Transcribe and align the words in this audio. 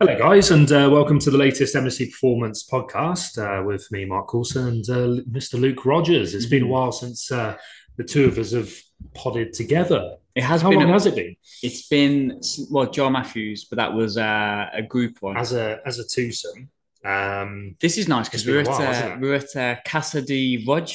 Hello, 0.00 0.18
guys, 0.18 0.50
and 0.50 0.70
uh, 0.72 0.88
welcome 0.92 1.18
to 1.20 1.30
the 1.30 1.38
latest 1.38 1.74
MSC 1.74 2.10
Performance 2.10 2.68
podcast 2.68 3.38
uh, 3.38 3.62
with 3.62 3.90
me, 3.92 4.04
Mark 4.04 4.28
Coulson, 4.28 4.66
and 4.66 4.90
uh, 4.90 5.22
Mr. 5.30 5.58
Luke 5.58 5.86
Rogers. 5.86 6.34
It's 6.34 6.46
been 6.46 6.64
a 6.64 6.66
while 6.66 6.92
since 6.92 7.30
uh, 7.30 7.56
the 7.96 8.04
two 8.04 8.24
of 8.24 8.36
us 8.38 8.52
have 8.52 8.72
podded 9.14 9.52
together. 9.52 10.16
It 10.34 10.42
has 10.42 10.62
How 10.62 10.70
been. 10.70 10.80
long 10.80 10.90
a- 10.90 10.92
has 10.94 11.06
it 11.06 11.14
been 11.14 11.36
It's 11.62 11.86
been 11.88 12.40
well, 12.70 12.90
John 12.90 13.12
Matthews, 13.12 13.66
but 13.66 13.76
that 13.76 13.94
was 13.94 14.18
uh, 14.18 14.66
a 14.72 14.82
group 14.82 15.18
one. 15.20 15.36
as 15.36 15.52
a 15.52 15.78
as 15.86 15.98
a 16.00 16.04
twosome? 16.06 16.70
Um, 17.04 17.76
this 17.80 17.96
is 17.96 18.08
nice 18.08 18.28
because 18.28 18.44
we 18.46 18.52
were 18.54 18.60
at 18.60 18.68
uh, 18.68 19.16
we 19.20 19.28
were 19.28 19.36
at 19.36 19.56
uh, 19.56 19.76
Casa 19.86 20.22
di 20.22 20.64
Rog. 20.66 20.88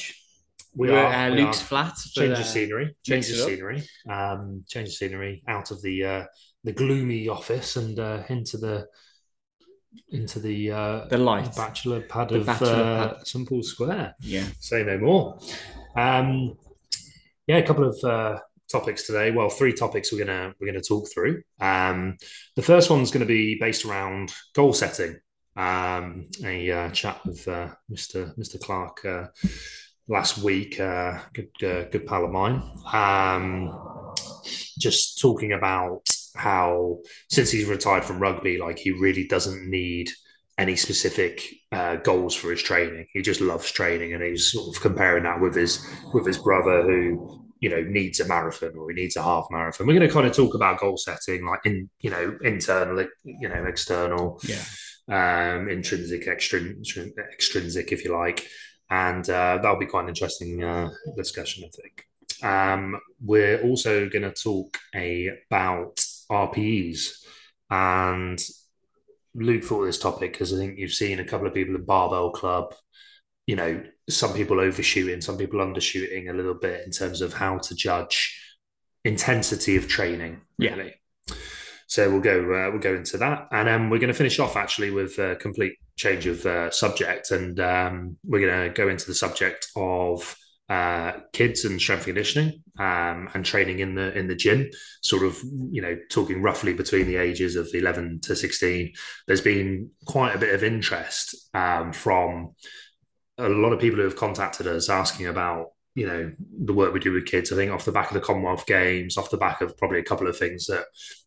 we, 0.74 0.88
were 0.90 0.98
are, 0.98 1.06
at 1.12 1.32
uh, 1.32 1.34
we 1.34 1.42
Luke's 1.42 1.62
flat. 1.62 1.94
change 1.96 2.36
uh, 2.36 2.40
of 2.40 2.46
scenery, 2.46 2.94
change 3.04 3.30
of 3.30 3.36
scenery, 3.36 3.82
um, 4.08 4.62
change 4.68 4.88
of 4.88 4.94
scenery 4.94 5.42
out 5.48 5.70
of 5.70 5.80
the 5.82 6.04
uh, 6.04 6.24
the 6.64 6.72
gloomy 6.72 7.28
office 7.28 7.76
and 7.76 7.98
uh, 7.98 8.22
into 8.28 8.56
the 8.58 8.86
into 10.10 10.38
the 10.38 10.70
uh, 10.70 11.04
The 11.08 11.18
light. 11.18 11.54
bachelor 11.56 12.00
pad 12.02 12.28
The 12.28 12.36
of 12.40 12.46
bachelor 12.46 12.68
uh, 12.82 13.08
pad. 13.14 13.26
St 13.26 13.48
Paul's 13.48 13.68
Square. 13.70 14.14
Yeah. 14.20 14.46
Say 14.60 14.84
no 14.84 14.98
more. 14.98 15.38
Um, 15.96 16.56
yeah, 17.46 17.56
a 17.56 17.66
couple 17.66 17.88
of 17.88 18.04
uh, 18.04 18.38
topics 18.70 19.06
today. 19.06 19.30
Well, 19.32 19.48
three 19.50 19.72
topics 19.72 20.12
we're 20.12 20.24
gonna 20.24 20.54
we're 20.60 20.68
gonna 20.68 20.80
talk 20.80 21.08
through. 21.12 21.42
Um, 21.60 22.16
the 22.56 22.62
first 22.62 22.90
one's 22.90 23.10
going 23.10 23.26
to 23.26 23.26
be 23.26 23.58
based 23.58 23.84
around 23.84 24.32
goal 24.54 24.72
setting. 24.72 25.16
Um, 25.56 26.28
a 26.44 26.70
uh, 26.70 26.90
chat 26.90 27.20
with 27.26 27.46
uh, 27.48 27.70
Mr. 27.90 28.36
Mr. 28.38 28.60
Clark 28.60 29.04
uh, 29.04 29.26
last 30.06 30.38
week. 30.38 30.78
Uh, 30.78 31.18
good 31.34 31.50
uh, 31.64 31.84
good 31.90 32.06
pal 32.06 32.24
of 32.24 32.30
mine. 32.30 32.62
Um, 32.92 34.12
just 34.78 35.18
talking 35.20 35.52
about 35.52 36.02
how 36.36 36.98
since 37.28 37.50
he's 37.50 37.66
retired 37.66 38.04
from 38.04 38.20
rugby, 38.20 38.58
like 38.58 38.78
he 38.78 38.90
really 38.90 39.26
doesn't 39.26 39.68
need 39.68 40.10
any 40.58 40.76
specific 40.76 41.42
uh, 41.72 41.96
goals 41.96 42.34
for 42.34 42.50
his 42.50 42.62
training. 42.62 43.06
He 43.12 43.22
just 43.22 43.40
loves 43.40 43.70
training, 43.70 44.12
and 44.14 44.22
he's 44.22 44.52
sort 44.52 44.74
of 44.76 44.82
comparing 44.82 45.24
that 45.24 45.40
with 45.40 45.54
his 45.54 45.86
with 46.12 46.26
his 46.26 46.38
brother 46.38 46.82
who 46.82 47.44
you 47.60 47.68
know 47.68 47.82
needs 47.82 48.20
a 48.20 48.26
marathon 48.26 48.72
or 48.76 48.90
he 48.90 48.96
needs 48.96 49.16
a 49.16 49.22
half 49.22 49.46
marathon. 49.50 49.86
We're 49.86 49.94
going 49.94 50.08
to 50.08 50.12
kind 50.14 50.26
of 50.26 50.32
talk 50.34 50.54
about 50.54 50.80
goal 50.80 50.96
setting, 50.96 51.46
like 51.46 51.60
in 51.64 51.88
you 52.00 52.10
know 52.10 52.36
internal, 52.42 53.06
you 53.24 53.48
know 53.48 53.64
external, 53.64 54.40
Yeah. 54.44 54.64
um, 55.56 55.68
intrinsic, 55.68 56.26
extrin- 56.26 56.82
extrinsic, 57.32 57.92
if 57.92 58.04
you 58.04 58.12
like, 58.16 58.46
and 58.90 59.28
uh, 59.28 59.58
that'll 59.62 59.78
be 59.78 59.86
quite 59.86 60.04
an 60.04 60.08
interesting 60.10 60.62
uh, 60.62 60.90
discussion, 61.16 61.64
I 61.64 61.70
think. 61.80 62.04
Um, 62.42 62.98
we're 63.22 63.60
also 63.62 64.08
going 64.08 64.22
to 64.22 64.32
talk 64.32 64.78
about 64.94 66.02
RPEs 66.30 67.24
and 67.70 68.40
Luke 69.34 69.64
thought 69.64 69.80
of 69.80 69.86
this 69.86 69.98
topic 69.98 70.32
because 70.32 70.52
I 70.52 70.56
think 70.56 70.78
you've 70.78 70.92
seen 70.92 71.20
a 71.20 71.24
couple 71.24 71.46
of 71.46 71.54
people 71.54 71.76
in 71.76 71.84
Barbell 71.84 72.30
Club, 72.30 72.74
you 73.46 73.56
know, 73.56 73.82
some 74.08 74.32
people 74.32 74.60
overshooting, 74.60 75.20
some 75.20 75.38
people 75.38 75.60
undershooting 75.60 76.30
a 76.30 76.32
little 76.32 76.54
bit 76.54 76.84
in 76.84 76.90
terms 76.90 77.20
of 77.20 77.32
how 77.32 77.58
to 77.58 77.74
judge 77.74 78.36
intensity 79.04 79.76
of 79.76 79.88
training. 79.88 80.40
Yeah. 80.58 80.74
Really. 80.74 80.94
So 81.86 82.08
we'll 82.08 82.20
go 82.20 82.38
uh, 82.40 82.70
we'll 82.70 82.78
go 82.78 82.94
into 82.94 83.18
that, 83.18 83.48
and 83.50 83.68
um, 83.68 83.90
we're 83.90 83.98
going 83.98 84.12
to 84.12 84.14
finish 84.14 84.38
off 84.38 84.54
actually 84.54 84.92
with 84.92 85.18
a 85.18 85.34
complete 85.34 85.74
change 85.96 86.24
of 86.26 86.46
uh, 86.46 86.70
subject, 86.70 87.32
and 87.32 87.58
um, 87.58 88.16
we're 88.24 88.46
going 88.46 88.68
to 88.68 88.72
go 88.72 88.88
into 88.88 89.06
the 89.06 89.14
subject 89.14 89.66
of 89.74 90.36
uh, 90.70 91.18
kids 91.32 91.64
and 91.64 91.80
strength 91.80 92.04
conditioning 92.04 92.62
um, 92.78 93.28
and 93.34 93.44
training 93.44 93.80
in 93.80 93.96
the 93.96 94.16
in 94.16 94.28
the 94.28 94.36
gym. 94.36 94.70
Sort 95.02 95.24
of 95.24 95.36
you 95.42 95.82
know 95.82 95.98
talking 96.10 96.40
roughly 96.40 96.72
between 96.72 97.08
the 97.08 97.16
ages 97.16 97.56
of 97.56 97.68
eleven 97.74 98.20
to 98.22 98.36
sixteen. 98.36 98.92
There's 99.26 99.40
been 99.40 99.90
quite 100.06 100.34
a 100.34 100.38
bit 100.38 100.54
of 100.54 100.62
interest 100.62 101.50
um, 101.54 101.92
from 101.92 102.54
a 103.36 103.48
lot 103.48 103.72
of 103.72 103.80
people 103.80 103.98
who 103.98 104.04
have 104.04 104.16
contacted 104.16 104.68
us 104.68 104.88
asking 104.88 105.26
about 105.26 105.72
you 105.96 106.06
know 106.06 106.32
the 106.64 106.72
work 106.72 106.94
we 106.94 107.00
do 107.00 107.12
with 107.12 107.26
kids. 107.26 107.52
I 107.52 107.56
think 107.56 107.72
off 107.72 107.84
the 107.84 107.90
back 107.90 108.08
of 108.08 108.14
the 108.14 108.20
Commonwealth 108.20 108.64
Games, 108.64 109.18
off 109.18 109.30
the 109.30 109.36
back 109.36 109.60
of 109.62 109.76
probably 109.76 109.98
a 109.98 110.04
couple 110.04 110.28
of 110.28 110.38
things 110.38 110.66
that 110.66 110.84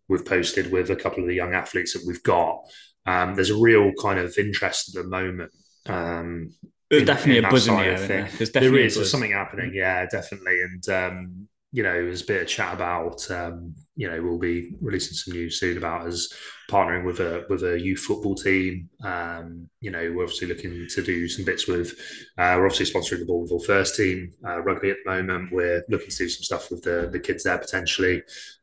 we've 0.08 0.26
posted 0.26 0.72
with 0.72 0.90
a 0.90 0.96
couple 0.96 1.22
of 1.22 1.28
the 1.28 1.36
young 1.36 1.54
athletes 1.54 1.94
that 1.94 2.08
we've 2.08 2.24
got. 2.24 2.60
Um, 3.06 3.36
there's 3.36 3.50
a 3.50 3.60
real 3.60 3.92
kind 4.02 4.20
of 4.20 4.38
interest 4.38 4.96
at 4.96 5.04
the 5.04 5.10
moment. 5.10 5.52
Um, 5.86 6.52
There's 6.94 7.02
in- 7.02 7.08
definitely 7.08 7.38
in 7.40 7.46
a 7.46 7.50
buzz 7.50 7.68
in 7.68 7.76
the 7.76 7.82
air. 7.82 7.98
thing. 7.98 8.08
there? 8.08 8.30
There's 8.38 8.50
definitely 8.52 8.84
a 8.84 8.86
is 8.86 8.96
there's 8.96 9.12
something 9.12 9.32
happening, 9.32 9.72
yeah, 9.74 10.06
definitely. 10.06 10.62
And 10.62 10.90
um, 10.90 11.48
you 11.72 11.82
know, 11.82 11.94
there's 11.94 12.22
a 12.22 12.26
bit 12.26 12.44
of 12.44 12.48
chat 12.48 12.74
about 12.74 13.30
um, 13.32 13.74
you 13.96 14.08
know 14.08 14.22
we'll 14.22 14.38
be 14.38 14.76
releasing 14.80 15.14
some 15.14 15.34
news 15.34 15.60
soon 15.60 15.78
about 15.78 16.06
us 16.08 16.32
partnering 16.70 17.04
with 17.04 17.20
a 17.20 17.46
with 17.50 17.64
a 17.64 17.80
youth 17.80 18.00
football 18.00 18.36
team. 18.36 18.90
Um, 19.04 19.70
you 19.82 19.90
know, 19.90 20.12
we're 20.16 20.24
obviously 20.24 20.48
looking 20.48 20.88
to 20.88 21.04
do 21.04 21.28
some 21.28 21.46
bits 21.46 21.68
with. 21.68 21.92
Uh, 22.38 22.58
we're 22.58 22.68
obviously 22.68 22.94
sponsoring 22.94 23.20
the 23.20 23.26
Bournemouth 23.26 23.66
first 23.66 23.96
team 23.96 24.32
uh, 24.48 24.62
rugby 24.62 24.92
at 24.92 24.98
the 25.04 25.12
moment. 25.12 25.52
We're 25.52 25.84
looking 25.90 26.10
to 26.10 26.18
do 26.18 26.30
some 26.30 26.44
stuff 26.44 26.70
with 26.70 26.84
the 26.84 27.10
the 27.12 27.20
kids 27.20 27.44
there 27.44 27.58
potentially, 27.58 28.22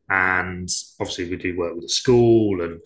and 0.08 0.68
obviously 1.00 1.28
we 1.28 1.36
do 1.36 1.58
work 1.58 1.74
with 1.74 1.84
the 1.84 1.88
school 1.88 2.62
and 2.62 2.80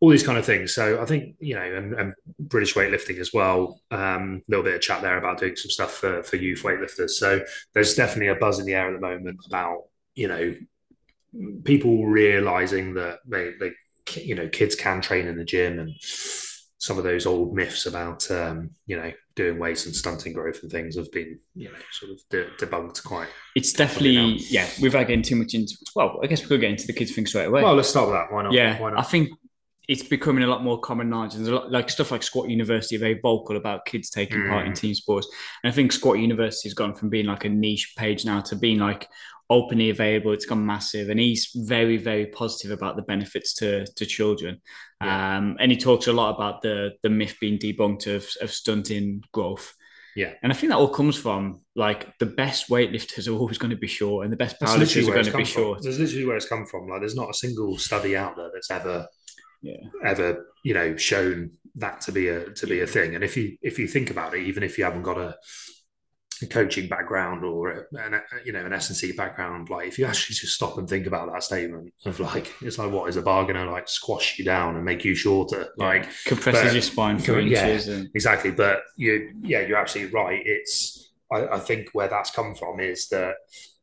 all 0.00 0.10
these 0.10 0.22
kind 0.22 0.38
of 0.38 0.44
things. 0.44 0.74
So 0.74 1.00
I 1.00 1.06
think 1.06 1.36
you 1.40 1.54
know, 1.54 1.62
and, 1.62 1.94
and 1.94 2.14
British 2.38 2.74
weightlifting 2.74 3.18
as 3.18 3.32
well. 3.32 3.80
A 3.90 4.00
um, 4.00 4.42
little 4.48 4.64
bit 4.64 4.74
of 4.74 4.80
chat 4.80 5.02
there 5.02 5.18
about 5.18 5.38
doing 5.38 5.56
some 5.56 5.70
stuff 5.70 5.92
for 5.92 6.22
for 6.22 6.36
youth 6.36 6.62
weightlifters. 6.62 7.10
So 7.10 7.40
there's 7.74 7.94
definitely 7.94 8.28
a 8.28 8.36
buzz 8.36 8.58
in 8.58 8.66
the 8.66 8.74
air 8.74 8.88
at 8.88 9.00
the 9.00 9.06
moment 9.06 9.40
about 9.46 9.84
you 10.14 10.28
know 10.28 10.54
people 11.64 12.06
realizing 12.06 12.94
that 12.94 13.20
they 13.26 13.52
they 13.58 13.72
you 14.20 14.34
know 14.34 14.48
kids 14.48 14.74
can 14.74 15.00
train 15.00 15.26
in 15.26 15.36
the 15.36 15.44
gym 15.44 15.78
and 15.78 15.92
some 16.78 16.98
of 16.98 17.04
those 17.04 17.26
old 17.26 17.54
myths 17.54 17.86
about 17.86 18.30
um, 18.30 18.70
you 18.86 18.96
know 18.96 19.10
doing 19.34 19.58
weights 19.58 19.86
and 19.86 19.94
stunting 19.94 20.32
growth 20.32 20.62
and 20.62 20.70
things 20.70 20.96
have 20.96 21.10
been 21.10 21.38
you 21.54 21.68
know 21.68 21.78
sort 21.90 22.12
of 22.12 22.20
de- 22.30 22.64
debunked 22.64 23.02
quite 23.02 23.28
It's 23.54 23.72
definitely 23.72 24.36
yeah. 24.50 24.68
Without 24.80 25.06
getting 25.06 25.22
too 25.22 25.36
much 25.36 25.54
into 25.54 25.74
well, 25.94 26.20
I 26.22 26.26
guess 26.26 26.42
we 26.42 26.48
could 26.48 26.60
get 26.60 26.70
into 26.70 26.86
the 26.86 26.92
kids 26.92 27.12
thing 27.12 27.26
straight 27.26 27.46
away. 27.46 27.62
well 27.62 27.74
let's 27.74 27.88
start 27.88 28.08
with 28.08 28.16
that 28.16 28.32
why 28.32 28.42
not 28.42 28.52
yeah, 28.52 28.80
why 28.80 28.92
I 28.94 29.02
think 29.02 29.30
it's 29.88 30.02
becoming 30.02 30.42
a 30.44 30.46
lot 30.48 30.62
more 30.64 30.80
common 30.80 31.08
knowledge. 31.08 31.34
There's 31.34 31.48
a 31.48 31.54
lot 31.54 31.70
like 31.70 31.88
stuff 31.90 32.10
like 32.10 32.22
Squat 32.22 32.48
University 32.50 32.96
are 32.96 33.00
very 33.00 33.20
vocal 33.20 33.56
about 33.56 33.84
kids 33.86 34.10
taking 34.10 34.46
part 34.48 34.66
in 34.66 34.72
Mm. 34.72 34.76
team 34.80 34.94
sports. 34.94 35.28
And 35.62 35.72
I 35.72 35.74
think 35.74 35.92
Squat 35.92 36.18
University 36.18 36.68
has 36.68 36.74
gone 36.74 36.94
from 36.94 37.08
being 37.08 37.26
like 37.26 37.44
a 37.44 37.48
niche 37.48 37.94
page 37.96 38.24
now 38.24 38.40
to 38.40 38.56
being 38.56 38.78
like 38.78 39.08
openly 39.48 39.90
available. 39.90 40.32
It's 40.32 40.44
gone 40.46 40.66
massive, 40.66 41.08
and 41.08 41.20
he's 41.20 41.50
very, 41.54 41.98
very 41.98 42.26
positive 42.26 42.72
about 42.72 42.96
the 42.96 43.02
benefits 43.02 43.54
to 43.54 43.86
to 43.86 44.04
children. 44.06 44.60
Yeah. 45.00 45.36
Um, 45.36 45.56
and 45.60 45.70
he 45.70 45.76
talks 45.78 46.06
a 46.08 46.12
lot 46.12 46.34
about 46.34 46.62
the 46.62 46.92
the 47.02 47.10
myth 47.10 47.36
being 47.40 47.58
debunked 47.58 48.06
of 48.12 48.28
of 48.40 48.50
stunting 48.50 49.22
growth. 49.32 49.72
Yeah. 50.16 50.32
And 50.42 50.50
I 50.50 50.56
think 50.56 50.70
that 50.70 50.78
all 50.78 50.88
comes 50.88 51.16
from 51.16 51.60
like 51.76 52.18
the 52.18 52.26
best 52.26 52.70
weightlifters 52.70 53.28
are 53.28 53.36
always 53.38 53.58
going 53.58 53.70
to 53.70 53.76
be 53.76 53.86
short, 53.86 54.24
and 54.24 54.32
the 54.32 54.36
best 54.36 54.58
powerlifters 54.60 55.06
are 55.08 55.12
going 55.12 55.26
to 55.26 55.30
be 55.36 55.44
from. 55.44 55.62
short. 55.62 55.82
There's 55.82 56.00
literally 56.00 56.24
where 56.26 56.36
it's 56.36 56.48
come 56.48 56.64
from. 56.66 56.88
Like, 56.88 57.00
there's 57.02 57.14
not 57.14 57.30
a 57.30 57.34
single 57.34 57.76
study 57.78 58.16
out 58.16 58.34
there 58.34 58.50
that's 58.52 58.70
ever, 58.70 59.06
Yeah. 59.66 60.10
ever, 60.10 60.46
you 60.64 60.74
know, 60.74 60.96
shown 60.96 61.50
that 61.76 62.00
to 62.02 62.12
be 62.12 62.28
a 62.28 62.50
to 62.60 62.66
be 62.66 62.80
a 62.80 62.86
thing. 62.86 63.14
And 63.14 63.22
if 63.24 63.36
you 63.36 63.56
if 63.62 63.78
you 63.78 63.86
think 63.88 64.10
about 64.10 64.34
it, 64.34 64.42
even 64.50 64.62
if 64.62 64.78
you 64.78 64.84
haven't 64.84 65.02
got 65.02 65.18
a, 65.18 65.36
a 66.42 66.46
coaching 66.46 66.86
background 66.88 67.44
or 67.44 67.70
a, 67.70 67.84
an 67.98 68.20
you 68.44 68.52
know 68.52 68.64
an 68.64 68.72
S 68.72 68.88
and 68.90 68.96
C 68.96 69.12
background, 69.12 69.70
like 69.70 69.88
if 69.88 69.98
you 69.98 70.04
actually 70.06 70.34
just 70.36 70.54
stop 70.54 70.76
and 70.78 70.88
think 70.88 71.06
about 71.06 71.32
that 71.32 71.42
statement 71.42 71.92
of 72.04 72.20
like 72.20 72.52
it's 72.62 72.78
like 72.78 72.92
what 72.92 73.08
is 73.08 73.16
a 73.16 73.22
bar 73.22 73.44
gonna 73.46 73.70
like 73.70 73.88
squash 73.88 74.38
you 74.38 74.44
down 74.44 74.76
and 74.76 74.84
make 74.84 75.04
you 75.04 75.14
shorter? 75.14 75.68
Like 75.78 76.06
compresses 76.26 76.62
but- 76.64 76.72
your 76.74 76.82
spine 76.82 77.18
for 77.18 77.40
Yeah. 77.40 77.66
inches 77.68 77.88
and 77.88 78.08
exactly 78.14 78.50
but 78.50 78.80
you 78.96 79.32
yeah 79.42 79.60
you're 79.66 79.78
absolutely 79.78 80.12
right 80.12 80.42
it's 80.44 81.10
I, 81.32 81.46
I 81.56 81.58
think 81.58 81.88
where 81.92 82.08
that's 82.08 82.30
come 82.30 82.54
from 82.54 82.80
is 82.80 83.08
that 83.08 83.34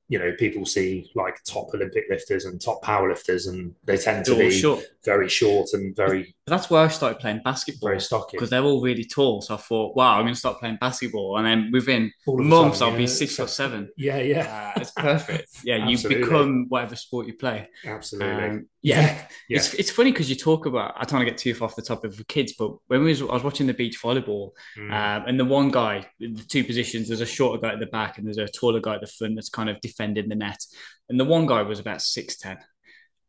you 0.07 0.19
know 0.19 0.31
people 0.37 0.65
see 0.65 1.09
like 1.15 1.43
top 1.43 1.67
olympic 1.73 2.05
lifters 2.09 2.45
and 2.45 2.61
top 2.61 2.81
power 2.83 3.09
lifters 3.09 3.47
and 3.47 3.73
they 3.83 3.97
tend 3.97 4.25
to 4.25 4.35
be 4.37 4.51
short. 4.51 4.83
Very 5.05 5.27
short 5.29 5.67
and 5.73 5.95
very 5.95 6.35
But 6.45 6.51
that's 6.57 6.69
where 6.69 6.83
I 6.83 6.87
started 6.87 7.19
playing 7.19 7.41
basketball 7.43 7.89
very 7.89 7.99
stocky 8.01 8.37
because 8.37 8.49
they're 8.49 8.63
all 8.63 8.81
really 8.81 9.05
tall. 9.05 9.41
So 9.41 9.55
I 9.55 9.57
thought, 9.57 9.95
wow, 9.95 10.15
I'm 10.17 10.23
going 10.23 10.33
to 10.33 10.39
start 10.39 10.59
playing 10.59 10.77
basketball, 10.81 11.37
and 11.37 11.45
then 11.45 11.69
within 11.71 12.11
months 12.27 12.79
sudden, 12.79 12.93
I'll 12.93 12.97
be 12.97 13.07
six 13.07 13.39
or 13.39 13.47
seven. 13.47 13.89
yeah 13.97 14.17
yeah 14.17 14.73
Uh, 14.75 14.81
it's 14.81 14.91
perfect. 14.91 15.49
Yeah, 15.63 15.87
you 15.87 15.97
become 16.07 16.65
whatever 16.69 16.95
sport 16.95 17.27
you 17.27 17.33
play. 17.33 17.69
absolutely 17.85 18.43
Um, 18.43 18.67
yeah, 18.81 19.17
yeah 19.47 19.57
It's, 19.59 19.73
it's 19.75 19.91
funny 19.91 20.11
because 20.11 20.29
you 20.29 20.35
talk 20.35 20.65
about. 20.65 20.93
I 20.97 21.03
don't 21.05 21.13
want 21.19 21.25
to 21.27 21.31
get 21.31 21.37
too 21.37 21.53
far 21.53 21.67
off 21.67 21.75
the 21.75 21.81
topic 21.81 22.11
of 22.19 22.27
kids, 22.27 22.53
but 22.59 22.71
when 22.87 23.01
we 23.03 23.09
was, 23.09 23.21
I 23.21 23.25
was 23.25 23.43
watching 23.43 23.67
the 23.67 23.73
beach 23.73 24.01
volleyball, 24.01 24.51
Mm. 24.77 24.91
um, 24.91 25.23
and 25.27 25.39
the 25.39 25.45
one 25.45 25.69
guy, 25.71 26.05
the 26.19 26.43
two 26.47 26.63
positions, 26.63 27.07
there's 27.07 27.21
a 27.21 27.25
shorter 27.25 27.61
guy 27.61 27.73
at 27.73 27.79
the 27.79 27.85
back 27.85 28.17
and 28.17 28.25
there's 28.27 28.37
a 28.37 28.47
taller 28.47 28.79
guy 28.81 28.95
at 28.95 29.01
the 29.01 29.07
front 29.07 29.35
that's 29.35 29.49
kind 29.49 29.69
of 29.69 29.79
defending 29.81 30.27
the 30.29 30.35
net. 30.35 30.61
And 31.09 31.19
the 31.19 31.25
one 31.25 31.45
guy 31.45 31.61
was 31.61 31.79
about 31.79 31.99
6'10. 31.99 32.57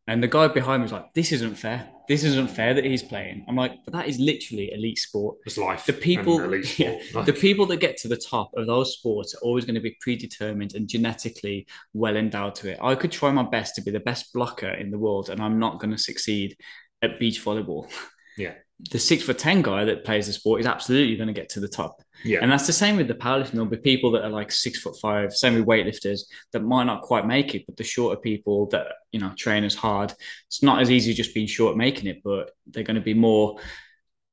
And 0.06 0.22
the 0.22 0.28
guy 0.28 0.48
behind 0.48 0.82
me 0.82 0.84
was 0.84 0.92
like, 0.92 1.12
This 1.14 1.32
isn't 1.32 1.54
fair. 1.54 1.88
This 2.08 2.24
isn't 2.24 2.50
fair 2.50 2.74
that 2.74 2.84
he's 2.84 3.02
playing. 3.02 3.44
I'm 3.48 3.56
like, 3.56 3.72
But 3.84 3.94
that 3.94 4.08
is 4.08 4.18
literally 4.18 4.72
elite 4.72 4.98
sport. 4.98 5.38
it's 5.46 5.56
life 5.56 5.86
The 5.86 5.94
people, 5.94 6.54
yeah, 6.76 6.98
the 7.24 7.32
people 7.32 7.64
that 7.66 7.78
get 7.78 7.96
to 7.98 8.08
the 8.08 8.16
top 8.16 8.50
of 8.54 8.66
those 8.66 8.92
sports 8.94 9.34
are 9.34 9.38
always 9.38 9.64
going 9.64 9.76
to 9.76 9.80
be 9.80 9.96
predetermined 10.00 10.74
and 10.74 10.88
genetically 10.88 11.66
well 11.94 12.16
endowed 12.16 12.54
to 12.56 12.72
it. 12.72 12.78
I 12.82 12.94
could 12.94 13.12
try 13.12 13.30
my 13.30 13.44
best 13.44 13.74
to 13.76 13.82
be 13.82 13.90
the 13.90 14.00
best 14.00 14.32
blocker 14.34 14.68
in 14.68 14.90
the 14.90 14.98
world, 14.98 15.30
and 15.30 15.40
I'm 15.40 15.58
not 15.58 15.80
going 15.80 15.92
to 15.92 15.98
succeed 15.98 16.56
at 17.02 17.18
beach 17.18 17.42
volleyball. 17.42 17.90
Yeah. 18.36 18.54
The 18.90 18.98
six 18.98 19.22
foot 19.22 19.38
10 19.38 19.62
guy 19.62 19.84
that 19.84 20.04
plays 20.04 20.26
the 20.26 20.32
sport 20.32 20.60
is 20.60 20.66
absolutely 20.66 21.16
going 21.16 21.28
to 21.28 21.32
get 21.32 21.48
to 21.50 21.60
the 21.60 21.68
top. 21.68 22.02
Yeah. 22.24 22.40
And 22.42 22.50
that's 22.50 22.66
the 22.66 22.72
same 22.72 22.96
with 22.96 23.08
the 23.08 23.14
powerlifting. 23.14 23.52
There'll 23.52 23.66
be 23.66 23.76
people 23.76 24.10
that 24.12 24.24
are 24.24 24.30
like 24.30 24.50
six 24.50 24.80
foot 24.80 24.96
five, 25.00 25.32
same 25.32 25.54
with 25.54 25.66
weightlifters 25.66 26.22
that 26.52 26.60
might 26.60 26.84
not 26.84 27.02
quite 27.02 27.26
make 27.26 27.54
it, 27.54 27.64
but 27.66 27.76
the 27.76 27.84
shorter 27.84 28.20
people 28.20 28.66
that, 28.70 28.86
you 29.12 29.20
know, 29.20 29.32
train 29.36 29.64
as 29.64 29.74
hard, 29.74 30.12
it's 30.48 30.62
not 30.62 30.80
as 30.80 30.90
easy 30.90 31.14
just 31.14 31.34
being 31.34 31.46
short 31.46 31.76
making 31.76 32.08
it, 32.08 32.22
but 32.24 32.50
they're 32.66 32.82
going 32.82 32.96
to 32.96 33.00
be 33.00 33.14
more 33.14 33.58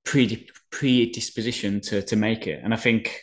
pre 0.04 0.48
predisposition 0.72 1.82
to, 1.82 2.02
to 2.02 2.16
make 2.16 2.48
it. 2.48 2.62
And 2.64 2.74
I 2.74 2.78
think 2.78 3.22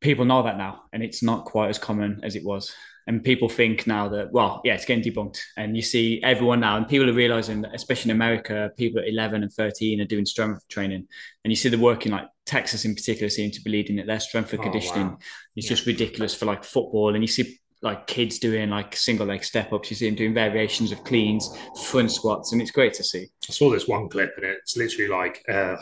people 0.00 0.24
know 0.24 0.42
that 0.42 0.58
now, 0.58 0.82
and 0.92 1.02
it's 1.02 1.22
not 1.22 1.44
quite 1.44 1.68
as 1.68 1.78
common 1.78 2.20
as 2.22 2.34
it 2.36 2.44
was 2.44 2.74
and 3.06 3.24
people 3.24 3.48
think 3.48 3.86
now 3.86 4.08
that 4.08 4.32
well 4.32 4.60
yeah 4.64 4.74
it's 4.74 4.84
getting 4.84 5.04
debunked. 5.04 5.38
And 5.56 5.76
you 5.76 5.82
see 5.82 6.22
everyone 6.22 6.60
now 6.60 6.76
and 6.76 6.88
people 6.88 7.08
are 7.08 7.14
realizing 7.14 7.62
that 7.62 7.74
especially 7.74 8.10
in 8.10 8.16
america 8.16 8.70
people 8.76 9.00
at 9.00 9.08
11 9.08 9.42
and 9.42 9.52
13 9.52 10.00
are 10.00 10.04
doing 10.04 10.26
strength 10.26 10.66
training. 10.68 11.06
And 11.44 11.50
you 11.50 11.56
see 11.56 11.68
the 11.68 11.78
working 11.78 12.12
like 12.12 12.26
texas 12.46 12.84
in 12.84 12.94
particular 12.94 13.28
seem 13.28 13.50
to 13.50 13.60
be 13.60 13.70
leading 13.70 13.98
it. 13.98 14.06
Their 14.06 14.20
strength 14.20 14.52
and 14.52 14.60
oh, 14.60 14.64
conditioning 14.64 15.08
wow. 15.08 15.18
is 15.56 15.64
yeah. 15.64 15.70
just 15.70 15.86
ridiculous 15.86 16.34
for 16.34 16.46
like 16.46 16.64
football. 16.64 17.14
And 17.14 17.22
you 17.22 17.28
see 17.28 17.58
like 17.82 18.06
kids 18.06 18.38
doing 18.38 18.70
like 18.70 18.94
single 18.94 19.26
leg 19.26 19.42
step 19.44 19.72
ups. 19.72 19.90
You 19.90 19.96
see 19.96 20.06
them 20.08 20.14
doing 20.14 20.34
variations 20.34 20.92
of 20.92 21.02
cleans 21.04 21.56
front 21.84 22.12
squats 22.12 22.52
and 22.52 22.62
it's 22.62 22.70
great 22.70 22.94
to 22.94 23.04
see. 23.04 23.26
I 23.48 23.52
saw 23.52 23.70
this 23.70 23.88
one 23.88 24.08
clip 24.08 24.32
and 24.36 24.46
it's 24.46 24.76
literally 24.76 25.08
like 25.08 25.44
uh 25.48 25.76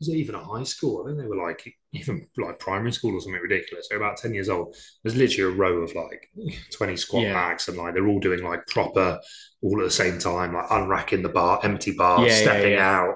was 0.00 0.08
it 0.08 0.16
even 0.16 0.34
a 0.34 0.42
high 0.42 0.64
school? 0.64 1.02
I 1.02 1.08
think 1.08 1.20
they 1.20 1.26
were 1.26 1.36
like 1.36 1.76
even 1.92 2.26
like 2.38 2.58
primary 2.58 2.92
school 2.92 3.14
or 3.14 3.20
something 3.20 3.40
ridiculous. 3.40 3.86
They're 3.88 3.98
about 3.98 4.16
10 4.16 4.32
years 4.32 4.48
old. 4.48 4.74
There's 5.02 5.16
literally 5.16 5.52
a 5.52 5.56
row 5.56 5.82
of 5.82 5.94
like 5.94 6.30
20 6.72 6.96
squat 6.96 7.22
yeah. 7.24 7.34
packs 7.34 7.68
and 7.68 7.76
like 7.76 7.94
they're 7.94 8.08
all 8.08 8.18
doing 8.18 8.42
like 8.42 8.66
proper 8.66 9.20
all 9.62 9.78
at 9.80 9.84
the 9.84 9.90
same 9.90 10.18
time, 10.18 10.54
like 10.54 10.68
unracking 10.68 11.22
the 11.22 11.28
bar, 11.28 11.60
empty 11.62 11.92
bar, 11.92 12.26
yeah, 12.26 12.34
stepping 12.34 12.72
yeah, 12.72 12.90
out, 12.90 13.14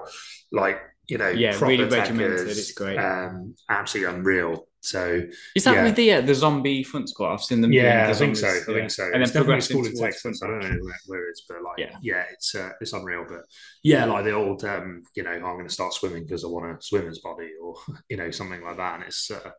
like 0.51 0.79
you 1.07 1.17
know, 1.17 1.29
yeah, 1.29 1.57
really 1.59 1.85
regimented. 1.85 2.47
It's 2.47 2.71
great. 2.71 2.97
Um, 2.97 3.55
absolutely 3.69 4.15
unreal. 4.15 4.67
So 4.85 5.23
is 5.55 5.63
that 5.63 5.75
yeah. 5.75 5.83
with 5.83 5.95
the 5.95 6.13
uh, 6.13 6.21
the 6.21 6.35
zombie 6.35 6.83
front 6.83 7.09
squat? 7.09 7.33
I've 7.33 7.43
seen 7.43 7.61
them. 7.61 7.73
Yeah, 7.73 8.07
I 8.09 8.13
think 8.13 8.35
so. 8.35 8.47
I 8.47 8.59
think 8.61 8.91
so. 8.91 9.09
And 9.11 9.23
it's 9.23 9.31
then 9.31 9.43
progressing 9.43 9.83
school 9.83 9.85
in 9.85 9.97
Texas. 9.97 10.41
I 10.43 10.47
don't 10.47 10.59
know 10.59 10.77
where, 10.83 10.99
where 11.07 11.29
it's, 11.29 11.43
but 11.47 11.63
like, 11.63 11.79
yeah, 11.79 11.97
yeah 12.01 12.23
it's 12.31 12.53
uh, 12.53 12.69
it's 12.79 12.93
unreal. 12.93 13.25
But 13.27 13.41
yeah, 13.83 14.05
like 14.05 14.25
the 14.25 14.33
old, 14.33 14.63
um, 14.63 15.01
you 15.15 15.23
know, 15.23 15.31
I'm 15.31 15.41
going 15.41 15.67
to 15.67 15.73
start 15.73 15.93
swimming 15.93 16.23
because 16.23 16.43
I 16.43 16.49
want 16.49 16.65
a 16.65 16.81
swimmer's 16.81 17.19
body, 17.19 17.49
or 17.61 17.75
you 18.09 18.17
know, 18.17 18.29
something 18.29 18.63
like 18.63 18.77
that. 18.77 18.95
And 18.95 19.03
it's, 19.05 19.31
uh, 19.31 19.51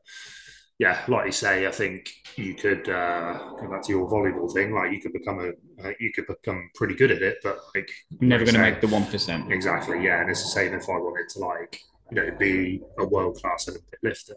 yeah, 0.79 1.03
like 1.09 1.27
you 1.27 1.33
say, 1.33 1.67
I 1.67 1.73
think 1.73 2.09
you 2.37 2.55
could 2.55 2.89
uh, 2.89 3.51
go 3.59 3.69
back 3.69 3.83
to 3.83 3.93
your 3.93 4.09
volleyball 4.09 4.53
thing. 4.53 4.75
Like 4.75 4.93
you 4.93 5.01
could 5.01 5.13
become 5.13 5.41
a, 5.41 5.89
uh, 5.89 5.93
you 5.99 6.13
could 6.13 6.29
become 6.29 6.71
pretty 6.77 6.95
good 6.95 7.11
at 7.11 7.23
it, 7.23 7.39
but 7.43 7.59
like 7.75 7.91
never 8.21 8.45
going 8.45 8.55
to 8.55 8.61
make 8.61 8.81
the 8.81 8.89
one 8.89 9.07
percent. 9.07 9.53
Exactly. 9.53 10.05
Yeah, 10.05 10.21
and 10.21 10.31
it's 10.31 10.45
the 10.45 10.51
same 10.51 10.73
if 10.73 10.89
I 10.89 10.93
wanted 10.93 11.29
to 11.31 11.39
like 11.41 11.81
you 12.13 12.17
know 12.17 12.31
be 12.39 12.81
a 13.01 13.05
world 13.05 13.37
class 13.43 13.69
Olympic 13.69 13.99
lifter 14.05 14.37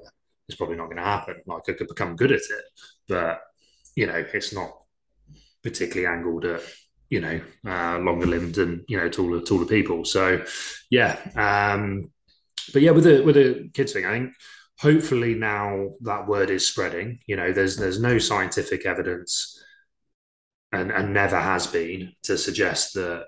it's 0.49 0.57
probably 0.57 0.75
not 0.75 0.85
going 0.85 0.97
to 0.97 1.03
happen. 1.03 1.35
Like 1.45 1.61
I 1.69 1.73
could 1.73 1.87
become 1.87 2.15
good 2.15 2.31
at 2.31 2.39
it, 2.39 2.65
but 3.07 3.41
you 3.95 4.07
know, 4.07 4.25
it's 4.33 4.53
not 4.53 4.71
particularly 5.63 6.07
angled 6.07 6.45
at 6.45 6.61
you 7.09 7.21
know 7.21 7.41
uh, 7.65 7.99
longer 7.99 8.25
limbed 8.25 8.57
and 8.57 8.83
you 8.87 8.97
know 8.97 9.09
taller 9.09 9.41
taller 9.41 9.65
people. 9.65 10.05
So 10.05 10.43
yeah, 10.89 11.17
um, 11.35 12.11
but 12.73 12.81
yeah, 12.81 12.91
with 12.91 13.03
the 13.03 13.21
with 13.21 13.35
the 13.35 13.69
kids 13.73 13.93
thing, 13.93 14.05
I 14.05 14.11
think 14.11 14.33
hopefully 14.79 15.35
now 15.35 15.89
that 16.01 16.27
word 16.27 16.49
is 16.49 16.67
spreading. 16.67 17.19
You 17.27 17.35
know, 17.35 17.51
there's 17.51 17.77
there's 17.77 17.99
no 18.01 18.17
scientific 18.17 18.85
evidence. 18.85 19.55
And, 20.71 20.91
and 20.91 21.15
never 21.15 21.39
has 21.39 21.65
been 21.65 22.13
to 22.21 22.37
suggest 22.37 22.93
that 22.93 23.25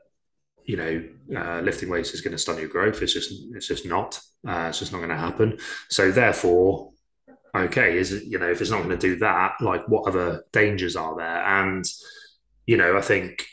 you 0.65 0.77
know, 0.77 1.03
uh, 1.35 1.61
lifting 1.61 1.89
weights 1.89 2.13
is 2.13 2.21
going 2.21 2.33
to 2.33 2.37
stunt 2.37 2.59
your 2.59 2.69
growth. 2.69 3.01
It's 3.01 3.13
just, 3.13 3.31
it's 3.53 3.67
just 3.67 3.85
not. 3.85 4.19
Uh, 4.47 4.67
it's 4.69 4.79
just 4.79 4.91
not 4.91 4.99
going 4.99 5.09
to 5.09 5.17
happen. 5.17 5.57
So 5.89 6.11
therefore, 6.11 6.90
okay, 7.55 7.97
is 7.97 8.11
it, 8.13 8.23
you 8.23 8.39
know, 8.39 8.49
if 8.49 8.61
it's 8.61 8.71
not 8.71 8.83
going 8.83 8.97
to 8.97 8.97
do 8.97 9.17
that, 9.17 9.53
like 9.59 9.87
what 9.87 10.07
other 10.07 10.43
dangers 10.51 10.95
are 10.95 11.15
there? 11.15 11.43
And, 11.43 11.85
you 12.65 12.77
know, 12.77 12.97
I 12.97 13.01
think, 13.01 13.45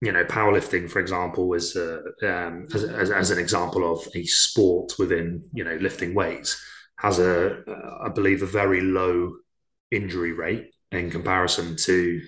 you 0.00 0.12
know, 0.12 0.24
powerlifting, 0.24 0.90
for 0.90 1.00
example, 1.00 1.52
is 1.54 1.76
uh, 1.76 2.00
um, 2.22 2.66
as, 2.74 2.84
as, 2.84 3.10
as, 3.10 3.30
an 3.30 3.38
example 3.38 3.90
of 3.90 4.06
a 4.14 4.24
sport 4.24 4.92
within, 4.98 5.44
you 5.52 5.64
know, 5.64 5.76
lifting 5.76 6.14
weights, 6.14 6.60
has 6.96 7.18
a, 7.18 7.62
uh, 7.62 7.98
I 8.02 8.08
believe, 8.08 8.42
a 8.42 8.46
very 8.46 8.80
low 8.80 9.34
injury 9.90 10.32
rate 10.32 10.74
in 10.90 11.10
comparison 11.10 11.76
to 11.76 12.20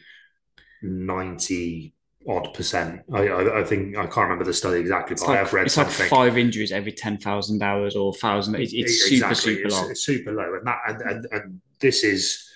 90 0.82 1.93
odd 2.28 2.54
percent. 2.54 3.02
I, 3.12 3.28
I, 3.28 3.60
I, 3.60 3.64
think 3.64 3.96
I 3.96 4.02
can't 4.02 4.16
remember 4.16 4.44
the 4.44 4.54
study 4.54 4.80
exactly, 4.80 5.16
but 5.16 5.28
like, 5.28 5.36
I 5.36 5.38
have 5.38 5.52
read 5.52 5.66
it's 5.66 5.74
something. 5.74 6.04
like 6.04 6.10
five 6.10 6.38
injuries 6.38 6.72
every 6.72 6.92
ten 6.92 7.18
thousand 7.18 7.62
hours 7.62 7.96
or 7.96 8.12
thousand. 8.14 8.56
It's, 8.56 8.72
it's 8.72 9.10
exactly. 9.10 9.34
super 9.34 9.34
super 9.34 9.66
it's, 9.66 9.74
low. 9.74 9.88
It's 9.90 10.02
super 10.02 10.32
low, 10.32 10.54
and 10.54 10.66
that 10.66 10.78
and, 10.86 11.00
and 11.02 11.26
and 11.32 11.60
this 11.80 12.04
is 12.04 12.48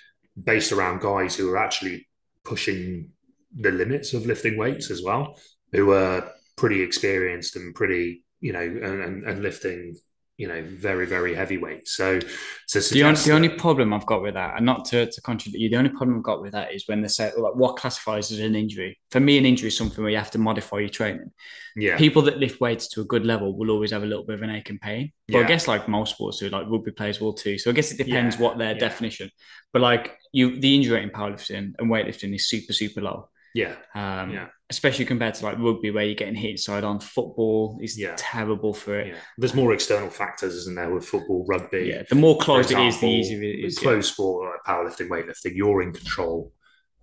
based 0.43 0.73
around 0.73 1.01
guys 1.01 1.37
who 1.37 1.51
are 1.51 1.59
actually 1.59 2.07
pushing 2.45 3.11
the 3.55 3.71
limits 3.71 4.15
of 4.15 4.27
lifting 4.27 4.57
weights 4.57 4.91
as 4.91 5.03
well, 5.03 5.39
who 5.73 5.93
are 5.93 6.31
pretty 6.57 6.83
experienced 6.83 7.57
and 7.57 7.75
pretty 7.75 8.25
you 8.41 8.53
know 8.53 8.61
and, 8.61 9.03
and, 9.03 9.25
and 9.25 9.43
lifting 9.43 9.97
you 10.39 10.47
know, 10.47 10.63
very, 10.63 11.05
very 11.05 11.35
heavyweight. 11.35 11.89
So, 11.89 12.21
so 12.67 12.79
the, 12.95 13.03
only, 13.03 13.21
the 13.21 13.33
only 13.33 13.49
problem 13.49 13.93
I've 13.93 14.07
got 14.07 14.23
with 14.23 14.35
that, 14.35 14.57
and 14.57 14.65
not 14.65 14.85
to, 14.87 15.11
to 15.11 15.21
contradict 15.21 15.61
you, 15.61 15.69
the 15.69 15.77
only 15.77 15.91
problem 15.91 16.17
I've 16.17 16.23
got 16.23 16.41
with 16.41 16.53
that 16.53 16.73
is 16.73 16.87
when 16.87 17.03
they 17.03 17.09
say, 17.09 17.33
like, 17.37 17.57
what 17.57 17.77
classifies 17.77 18.31
as 18.31 18.39
an 18.39 18.55
injury? 18.55 18.99
For 19.11 19.19
me, 19.19 19.37
an 19.37 19.45
injury 19.45 19.69
is 19.69 19.77
something 19.77 20.01
where 20.01 20.13
you 20.13 20.17
have 20.17 20.31
to 20.31 20.39
modify 20.39 20.79
your 20.79 20.89
training. 20.91 21.33
Yeah. 21.75 21.99
People 21.99 22.23
that 22.23 22.39
lift 22.39 22.61
weights 22.61 22.87
to 22.91 23.01
a 23.01 23.05
good 23.05 23.27
level 23.27 23.57
will 23.59 23.71
always 23.71 23.91
have 23.91 24.05
a 24.05 24.07
little 24.07 24.25
bit 24.25 24.37
of 24.37 24.43
an 24.43 24.51
ache 24.51 24.71
and 24.71 24.81
pain. 24.81 25.13
But 25.27 25.39
yeah. 25.39 25.45
I 25.45 25.49
guess 25.49 25.67
like 25.67 25.89
most 25.89 26.15
sports 26.15 26.39
do, 26.39 26.49
like 26.49 26.67
rugby 26.69 26.93
players 26.93 27.21
will 27.21 27.35
too. 27.35 27.59
So 27.59 27.71
I 27.71 27.73
guess 27.73 27.91
it 27.91 27.99
depends 27.99 28.37
yeah. 28.37 28.43
what 28.43 28.59
their 28.59 28.75
yeah. 28.75 28.79
definition. 28.79 29.31
But 29.73 29.83
like 29.83 30.17
you, 30.33 30.61
the 30.61 30.75
injury 30.75 30.97
rate 30.97 31.05
in 31.05 31.11
powerlifting 31.11 31.75
and 31.79 31.91
weightlifting 31.91 32.35
is 32.35 32.49
super, 32.49 32.73
super 32.73 33.01
low. 33.01 33.29
Yeah. 33.55 33.75
Um, 33.95 34.31
yeah. 34.31 34.47
Especially 34.71 35.05
compared 35.05 35.35
to 35.35 35.45
like 35.45 35.59
rugby, 35.59 35.91
where 35.91 36.05
you're 36.05 36.15
getting 36.15 36.35
hit 36.35 36.59
side 36.59 36.85
on. 36.85 37.01
Football 37.01 37.79
is 37.83 37.99
yeah. 37.99 38.15
terrible 38.17 38.75
for 38.75 38.99
it. 38.99 39.09
Yeah. 39.09 39.15
There's 39.39 39.55
more 39.55 39.73
external 39.73 40.11
factors, 40.11 40.55
isn't 40.55 40.75
there, 40.75 40.91
with 40.93 41.07
football, 41.07 41.47
rugby? 41.49 41.91
Yeah. 41.93 42.03
The 42.09 42.17
more 42.17 42.39
closed 42.39 42.71
example, 42.71 42.87
it 42.87 42.89
is, 42.89 43.01
the 43.01 43.07
easier 43.07 43.43
it 43.43 43.65
is. 43.65 43.79
Closed 43.79 44.13
sport 44.13 44.53
like 44.53 44.77
powerlifting, 44.77 45.09
weightlifting, 45.09 45.57
you're 45.57 45.83
in 45.83 45.93
control. 45.93 46.53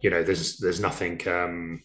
You 0.02 0.12
know, 0.12 0.24
there's 0.24 0.58
there's 0.58 0.80
nothing. 0.80 1.28
Um, 1.28 1.82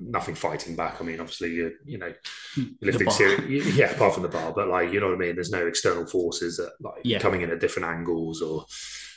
nothing 0.00 0.34
fighting 0.34 0.76
back. 0.76 1.00
I 1.00 1.04
mean, 1.04 1.20
obviously, 1.20 1.52
you 1.52 1.72
you 1.84 1.98
know, 1.98 2.12
hmm. 2.54 2.64
lifting 2.80 3.10
serious, 3.10 3.74
yeah, 3.74 3.90
apart 3.90 4.14
from 4.14 4.22
the 4.22 4.28
bar, 4.28 4.52
but 4.54 4.68
like 4.68 4.92
you 4.92 5.00
know 5.00 5.08
what 5.08 5.16
I 5.16 5.18
mean. 5.18 5.34
There's 5.34 5.50
no 5.50 5.66
external 5.66 6.06
forces 6.06 6.56
that 6.58 6.72
like 6.80 7.00
yeah. 7.04 7.18
coming 7.18 7.42
in 7.42 7.50
at 7.50 7.60
different 7.60 7.88
angles 7.88 8.42
or 8.42 8.64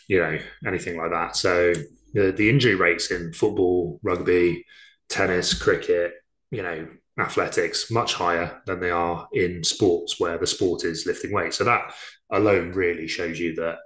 you 0.07 0.19
know 0.19 0.39
anything 0.65 0.97
like 0.97 1.11
that. 1.11 1.35
So 1.35 1.73
the, 2.13 2.31
the 2.31 2.49
injury 2.49 2.75
rates 2.75 3.11
in 3.11 3.33
football, 3.33 3.99
rugby, 4.03 4.65
tennis, 5.09 5.53
cricket, 5.53 6.13
you 6.51 6.61
know, 6.61 6.87
athletics 7.19 7.91
much 7.91 8.13
higher 8.13 8.61
than 8.65 8.79
they 8.79 8.89
are 8.89 9.27
in 9.33 9.63
sports 9.63 10.19
where 10.19 10.37
the 10.37 10.47
sport 10.47 10.83
is 10.83 11.05
lifting 11.05 11.31
weights. 11.31 11.57
So 11.57 11.63
that 11.65 11.93
alone 12.31 12.71
really 12.71 13.07
shows 13.07 13.39
you 13.39 13.55
that 13.55 13.77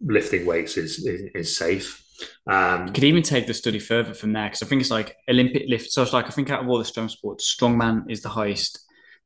lifting 0.00 0.46
weights 0.46 0.76
is 0.76 1.04
is, 1.06 1.22
is 1.34 1.56
safe. 1.56 1.98
Um, 2.46 2.86
you 2.86 2.92
could 2.92 3.04
even 3.04 3.22
take 3.22 3.46
the 3.46 3.54
study 3.54 3.78
further 3.78 4.14
from 4.14 4.32
there 4.32 4.46
because 4.46 4.62
I 4.62 4.66
think 4.66 4.80
it's 4.80 4.90
like 4.90 5.16
Olympic 5.28 5.64
lift. 5.66 5.90
So 5.90 6.02
it's 6.02 6.12
like 6.12 6.26
I 6.26 6.30
think 6.30 6.50
out 6.50 6.62
of 6.62 6.68
all 6.68 6.78
the 6.78 6.84
strength 6.84 7.12
sports, 7.12 7.54
strongman 7.56 8.10
is 8.10 8.22
the 8.22 8.28
highest 8.28 8.78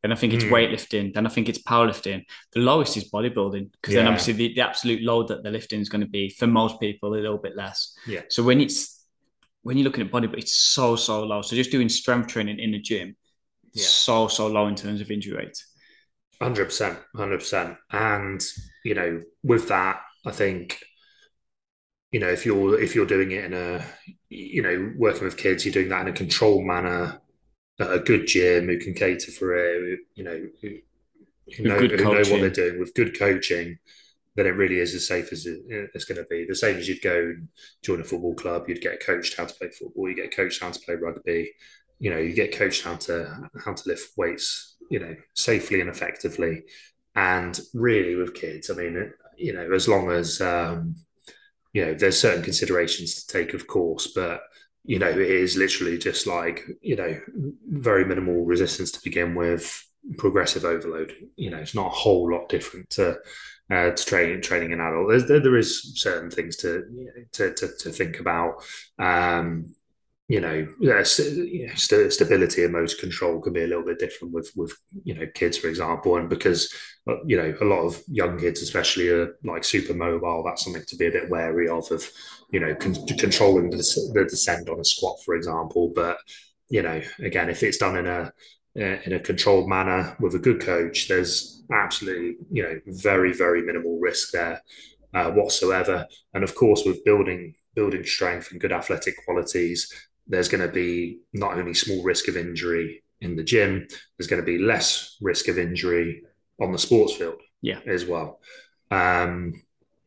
then 0.07 0.13
I 0.13 0.21
think 0.21 0.35
it's 0.35 0.45
mm. 0.45 0.51
weightlifting. 0.51 1.13
Then 1.13 1.27
I 1.27 1.29
think 1.29 1.49
it's 1.49 1.61
powerlifting. 1.61 2.25
The 2.53 2.61
lowest 2.61 2.97
is 2.97 3.11
bodybuilding 3.11 3.73
because 3.73 3.93
yeah. 3.93 4.03
then 4.03 4.07
obviously 4.07 4.35
the, 4.35 4.55
the 4.55 4.61
absolute 4.61 5.03
load 5.03 5.27
that 5.29 5.43
they're 5.43 5.51
lifting 5.51 5.81
is 5.81 5.89
going 5.89 6.03
to 6.03 6.07
be 6.07 6.29
for 6.29 6.47
most 6.47 6.79
people 6.79 7.13
a 7.13 7.17
little 7.17 7.39
bit 7.39 7.57
less. 7.57 7.93
Yeah. 8.07 8.21
So 8.29 8.45
when 8.45 8.61
it's 8.61 9.05
when 9.63 9.77
you're 9.77 9.85
looking 9.85 10.05
at 10.05 10.13
body, 10.13 10.29
it's 10.37 10.55
so 10.55 10.95
so 10.95 11.25
low. 11.25 11.43
So 11.43 11.57
just 11.57 11.73
doing 11.73 11.89
strength 11.89 12.29
training 12.29 12.61
in 12.61 12.71
the 12.71 12.79
gym, 12.79 13.17
yeah. 13.73 13.85
so 13.85 14.29
so 14.29 14.47
low 14.47 14.69
in 14.69 14.77
terms 14.77 15.01
of 15.01 15.11
injury 15.11 15.39
rate. 15.39 15.61
Hundred 16.41 16.67
percent, 16.67 17.01
hundred 17.17 17.39
percent. 17.39 17.77
And 17.91 18.41
you 18.85 18.95
know, 18.95 19.23
with 19.43 19.67
that, 19.71 20.03
I 20.25 20.31
think 20.31 20.79
you 22.13 22.21
know 22.21 22.29
if 22.29 22.47
you're 22.47 22.81
if 22.81 22.95
you're 22.95 23.07
doing 23.07 23.33
it 23.33 23.45
in 23.45 23.55
a 23.55 23.85
you 24.29 24.63
know 24.63 24.93
working 24.97 25.25
with 25.25 25.37
kids, 25.37 25.65
you're 25.65 25.75
doing 25.75 25.89
that 25.89 26.03
in 26.03 26.15
a 26.15 26.17
controlled 26.17 26.65
manner 26.65 27.21
a 27.79 27.99
good 27.99 28.27
gym 28.27 28.67
who 28.67 28.79
can 28.79 28.95
cater 28.95 29.31
for 29.31 29.55
it, 29.55 30.01
you 30.15 30.25
know, 30.25 30.49
who, 30.63 30.77
who 31.57 31.63
know, 31.63 31.79
who 31.79 31.97
know 31.97 32.15
what 32.15 32.27
they're 32.27 32.51
doing 32.51 32.81
with 32.81 32.95
good 32.95 33.19
coaching, 33.19 33.79
then 34.35 34.47
it 34.47 34.51
really 34.51 34.79
is 34.79 34.95
as 34.95 35.07
safe 35.07 35.33
as 35.33 35.47
it, 35.47 35.61
it's 35.95 36.05
going 36.05 36.19
to 36.19 36.27
be. 36.29 36.47
The 36.47 36.55
same 36.55 36.77
as 36.77 36.89
you'd 36.89 37.03
go 37.03 37.17
and 37.17 37.49
join 37.83 38.01
a 38.01 38.05
football 38.05 38.35
club, 38.35 38.69
you'd 38.69 38.81
get 38.81 39.05
coached 39.05 39.37
how 39.37 39.47
to 39.47 39.55
play 39.55 39.71
football, 39.71 40.09
you 40.09 40.17
get 40.17 40.35
coached 40.35 40.63
how 40.63 40.71
to 40.71 40.81
play 40.81 40.95
rugby, 40.95 41.53
you 41.99 42.11
know, 42.11 42.19
you 42.19 42.35
get 42.35 42.57
coached 42.57 42.85
how 42.85 42.97
to 42.97 43.49
how 43.65 43.73
to 43.73 43.89
lift 43.89 44.17
weights, 44.17 44.77
you 44.91 45.01
know, 45.01 45.15
safely 45.35 45.81
and 45.81 45.91
effectively. 45.91 46.65
And 47.15 47.59
really, 47.73 48.15
with 48.15 48.35
kids, 48.35 48.71
I 48.71 48.75
mean, 48.75 49.13
you 49.39 49.55
know, 49.55 49.73
as 49.73 49.89
long 49.89 50.11
as 50.11 50.41
um, 50.43 50.97
you 51.73 51.85
know, 51.85 51.95
there's 51.95 52.21
certain 52.21 52.43
considerations 52.43 53.15
to 53.15 53.27
take, 53.27 53.55
of 53.55 53.67
course, 53.67 54.09
but 54.09 54.43
you 54.87 54.99
know, 54.99 55.09
it 55.09 55.19
is 55.19 55.57
literally 55.57 55.99
just 55.99 56.27
like, 56.27 56.65
you 56.81 56.97
know, 56.97 57.21
very 57.69 58.05
minimal 58.05 58.45
resistance 58.45 58.93
to 58.93 59.03
begin 59.03 59.35
with, 59.35 59.85
progressive 60.17 60.65
overload. 60.65 61.13
You 61.37 61.51
know, 61.51 61.59
it's 61.59 61.75
not 61.75 61.89
a 61.89 61.97
whole 61.97 62.31
lot 62.31 62.49
different 62.49 62.91
to 62.91 63.19
uh, 63.71 63.91
to 63.91 64.05
training 64.05 64.43
training 64.43 64.73
an 64.73 64.81
adult. 64.81 65.09
There's, 65.09 65.27
there, 65.27 65.41
there 65.41 65.57
is 65.57 66.01
certain 66.01 66.31
things 66.31 66.57
to 66.59 66.85
you 66.95 67.27
to 67.33 67.53
to, 67.55 67.69
to 67.81 67.91
think 67.91 68.21
about. 68.21 68.63
Um, 68.99 69.75
you 70.29 70.41
know, 70.41 70.67
st- 71.05 72.13
stability 72.13 72.65
and 72.65 72.73
motor 72.73 72.97
control 72.97 73.41
can 73.41 73.53
be 73.53 73.63
a 73.63 73.67
little 73.69 73.85
bit 73.85 74.01
different 74.01 74.35
with 74.35 74.51
with 74.57 74.77
you 75.05 75.15
know 75.15 75.27
kids, 75.35 75.57
for 75.57 75.69
example, 75.69 76.17
and 76.17 76.29
because 76.29 76.73
uh, 77.09 77.23
you 77.25 77.37
know 77.37 77.55
a 77.61 77.65
lot 77.65 77.83
of 77.83 78.03
young 78.09 78.37
kids, 78.37 78.61
especially, 78.61 79.09
are 79.09 79.37
like 79.45 79.63
super 79.63 79.95
mobile. 79.95 80.43
That's 80.45 80.65
something 80.65 80.83
to 80.85 80.97
be 80.97 81.07
a 81.07 81.13
bit 81.13 81.31
wary 81.31 81.69
of. 81.69 81.91
Of 81.93 82.11
you 82.51 82.61
know, 82.61 82.75
con- 82.75 83.07
controlling 83.19 83.71
the, 83.71 83.77
the 84.15 84.25
descent 84.29 84.69
on 84.69 84.81
a 84.81 84.85
squat, 84.85 85.17
for 85.25 85.35
example. 85.35 85.93
But 85.95 86.19
you 86.69 86.83
know, 86.83 87.01
again, 87.21 87.51
if 87.51 87.63
it's 87.63 87.79
done 87.79 87.97
in 87.97 88.07
a 88.07 88.33
in 88.75 89.15
a 89.15 89.21
controlled 89.21 89.69
manner 89.69 90.17
with 90.21 90.35
a 90.35 90.39
good 90.39 90.61
coach, 90.61 91.09
there's 91.09 91.63
absolutely 91.73 92.37
you 92.51 92.63
know 92.63 92.81
very 92.87 93.33
very 93.33 93.63
minimal 93.63 93.99
risk 93.99 94.33
there 94.33 94.61
uh, 95.15 95.31
whatsoever. 95.31 96.07
And 96.35 96.45
of 96.45 96.55
course, 96.55 96.83
with 96.85 97.05
building 97.05 97.55
building 97.75 98.05
strength 98.05 98.53
and 98.53 98.61
good 98.61 98.73
athletic 98.73 99.15
qualities, 99.25 99.93
there's 100.27 100.49
going 100.49 100.67
to 100.67 100.73
be 100.73 101.21
not 101.33 101.59
only 101.59 101.75
small 101.75 102.03
risk 102.03 102.29
of 102.29 102.37
injury 102.37 103.03
in 103.21 103.37
the 103.37 103.45
gym, 103.45 103.87
there's 104.17 104.29
going 104.29 104.43
to 104.43 104.47
be 104.47 104.59
less 104.59 105.17
risk 105.21 105.49
of 105.49 105.59
injury 105.59 106.23
on 106.61 106.73
the 106.73 106.79
sports 106.79 107.15
field 107.15 107.41
yeah. 107.63 107.81
as 107.87 108.05
well. 108.05 108.41
Um, 108.91 109.63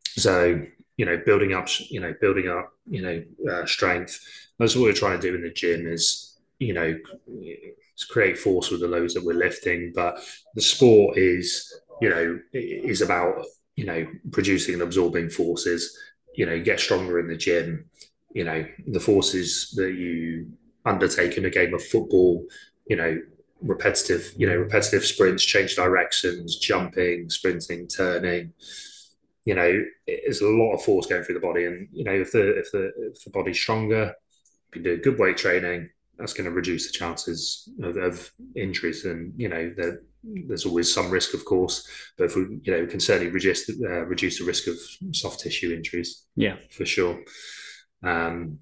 so, 0.05 0.61
you 0.99 1.05
know, 1.05 1.17
building 1.25 1.53
up, 1.53 1.69
you 1.89 2.01
know, 2.01 2.13
building 2.19 2.49
up, 2.49 2.73
you 2.85 3.01
know, 3.01 3.23
uh, 3.49 3.65
strength. 3.65 4.19
That's 4.57 4.75
what 4.75 4.83
we're 4.83 4.93
trying 4.93 5.17
to 5.17 5.27
do 5.29 5.33
in 5.33 5.43
the 5.43 5.49
gym 5.49 5.87
is, 5.87 6.37
you 6.59 6.73
know, 6.73 6.93
create 8.09 8.37
force 8.37 8.69
with 8.69 8.81
the 8.81 8.87
loads 8.87 9.13
that 9.13 9.23
we're 9.23 9.33
lifting. 9.33 9.93
But 9.95 10.19
the 10.55 10.61
sport 10.61 11.17
is, 11.17 11.73
you 12.01 12.09
know, 12.09 12.37
is 12.51 13.01
about, 13.01 13.45
you 13.77 13.85
know, 13.85 14.05
producing 14.33 14.73
and 14.73 14.83
absorbing 14.83 15.29
forces. 15.29 15.97
You 16.35 16.45
know, 16.45 16.59
get 16.59 16.81
stronger 16.81 17.17
in 17.19 17.29
the 17.29 17.37
gym 17.37 17.85
you 18.35 18.43
know 18.43 18.63
the 18.87 18.99
forces 18.99 19.73
that 19.75 19.95
you 19.95 20.45
undertake 20.85 21.35
in 21.35 21.45
a 21.45 21.49
game 21.49 21.73
of 21.73 21.83
football 21.83 22.45
you 22.87 22.95
know 22.95 23.19
repetitive 23.61 24.31
you 24.37 24.47
know 24.47 24.55
repetitive 24.55 25.03
sprints 25.03 25.43
change 25.43 25.75
directions 25.75 26.57
jumping 26.57 27.27
sprinting 27.27 27.87
turning 27.87 28.53
you 29.49 29.55
know 29.55 29.83
there's 30.05 30.41
a 30.41 30.47
lot 30.47 30.75
of 30.75 30.83
force 30.83 31.07
going 31.07 31.23
through 31.23 31.39
the 31.39 31.47
body. 31.49 31.65
And 31.65 31.87
you 31.91 32.03
know 32.03 32.13
if 32.13 32.31
the 32.31 32.59
if 32.59 32.71
the 32.71 32.91
if 33.13 33.23
the 33.23 33.31
body's 33.31 33.59
stronger 33.59 34.13
you 34.67 34.71
can 34.71 34.83
do 34.83 34.97
good 34.97 35.17
weight 35.17 35.37
training 35.37 35.89
that's 36.19 36.33
going 36.33 36.45
to 36.45 36.51
reduce 36.51 36.85
the 36.85 36.97
chances 36.97 37.67
of, 37.81 37.97
of 37.97 38.31
injuries. 38.55 39.05
And 39.05 39.33
you 39.35 39.49
know 39.49 39.73
there, 39.75 40.01
there's 40.47 40.67
always 40.67 40.93
some 40.93 41.09
risk 41.09 41.33
of 41.33 41.45
course. 41.45 41.87
But 42.15 42.25
if 42.25 42.35
we 42.35 42.43
you 42.61 42.71
know 42.71 42.81
we 42.81 42.87
can 42.87 42.99
certainly 42.99 43.31
reduce 43.31 43.67
uh, 43.67 44.05
reduce 44.05 44.37
the 44.37 44.45
risk 44.45 44.67
of 44.67 44.77
soft 45.15 45.39
tissue 45.39 45.73
injuries. 45.73 46.25
Yeah. 46.35 46.57
For 46.69 46.85
sure. 46.85 47.19
Um, 48.03 48.59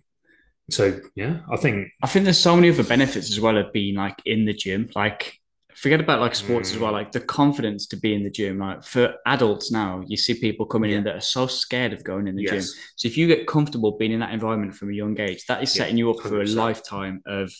so 0.69 1.01
yeah, 1.15 1.41
I 1.51 1.57
think 1.57 1.89
I 2.01 2.07
think 2.07 2.23
there's 2.23 2.39
so 2.39 2.55
many 2.55 2.69
other 2.69 2.83
benefits 2.83 3.29
as 3.29 3.41
well 3.41 3.57
of 3.57 3.73
being 3.73 3.95
like 3.95 4.21
in 4.25 4.45
the 4.45 4.53
gym. 4.53 4.89
Like 4.95 5.37
forget 5.77 5.99
about 5.99 6.19
like 6.19 6.33
sports 6.33 6.71
mm. 6.71 6.75
as 6.75 6.79
well, 6.79 6.91
mm. 6.91 6.95
like 6.95 7.11
the 7.11 7.19
confidence 7.19 7.85
to 7.87 7.97
be 7.97 8.15
in 8.15 8.23
the 8.23 8.31
gym. 8.31 8.57
Like 8.57 8.83
for 8.83 9.13
adults 9.27 9.71
now, 9.71 10.03
you 10.07 10.17
see 10.17 10.33
people 10.33 10.65
coming 10.65 10.89
yeah. 10.89 10.97
in 10.97 11.03
that 11.03 11.15
are 11.15 11.21
so 11.21 11.45
scared 11.45 11.93
of 11.93 12.03
going 12.03 12.27
in 12.27 12.35
the 12.35 12.43
yes. 12.43 12.51
gym. 12.51 12.81
So 12.95 13.07
if 13.07 13.17
you 13.17 13.27
get 13.27 13.45
comfortable 13.45 13.95
being 13.95 14.11
in 14.11 14.19
that 14.21 14.33
environment 14.33 14.73
from 14.73 14.89
a 14.89 14.93
young 14.93 15.19
age, 15.19 15.45
that 15.45 15.61
is 15.61 15.71
setting 15.71 15.95
yeah, 15.95 16.05
you 16.05 16.11
up 16.11 16.17
100%. 16.17 16.29
for 16.29 16.41
a 16.41 16.45
lifetime 16.45 17.21
of 17.27 17.53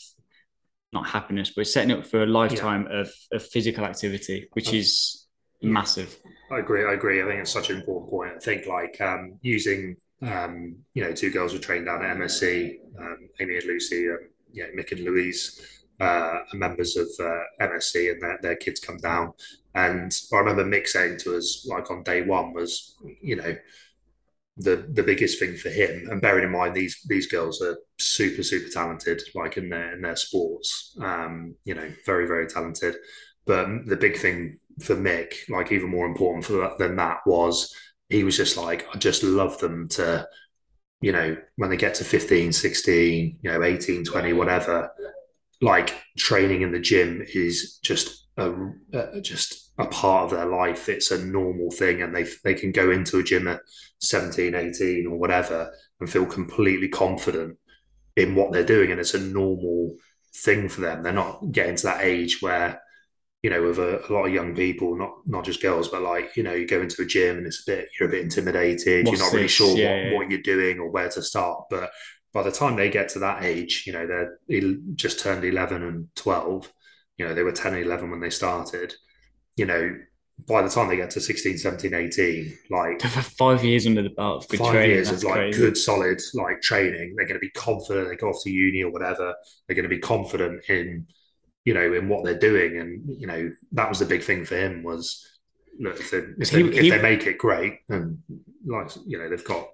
not 0.91 1.07
happiness, 1.07 1.51
but 1.55 1.67
setting 1.67 1.91
up 1.91 2.07
for 2.07 2.23
a 2.23 2.25
lifetime 2.25 2.87
yeah. 2.89 3.01
of, 3.01 3.13
of 3.31 3.45
physical 3.45 3.85
activity, 3.85 4.47
which 4.53 4.73
is 4.73 5.27
massive. 5.61 6.17
I 6.51 6.57
agree. 6.57 6.85
I 6.85 6.93
agree. 6.93 7.21
I 7.21 7.27
think 7.27 7.41
it's 7.41 7.51
such 7.51 7.69
an 7.69 7.77
important 7.77 8.09
point. 8.09 8.31
I 8.35 8.39
think 8.39 8.65
like 8.65 8.99
um, 8.99 9.37
using 9.41 9.97
um, 10.23 10.77
you 10.95 11.03
know, 11.03 11.13
two 11.13 11.29
girls 11.29 11.53
were 11.53 11.59
trained 11.59 11.85
down 11.85 12.03
at 12.03 12.17
MSC, 12.17 12.77
um, 12.99 13.29
Amy 13.39 13.57
and 13.57 13.65
Lucy, 13.65 14.09
um, 14.09 14.17
yeah, 14.51 14.65
Mick 14.75 14.91
and 14.91 15.01
Louise 15.01 15.76
uh, 15.99 16.39
members 16.53 16.95
of 16.95 17.07
uh, 17.19 17.43
MSC, 17.61 18.11
and 18.11 18.21
their, 18.21 18.39
their 18.41 18.55
kids 18.55 18.79
come 18.79 18.97
down. 18.97 19.33
And 19.75 20.11
I 20.33 20.37
remember 20.37 20.65
Mick 20.65 20.87
saying 20.87 21.19
to 21.19 21.37
us, 21.37 21.67
like 21.69 21.91
on 21.91 22.03
day 22.03 22.21
one, 22.23 22.53
was 22.53 22.95
you 23.21 23.35
know, 23.35 23.55
the 24.57 24.87
the 24.93 25.03
biggest 25.03 25.39
thing 25.39 25.55
for 25.55 25.69
him. 25.69 26.07
And 26.09 26.21
bearing 26.21 26.45
in 26.45 26.51
mind 26.51 26.75
these 26.75 26.99
these 27.07 27.27
girls 27.27 27.61
are 27.61 27.77
super 27.99 28.43
super 28.43 28.69
talented, 28.69 29.21
like 29.35 29.57
in 29.57 29.69
their 29.69 29.93
in 29.93 30.01
their 30.01 30.15
sports, 30.15 30.97
um, 31.01 31.55
you 31.63 31.75
know, 31.75 31.91
very 32.05 32.27
very 32.27 32.47
talented. 32.47 32.95
But 33.45 33.85
the 33.85 33.95
big 33.95 34.17
thing 34.17 34.59
for 34.81 34.95
Mick, 34.95 35.49
like 35.49 35.71
even 35.71 35.89
more 35.89 36.05
important 36.05 36.45
for 36.45 36.53
that, 36.53 36.77
than 36.77 36.95
that, 36.97 37.19
was 37.25 37.73
he 38.09 38.23
was 38.23 38.37
just 38.37 38.57
like, 38.57 38.87
I 38.93 38.97
just 38.97 39.23
love 39.23 39.57
them 39.59 39.87
to, 39.89 40.27
you 41.01 41.11
know, 41.11 41.37
when 41.55 41.69
they 41.69 41.77
get 41.77 41.95
to 41.95 42.03
15, 42.03 42.51
16, 42.51 43.39
you 43.41 43.51
know, 43.51 43.63
18, 43.63 44.03
20, 44.03 44.33
whatever, 44.33 44.91
like 45.61 45.95
training 46.17 46.61
in 46.61 46.71
the 46.71 46.79
gym 46.79 47.23
is 47.33 47.79
just 47.83 48.27
a, 48.37 48.53
a, 48.93 49.21
just 49.21 49.71
a 49.77 49.85
part 49.87 50.25
of 50.25 50.31
their 50.31 50.45
life. 50.45 50.89
It's 50.89 51.11
a 51.11 51.23
normal 51.23 51.71
thing. 51.71 52.01
And 52.01 52.15
they, 52.15 52.25
they 52.43 52.53
can 52.53 52.71
go 52.71 52.91
into 52.91 53.19
a 53.19 53.23
gym 53.23 53.47
at 53.47 53.61
17, 54.01 54.53
18 54.53 55.07
or 55.07 55.17
whatever 55.17 55.71
and 55.99 56.09
feel 56.09 56.25
completely 56.25 56.89
confident 56.89 57.57
in 58.15 58.35
what 58.35 58.51
they're 58.51 58.63
doing. 58.63 58.91
And 58.91 58.99
it's 58.99 59.13
a 59.13 59.19
normal 59.19 59.95
thing 60.35 60.69
for 60.69 60.81
them. 60.81 61.03
They're 61.03 61.13
not 61.13 61.51
getting 61.51 61.75
to 61.77 61.83
that 61.83 62.03
age 62.03 62.41
where 62.41 62.81
you 63.43 63.51
know, 63.51 63.61
with 63.61 63.77
a, 63.77 64.05
a, 64.05 64.11
lot 64.11 64.25
of 64.25 64.33
young 64.33 64.55
people, 64.55 64.97
not 64.97 65.11
not 65.25 65.45
just 65.45 65.61
girls, 65.61 65.87
but 65.87 66.01
like 66.01 66.35
you 66.35 66.43
know, 66.43 66.53
you 66.53 66.67
go 66.67 66.81
into 66.81 67.03
a 67.03 67.05
gym 67.05 67.37
and 67.37 67.45
it's 67.45 67.61
a 67.67 67.71
bit 67.71 67.89
you're 67.97 68.09
a 68.09 68.11
bit 68.11 68.23
intimidated. 68.23 69.05
What's 69.05 69.19
you're 69.19 69.27
not 69.27 69.33
really 69.33 69.47
sure 69.47 69.77
yeah, 69.77 69.89
what, 69.89 70.03
yeah. 70.03 70.15
what 70.15 70.29
you're 70.29 70.41
doing 70.41 70.79
or 70.79 70.89
where 70.89 71.09
to 71.09 71.21
start. 71.21 71.65
But 71.69 71.91
by 72.33 72.43
the 72.43 72.51
time 72.51 72.75
they 72.75 72.89
get 72.89 73.09
to 73.09 73.19
that 73.19 73.43
age, 73.43 73.83
you 73.87 73.93
know, 73.93 74.07
they're 74.07 74.77
just 74.95 75.19
turned 75.19 75.43
eleven 75.43 75.83
and 75.83 76.07
twelve. 76.15 76.71
You 77.17 77.27
know, 77.27 77.33
they 77.33 77.41
were 77.41 77.51
10 77.51 77.73
and 77.73 77.83
11 77.83 78.11
when 78.11 78.19
they 78.19 78.29
started. 78.29 78.93
You 79.55 79.65
know, 79.65 79.97
by 80.47 80.61
the 80.61 80.69
time 80.69 80.87
they 80.87 80.97
get 80.97 81.09
to 81.11 81.19
16, 81.19 81.57
17, 81.57 81.91
18, 81.95 82.57
like 82.69 83.01
five 83.01 83.63
years 83.63 83.87
under 83.87 84.03
the 84.03 84.11
belt 84.11 84.45
five 84.55 84.71
training, 84.71 84.91
years 84.91 85.09
of 85.09 85.23
like 85.23 85.33
crazy. 85.33 85.59
good, 85.59 85.75
solid 85.75 86.21
like 86.35 86.61
training. 86.61 87.15
They're 87.15 87.25
going 87.25 87.39
to 87.39 87.39
be 87.39 87.49
confident. 87.49 88.09
They 88.09 88.17
go 88.17 88.29
off 88.29 88.43
to 88.43 88.51
uni 88.51 88.83
or 88.83 88.91
whatever. 88.91 89.33
They're 89.65 89.75
going 89.75 89.89
to 89.89 89.89
be 89.89 89.97
confident 89.97 90.63
in 90.69 91.07
you 91.67 91.73
know, 91.73 91.91
in 91.91 92.07
what 92.07 92.23
they're 92.23 92.39
doing. 92.39 92.79
And, 92.79 93.03
you 93.19 93.27
know, 93.27 93.51
that 93.73 93.89
was 93.89 93.99
the 93.99 94.05
big 94.05 94.23
thing 94.23 94.45
for 94.45 94.55
him 94.55 94.83
was, 94.83 95.27
look, 95.77 95.99
if, 95.99 96.11
they, 96.11 96.19
if, 96.39 96.49
they, 96.49 96.61
if 96.61 96.93
they 96.93 97.01
make 97.01 97.27
it 97.27 97.37
great 97.37 97.79
and 97.89 98.19
like, 98.65 98.89
you 99.05 99.17
know, 99.17 99.27
they've 99.27 99.43
got, 99.43 99.67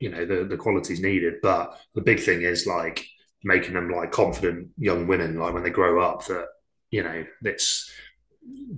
you 0.00 0.10
know, 0.10 0.24
the, 0.24 0.44
the 0.44 0.56
qualities 0.56 1.00
needed. 1.00 1.34
But 1.42 1.78
the 1.94 2.00
big 2.00 2.20
thing 2.20 2.42
is 2.42 2.66
like 2.66 3.06
making 3.42 3.74
them 3.74 3.90
like 3.90 4.12
confident 4.12 4.70
young 4.78 5.06
women, 5.06 5.38
like 5.38 5.54
when 5.54 5.62
they 5.62 5.70
grow 5.70 6.02
up 6.02 6.24
that, 6.26 6.46
you 6.90 7.02
know, 7.02 7.24
it's 7.42 7.92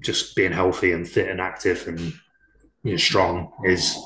just 0.00 0.36
being 0.36 0.52
healthy 0.52 0.92
and 0.92 1.08
fit 1.08 1.28
and 1.28 1.40
active 1.40 1.86
and, 1.88 2.00
you 2.82 2.92
know, 2.92 2.96
strong 2.96 3.52
is, 3.64 3.96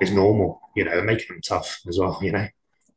is 0.00 0.12
normal, 0.12 0.60
you 0.76 0.84
know, 0.84 0.98
and 0.98 1.06
making 1.06 1.26
them 1.28 1.40
tough 1.40 1.80
as 1.88 1.98
well, 1.98 2.18
you 2.22 2.32
know 2.32 2.46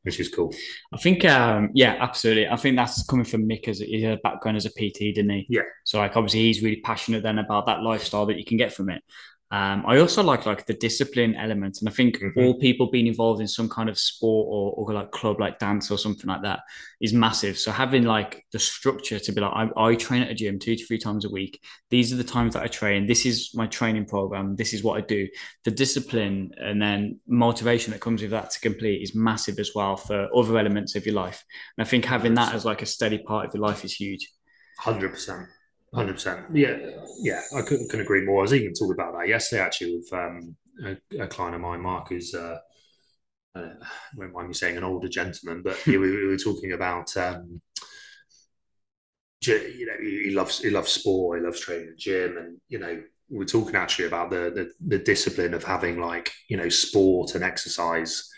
which 0.08 0.22
is 0.22 0.30
cool. 0.30 0.54
I 0.94 0.98
think, 0.98 1.26
um, 1.26 1.70
yeah, 1.74 1.98
absolutely. 2.00 2.48
I 2.48 2.56
think 2.56 2.78
that's 2.78 3.06
coming 3.06 3.26
from 3.26 3.48
Mick 3.48 3.68
as 3.68 3.82
a 3.82 4.18
background 4.24 4.56
as 4.56 4.66
a 4.66 4.70
PT, 4.70 5.14
didn't 5.14 5.32
he? 5.32 5.46
Yeah. 5.50 5.64
So 5.84 5.98
like, 5.98 6.16
obviously, 6.16 6.44
he's 6.44 6.64
really 6.64 6.80
passionate 6.80 7.24
then 7.24 7.40
about 7.40 7.66
that 7.66 7.82
lifestyle 7.82 8.26
that 8.28 8.38
you 8.38 8.46
can 8.46 8.56
get 8.56 8.72
from 8.72 8.90
it. 8.90 9.04
Um, 9.50 9.86
I 9.88 10.00
also 10.00 10.24
like 10.24 10.46
like 10.46 10.66
the 10.66 10.74
discipline 10.74 11.34
element, 11.36 11.80
and 11.80 11.88
I 11.88 11.92
think 11.94 12.20
mm-hmm. 12.20 12.38
all 12.38 12.60
people 12.60 12.92
being 12.92 13.08
involved 13.08 13.40
in 13.40 13.48
some 13.48 13.70
kind 13.70 13.88
of 13.88 13.98
sport 13.98 14.48
or, 14.50 14.74
or 14.74 14.94
like 14.94 15.12
club, 15.12 15.40
like 15.40 15.58
dance 15.58 15.90
or 15.90 15.98
something 15.98 16.28
like 16.28 16.42
that, 16.42 16.60
is 17.00 17.14
massive. 17.14 17.58
So 17.58 17.72
having 17.72 18.04
like 18.04 18.46
the 18.52 18.60
structure 18.60 19.20
to 19.20 19.32
be 19.32 19.40
like, 19.40 19.54
I, 19.54 19.70
I 19.82 19.96
train 19.96 20.24
at 20.24 20.32
a 20.32 20.34
gym 20.34 20.60
two 20.60 20.76
to 20.76 20.86
three 20.86 20.98
times 20.98 21.24
a 21.24 21.30
week. 21.30 21.64
These 21.90 22.12
are 22.12 22.18
the 22.18 22.26
times 22.26 22.56
that 22.56 22.64
I 22.64 22.68
train. 22.68 23.08
This 23.08 23.26
is 23.26 23.52
my 23.54 23.68
training 23.68 24.06
program. 24.06 24.58
This 24.58 24.74
is 24.74 24.84
what 24.84 24.98
I 24.98 25.02
do. 25.02 25.30
The 25.64 25.72
discipline 25.72 26.52
and 26.58 26.82
then 26.82 27.22
motivation 27.26 27.94
that 27.94 28.02
comes 28.02 28.22
with 28.22 28.32
that 28.32 28.52
to 28.52 28.60
complete 28.60 29.02
is 29.02 29.16
massive 29.16 29.60
as 29.60 29.72
well 29.74 29.96
for 29.96 30.28
other 30.36 30.58
elements 30.58 30.96
of 30.96 31.06
your 31.06 31.16
life. 31.16 31.46
And 31.78 31.88
I 31.88 31.90
think 31.90 32.04
having 32.04 32.34
that 32.34 32.54
as 32.54 32.66
like 32.66 32.82
a 32.82 32.86
steady 32.86 33.20
part 33.20 33.48
of 33.48 33.54
your 33.54 33.64
life 33.64 33.86
is 33.86 33.94
huge. 33.94 34.30
Hundred 34.78 35.12
percent. 35.12 35.48
Hundred 35.94 36.14
percent. 36.14 36.46
Yeah, 36.54 36.78
yeah. 37.20 37.42
I 37.56 37.62
couldn't, 37.62 37.90
couldn't, 37.90 38.06
agree 38.06 38.26
more. 38.26 38.40
I 38.40 38.42
was 38.42 38.54
even 38.54 38.74
talking 38.74 38.94
about 38.94 39.14
that 39.14 39.28
yesterday 39.28 39.62
actually 39.62 39.98
with 39.98 40.14
um, 40.14 40.56
a, 40.84 41.24
a, 41.24 41.28
client 41.28 41.56
of 41.56 41.62
mine, 41.62 41.82
Mark, 41.82 42.10
who's 42.10 42.36
uh, 42.36 42.58
uh, 43.56 43.70
won't 44.16 44.34
mind 44.34 44.50
me 44.50 44.54
saying 44.54 44.78
an 44.78 44.84
older 44.84 45.08
gentleman, 45.08 45.62
but 45.64 45.78
yeah, 45.88 45.98
we, 45.98 46.12
we, 46.12 46.28
were 46.28 46.38
talking 46.38 46.74
about 46.74 47.16
um, 47.18 47.62
you 49.42 49.86
know 49.86 49.98
he 50.00 50.32
loves 50.32 50.60
he 50.60 50.70
loves 50.70 50.92
sport, 50.92 51.40
he 51.40 51.46
loves 51.46 51.62
training 51.62 51.90
the 51.90 51.96
gym, 51.96 52.38
and 52.38 52.58
you 52.68 52.80
know 52.80 53.02
we 53.30 53.44
are 53.44 53.48
talking 53.48 53.76
actually 53.76 54.06
about 54.06 54.30
the, 54.30 54.52
the 54.54 54.98
the 54.98 55.04
discipline 55.04 55.54
of 55.54 55.64
having 55.64 56.00
like 56.00 56.32
you 56.50 56.58
know 56.58 56.70
sport 56.70 57.36
and 57.36 57.44
exercise. 57.44 58.30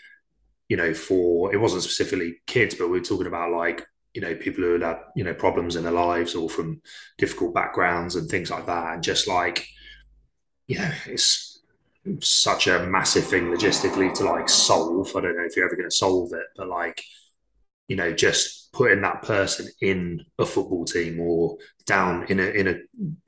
You 0.68 0.76
know, 0.76 0.94
for 0.94 1.52
it 1.52 1.56
wasn't 1.56 1.82
specifically 1.82 2.36
kids, 2.46 2.76
but 2.76 2.88
we 2.88 2.98
are 2.98 3.02
talking 3.02 3.26
about 3.26 3.50
like 3.50 3.84
you 4.14 4.20
know 4.20 4.34
people 4.34 4.64
who 4.64 4.80
had 4.80 4.98
you 5.14 5.24
know 5.24 5.34
problems 5.34 5.76
in 5.76 5.84
their 5.84 5.92
lives 5.92 6.34
or 6.34 6.48
from 6.48 6.82
difficult 7.18 7.54
backgrounds 7.54 8.16
and 8.16 8.28
things 8.28 8.50
like 8.50 8.66
that, 8.66 8.94
and 8.94 9.02
just 9.02 9.28
like 9.28 9.66
you 10.66 10.78
know 10.78 10.90
it's 11.06 11.60
such 12.20 12.66
a 12.66 12.86
massive 12.86 13.26
thing 13.26 13.44
logistically 13.44 14.12
to 14.14 14.24
like 14.24 14.48
solve. 14.48 15.14
I 15.14 15.20
don't 15.20 15.36
know 15.36 15.44
if 15.44 15.56
you're 15.56 15.66
ever 15.66 15.76
going 15.76 15.90
to 15.90 15.96
solve 15.96 16.32
it, 16.32 16.46
but 16.56 16.68
like 16.68 17.02
you 17.88 17.96
know 17.96 18.12
just 18.12 18.72
putting 18.72 19.02
that 19.02 19.22
person 19.22 19.68
in 19.80 20.24
a 20.38 20.46
football 20.46 20.84
team 20.84 21.20
or 21.20 21.56
down 21.86 22.24
in 22.28 22.38
a 22.40 22.44
in 22.44 22.68
a 22.68 22.74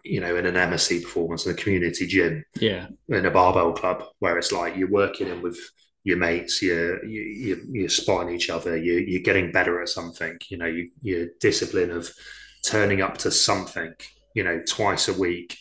you 0.05 0.21
know 0.21 0.37
in 0.37 0.47
an 0.47 0.55
MSC 0.55 1.03
performance 1.03 1.47
in 1.47 1.53
a 1.53 1.57
community 1.57 2.07
gym, 2.07 2.45
yeah, 2.61 2.87
in 3.09 3.27
a 3.27 3.31
barbell 3.31 3.73
club 3.73 4.05
where 4.19 4.39
it's 4.39 4.53
like 4.53 4.77
you're 4.77 4.91
working 4.91 5.29
in 5.29 5.43
with 5.43 5.59
your 6.05 6.17
mates, 6.19 6.61
you're 6.63 7.05
you, 7.05 7.55
are 7.55 7.61
you're 7.71 7.89
spotting 7.89 8.35
each 8.35 8.51
other, 8.51 8.77
you 8.77 8.95
you're 8.95 9.23
getting 9.23 9.53
better 9.53 9.81
at 9.81 9.89
something. 9.89 10.37
You 10.49 10.59
know, 10.59 10.67
you, 10.67 10.91
your 11.01 11.29
discipline 11.41 11.91
of 11.91 12.11
turning 12.65 13.03
up 13.03 13.19
to 13.19 13.31
something, 13.31 13.93
you 14.35 14.45
know, 14.45 14.61
twice 14.69 15.09
a 15.09 15.15
week, 15.15 15.57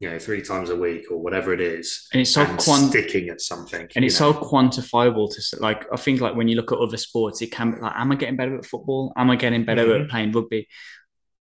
you 0.00 0.10
know, 0.10 0.18
three 0.18 0.42
times 0.42 0.70
a 0.70 0.76
week 0.76 1.10
or 1.10 1.18
whatever 1.18 1.52
it 1.52 1.60
is, 1.60 2.08
and 2.12 2.20
it's 2.20 2.30
so 2.32 2.42
and 2.42 2.58
quant- 2.58 2.90
sticking 2.90 3.28
at 3.28 3.40
something, 3.40 3.88
and 3.96 4.04
it's 4.04 4.18
know? 4.20 4.32
so 4.32 4.38
quantifiable 4.40 5.28
to 5.34 5.60
like 5.60 5.86
I 5.92 5.96
think 5.96 6.20
like 6.20 6.34
when 6.34 6.48
you 6.48 6.56
look 6.56 6.72
at 6.72 6.78
other 6.78 6.96
sports, 6.96 7.40
it 7.42 7.52
can 7.52 7.72
be 7.72 7.80
like, 7.80 7.92
am 7.96 8.12
I 8.12 8.16
getting 8.16 8.36
better 8.36 8.58
at 8.58 8.66
football? 8.66 9.12
Am 9.16 9.30
I 9.30 9.36
getting 9.36 9.64
better 9.64 9.86
Mhm. 9.86 10.04
at 10.04 10.10
playing 10.10 10.32
rugby? 10.32 10.68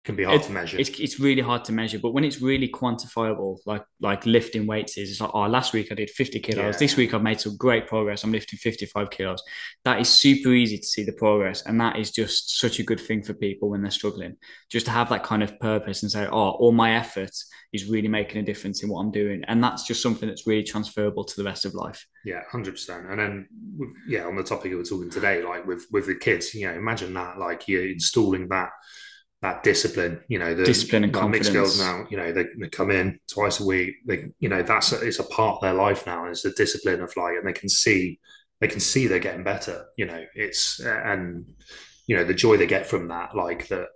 Can 0.03 0.17
be 0.17 0.23
hard 0.23 0.43
to 0.43 0.51
measure. 0.51 0.77
It's 0.77 0.89
it's 0.99 1.19
really 1.19 1.41
hard 1.41 1.63
to 1.65 1.71
measure, 1.71 1.97
but 1.97 2.11
when 2.11 2.25
it's 2.25 2.41
really 2.41 2.67
quantifiable, 2.67 3.59
like 3.65 3.85
like 4.01 4.25
lifting 4.25 4.67
weights 4.67 4.97
is, 4.97 5.09
it's 5.09 5.21
like 5.21 5.31
oh, 5.33 5.47
last 5.47 5.71
week 5.71 5.91
I 5.91 5.95
did 5.95 6.09
fifty 6.09 6.39
kilos. 6.39 6.75
Yeah. 6.75 6.79
This 6.79 6.97
week 6.97 7.13
I've 7.13 7.23
made 7.23 7.39
some 7.39 7.55
great 7.55 7.87
progress. 7.87 8.23
I'm 8.23 8.31
lifting 8.31 8.59
fifty 8.59 8.85
five 8.85 9.09
kilos. 9.09 9.41
That 9.85 10.01
is 10.01 10.09
super 10.09 10.49
easy 10.49 10.77
to 10.77 10.85
see 10.85 11.03
the 11.03 11.13
progress, 11.13 11.65
and 11.65 11.79
that 11.79 11.97
is 11.97 12.11
just 12.11 12.59
such 12.59 12.79
a 12.79 12.83
good 12.83 12.99
thing 12.99 13.23
for 13.23 13.33
people 13.33 13.69
when 13.69 13.81
they're 13.81 13.91
struggling. 13.91 14.35
Just 14.69 14.87
to 14.87 14.91
have 14.91 15.07
that 15.09 15.23
kind 15.23 15.41
of 15.41 15.57
purpose 15.59 16.03
and 16.03 16.11
say, 16.11 16.27
oh, 16.27 16.49
all 16.49 16.73
my 16.73 16.95
effort 16.95 17.31
is 17.71 17.89
really 17.89 18.09
making 18.09 18.41
a 18.41 18.45
difference 18.45 18.83
in 18.83 18.89
what 18.89 18.99
I'm 18.99 19.11
doing, 19.11 19.43
and 19.47 19.63
that's 19.63 19.87
just 19.87 20.01
something 20.01 20.27
that's 20.27 20.45
really 20.45 20.63
transferable 20.63 21.23
to 21.23 21.35
the 21.37 21.45
rest 21.45 21.63
of 21.63 21.75
life. 21.75 22.05
Yeah, 22.25 22.41
hundred 22.51 22.71
percent. 22.71 23.09
And 23.09 23.19
then, 23.19 23.47
yeah, 24.07 24.25
on 24.25 24.35
the 24.35 24.43
topic 24.43 24.71
we 24.71 24.75
were 24.75 24.83
talking 24.83 25.09
today, 25.09 25.41
like 25.41 25.65
with 25.65 25.85
with 25.91 26.07
the 26.07 26.15
kids, 26.15 26.53
you 26.53 26.67
know, 26.67 26.73
imagine 26.73 27.13
that, 27.13 27.37
like 27.37 27.69
you're 27.69 27.87
installing 27.87 28.49
that 28.49 28.71
that 29.43 29.61
discipline. 29.61 30.21
You 30.29 30.39
know, 30.39 30.55
the 30.55 30.63
Discipline 30.63 31.03
and 31.03 31.15
like 31.15 31.29
mixed 31.29 31.53
girls 31.53 31.77
now. 31.77 32.07
You 32.09 32.17
know, 32.17 32.31
they, 32.31 32.45
they 32.59 32.69
come 32.69 32.89
in 32.89 33.19
twice 33.27 33.59
a 33.59 33.65
week. 33.65 33.95
They, 34.07 34.29
you 34.39 34.49
know, 34.49 34.63
that's 34.63 34.93
a, 34.93 35.05
it's 35.05 35.19
a 35.19 35.25
part 35.25 35.57
of 35.57 35.61
their 35.61 35.73
life 35.73 36.07
now. 36.07 36.25
It's 36.25 36.45
a 36.45 36.53
discipline 36.53 37.01
of 37.01 37.15
like, 37.15 37.35
and 37.35 37.47
they 37.47 37.53
can 37.53 37.69
see 37.69 38.19
they 38.61 38.67
can 38.69 38.79
see 38.79 39.05
they're 39.05 39.19
getting 39.19 39.43
better. 39.43 39.85
You 39.97 40.05
know, 40.05 40.23
it's 40.33 40.79
and 40.79 41.45
you 42.07 42.15
know 42.15 42.23
the 42.23 42.33
joy 42.33 42.57
they 42.57 42.65
get 42.65 42.87
from 42.87 43.09
that, 43.09 43.35
like 43.35 43.67
that. 43.67 43.89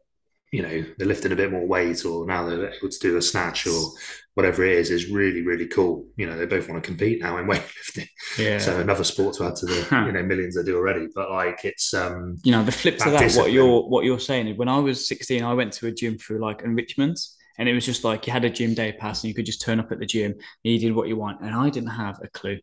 You 0.52 0.62
know, 0.62 0.86
they're 0.98 1.08
lifting 1.08 1.32
a 1.34 1.36
bit 1.36 1.52
more 1.52 1.66
weight, 1.66 2.06
or 2.06 2.26
now 2.26 2.46
they're 2.48 2.74
able 2.74 2.90
to 2.90 3.00
do 3.00 3.18
a 3.18 3.22
snatch 3.22 3.68
or 3.68 3.92
whatever 4.34 4.64
it 4.64 4.78
is, 4.78 4.92
is 4.92 5.10
really, 5.10 5.42
really 5.42 5.68
cool. 5.68 6.06
You 6.16 6.28
know, 6.28 6.38
they 6.38 6.46
both 6.46 6.70
want 6.70 6.82
to 6.82 6.88
compete 6.88 7.22
now 7.22 7.38
in 7.38 7.48
weightlifting. 7.48 8.08
Yeah. 8.38 8.60
So 8.60 8.80
another 8.80 9.04
sport 9.04 9.36
to 9.38 9.46
add 9.46 9.56
to 9.58 9.66
the 9.66 9.84
Huh. 9.90 10.06
you 10.06 10.12
know 10.12 10.24
millions 10.24 10.56
they 10.56 10.64
do 10.64 10.78
already. 10.78 11.08
But 11.14 11.32
like 11.32 11.66
it's 11.66 11.94
um 11.94 12.38
you 12.44 12.52
know 12.52 12.64
the 12.64 12.72
flip 12.72 12.98
to 13.00 13.10
That 13.10 13.34
what 13.34 13.52
you're 13.52 13.82
what 13.90 14.06
you're 14.06 14.20
saying 14.20 14.48
is 14.48 14.58
when 14.58 14.70
I 14.70 14.80
was 14.80 15.08
16 15.08 15.44
I 15.44 15.54
went 15.54 15.74
to 15.74 15.88
a 15.88 15.92
gym 15.92 16.18
for 16.18 16.40
like 16.40 16.62
enrichment 16.62 17.20
and 17.58 17.68
it 17.68 17.74
was 17.74 17.86
just 17.86 18.04
like 18.04 18.28
you 18.28 18.34
had 18.34 18.46
a 18.46 18.50
gym 18.50 18.74
day 18.74 18.92
pass 18.94 19.24
and 19.24 19.30
you 19.30 19.34
could 19.34 19.46
just 19.46 19.62
turn 19.62 19.80
up 19.80 19.92
at 19.92 20.00
the 20.00 20.06
gym 20.06 20.32
and 20.32 20.42
you 20.64 20.80
did 20.80 20.94
what 20.96 21.08
you 21.08 21.16
want 21.18 21.42
and 21.42 21.56
I 21.56 21.70
didn't 21.70 21.90
have 21.90 22.20
a 22.24 22.28
clue 22.28 22.60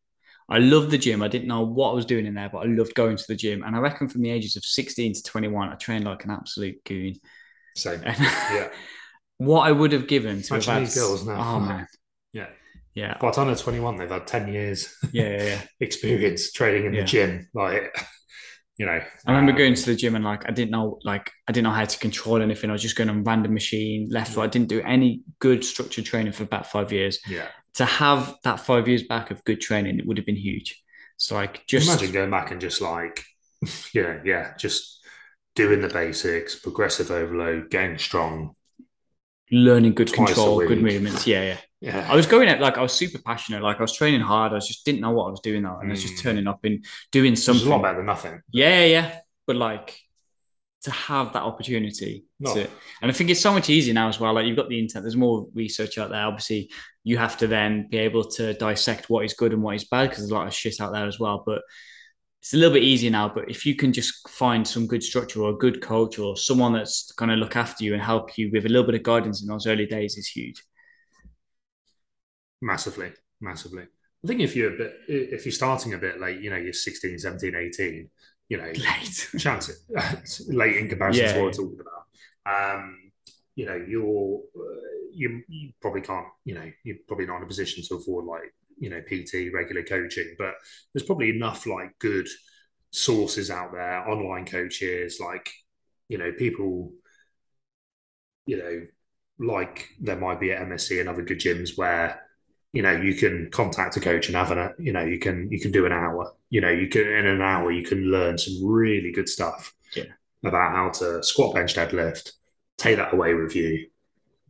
I 0.48 0.58
loved 0.58 0.90
the 0.90 0.98
gym 0.98 1.22
I 1.22 1.28
didn't 1.28 1.48
know 1.48 1.62
what 1.62 1.90
I 1.90 1.94
was 1.94 2.06
doing 2.06 2.26
in 2.26 2.34
there 2.34 2.50
but 2.50 2.58
I 2.58 2.66
loved 2.66 2.94
going 2.94 3.16
to 3.16 3.24
the 3.26 3.34
gym 3.36 3.62
and 3.64 3.74
I 3.74 3.80
reckon 3.80 4.08
from 4.08 4.22
the 4.22 4.30
ages 4.30 4.56
of 4.56 4.64
16 4.64 5.14
to 5.14 5.22
21 5.22 5.70
I 5.70 5.74
trained 5.74 6.04
like 6.04 6.24
an 6.24 6.30
absolute 6.30 6.84
goon 6.84 7.14
same. 7.74 8.02
Yeah. 8.06 8.68
what 9.38 9.62
I 9.66 9.72
would 9.72 9.92
have 9.92 10.06
given 10.06 10.42
to 10.42 10.54
Imagine 10.54 10.72
have 10.72 10.80
had 10.80 10.86
these 10.86 10.94
girls 10.94 11.26
now. 11.26 11.56
oh 11.56 11.60
man 11.60 11.86
Yeah. 12.32 12.48
yeah 12.94 13.16
By 13.20 13.28
the 13.30 13.36
time 13.36 13.46
they're 13.48 13.56
21, 13.56 13.96
they've 13.96 14.08
had 14.08 14.26
10 14.26 14.52
years 14.52 14.94
yeah 15.12 15.28
yeah, 15.28 15.42
yeah. 15.44 15.60
experience 15.80 16.52
training 16.52 16.86
in 16.86 16.92
the 16.92 17.02
gym. 17.04 17.48
Like, 17.54 17.96
you 18.76 18.86
know. 18.86 19.00
I 19.26 19.30
remember 19.30 19.52
um, 19.52 19.58
going 19.58 19.74
to 19.74 19.86
the 19.86 19.94
gym 19.96 20.14
and 20.16 20.24
like 20.24 20.48
I 20.48 20.52
didn't 20.52 20.70
know 20.70 20.98
like 21.04 21.30
I 21.48 21.52
didn't 21.52 21.64
know 21.64 21.70
how 21.70 21.84
to 21.84 21.98
control 21.98 22.40
anything. 22.42 22.70
I 22.70 22.72
was 22.72 22.82
just 22.82 22.96
going 22.96 23.10
on 23.10 23.24
random 23.24 23.52
machine, 23.54 24.08
left, 24.10 24.36
right. 24.36 24.44
I 24.44 24.46
didn't 24.48 24.68
do 24.68 24.80
any 24.82 25.22
good 25.40 25.64
structured 25.64 26.04
training 26.04 26.32
for 26.32 26.42
about 26.44 26.66
five 26.70 26.92
years. 26.92 27.18
Yeah. 27.28 27.48
To 27.74 27.84
have 27.84 28.34
that 28.44 28.60
five 28.60 28.86
years 28.86 29.02
back 29.02 29.30
of 29.32 29.42
good 29.44 29.60
training, 29.60 29.98
it 29.98 30.06
would 30.06 30.16
have 30.16 30.26
been 30.26 30.36
huge. 30.36 30.80
So 31.16 31.34
like 31.34 31.66
just 31.66 31.88
Imagine 31.88 32.12
going 32.12 32.30
back 32.30 32.50
and 32.52 32.60
just 32.60 32.80
like, 32.80 33.24
yeah, 33.92 34.20
yeah, 34.24 34.54
just 34.58 34.93
doing 35.54 35.80
the 35.80 35.88
basics, 35.88 36.54
progressive 36.56 37.10
overload, 37.10 37.70
getting 37.70 37.98
strong. 37.98 38.54
learning 39.52 39.94
good 39.94 40.08
Twice 40.08 40.28
control, 40.34 40.66
good 40.66 40.82
movements. 40.82 41.26
Yeah, 41.26 41.42
yeah. 41.44 41.56
Yeah. 41.80 42.08
I 42.10 42.16
was 42.16 42.26
going 42.26 42.48
at 42.48 42.60
like 42.60 42.78
I 42.78 42.82
was 42.82 42.92
super 42.94 43.18
passionate. 43.18 43.62
Like 43.62 43.78
I 43.78 43.82
was 43.82 43.92
training 43.92 44.22
hard. 44.22 44.52
I 44.52 44.58
just 44.58 44.84
didn't 44.86 45.02
know 45.02 45.10
what 45.10 45.26
I 45.26 45.30
was 45.30 45.40
doing 45.40 45.62
though, 45.62 45.78
and 45.78 45.90
I 45.90 45.92
was 45.92 46.02
just 46.02 46.14
Mm. 46.14 46.22
turning 46.22 46.46
up 46.48 46.60
and 46.64 46.84
doing 47.12 47.36
something. 47.36 47.66
a 47.66 47.70
lot 47.70 47.82
better 47.82 47.98
than 47.98 48.06
nothing. 48.06 48.40
Yeah, 48.50 48.80
yeah, 48.80 48.86
yeah. 48.86 49.18
But 49.46 49.56
like 49.56 50.00
to 50.84 50.90
have 50.90 51.32
that 51.34 51.42
opportunity 51.42 52.24
No. 52.40 52.54
to, 52.54 52.60
and 53.02 53.10
I 53.10 53.12
think 53.12 53.30
it's 53.30 53.40
so 53.40 53.52
much 53.52 53.68
easier 53.70 53.92
now 53.94 54.08
as 54.08 54.18
well. 54.18 54.32
Like 54.34 54.46
you've 54.46 54.56
got 54.56 54.68
the 54.70 54.78
internet, 54.78 55.02
there's 55.02 55.16
more 55.16 55.46
research 55.54 55.98
out 55.98 56.10
there. 56.10 56.24
Obviously, 56.26 56.70
you 57.04 57.16
have 57.18 57.36
to 57.38 57.46
then 57.46 57.88
be 57.90 57.98
able 57.98 58.24
to 58.32 58.54
dissect 58.54 59.08
what 59.10 59.24
is 59.26 59.34
good 59.34 59.52
and 59.52 59.62
what 59.62 59.76
is 59.76 59.84
bad 59.84 60.04
because 60.08 60.18
there's 60.24 60.30
a 60.30 60.34
lot 60.34 60.46
of 60.46 60.54
shit 60.54 60.80
out 60.80 60.92
there 60.92 61.06
as 61.06 61.18
well. 61.20 61.42
But 61.46 61.60
it's 62.44 62.52
a 62.52 62.58
little 62.58 62.74
bit 62.74 62.82
easier 62.82 63.10
now. 63.10 63.26
But 63.26 63.48
if 63.48 63.64
you 63.64 63.74
can 63.74 63.90
just 63.90 64.28
find 64.28 64.68
some 64.68 64.86
good 64.86 65.02
structure 65.02 65.40
or 65.40 65.52
a 65.52 65.56
good 65.56 65.80
coach 65.80 66.18
or 66.18 66.36
someone 66.36 66.74
that's 66.74 67.10
going 67.12 67.30
to 67.30 67.36
look 67.36 67.56
after 67.56 67.84
you 67.84 67.94
and 67.94 68.02
help 68.02 68.36
you 68.36 68.50
with 68.52 68.66
a 68.66 68.68
little 68.68 68.84
bit 68.84 68.94
of 68.96 69.02
guidance 69.02 69.40
in 69.40 69.48
those 69.48 69.66
early 69.66 69.86
days, 69.86 70.18
is 70.18 70.28
huge. 70.28 70.62
Massively, 72.60 73.12
massively. 73.40 73.84
I 74.24 74.26
think 74.26 74.40
if 74.40 74.54
you're 74.54 74.74
a 74.74 74.76
bit, 74.76 74.92
if 75.08 75.46
you're 75.46 75.52
starting 75.52 75.94
a 75.94 75.98
bit 75.98 76.20
late, 76.20 76.40
you 76.42 76.50
know, 76.50 76.56
you're 76.56 76.74
16, 76.74 77.18
17, 77.18 77.54
18, 77.54 78.10
you 78.50 78.58
know, 78.58 78.64
Late. 78.76 79.28
chance 79.38 79.70
it 79.70 79.76
late 80.48 80.76
in 80.76 80.88
comparison 80.88 81.24
Yeah, 81.24 81.32
to 81.32 81.38
what 81.38 81.44
we're 81.46 81.52
talking 81.52 81.80
about. 81.80 82.76
Um, 82.76 82.98
you 83.56 83.64
know, 83.64 83.76
you're 83.88 84.40
uh, 84.54 84.80
you 85.12 85.42
you 85.48 85.72
probably 85.80 86.02
can't, 86.02 86.26
you 86.44 86.54
know, 86.54 86.70
you're 86.84 86.96
probably 87.08 87.26
not 87.26 87.38
in 87.38 87.44
a 87.44 87.46
position 87.46 87.82
to 87.88 87.94
afford 87.94 88.26
like 88.26 88.54
you 88.78 88.90
know 88.90 89.00
PT 89.06 89.50
regular 89.54 89.82
coaching, 89.82 90.34
but 90.38 90.54
there's 90.92 91.04
probably 91.06 91.30
enough 91.30 91.66
like 91.66 91.98
good 91.98 92.28
sources 92.90 93.50
out 93.50 93.72
there, 93.72 94.08
online 94.08 94.46
coaches, 94.46 95.18
like 95.20 95.50
you 96.08 96.18
know, 96.18 96.32
people, 96.32 96.92
you 98.46 98.58
know, 98.58 98.86
like 99.38 99.88
there 100.00 100.16
might 100.16 100.40
be 100.40 100.52
at 100.52 100.62
MSC 100.62 101.00
and 101.00 101.08
other 101.08 101.22
good 101.22 101.40
gyms 101.40 101.76
where 101.76 102.20
you 102.72 102.82
know 102.82 102.92
you 102.92 103.14
can 103.14 103.48
contact 103.52 103.96
a 103.96 104.00
coach 104.00 104.28
and 104.28 104.36
have 104.36 104.50
an 104.52 104.74
you 104.78 104.92
know 104.92 105.04
you 105.04 105.18
can 105.18 105.50
you 105.50 105.60
can 105.60 105.72
do 105.72 105.86
an 105.86 105.92
hour 105.92 106.32
you 106.50 106.60
know 106.60 106.70
you 106.70 106.88
can 106.88 107.02
in 107.02 107.26
an 107.26 107.42
hour 107.42 107.70
you 107.72 107.84
can 107.84 107.98
learn 108.10 108.38
some 108.38 108.64
really 108.64 109.12
good 109.12 109.28
stuff 109.28 109.74
Yeah. 109.94 110.04
about 110.44 110.72
how 110.72 110.90
to 110.90 111.22
squat 111.22 111.54
bench 111.54 111.74
deadlift 111.74 112.32
take 112.78 112.96
that 112.96 113.12
away 113.14 113.34
with 113.34 113.56
you 113.56 113.88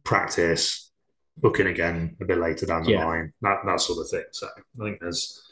practice 0.05 0.84
book 1.38 1.61
in 1.61 1.66
again 1.66 2.16
a 2.20 2.25
bit 2.25 2.38
later 2.38 2.66
down 2.66 2.85
the 2.85 2.90
Yeah. 2.90 3.05
line 3.05 3.33
that, 3.42 3.59
that 3.66 3.81
sort 3.81 4.01
of 4.01 4.09
thing 4.11 4.25
so 4.33 4.47
i 4.81 4.85
think 4.85 5.01
there's 5.01 5.42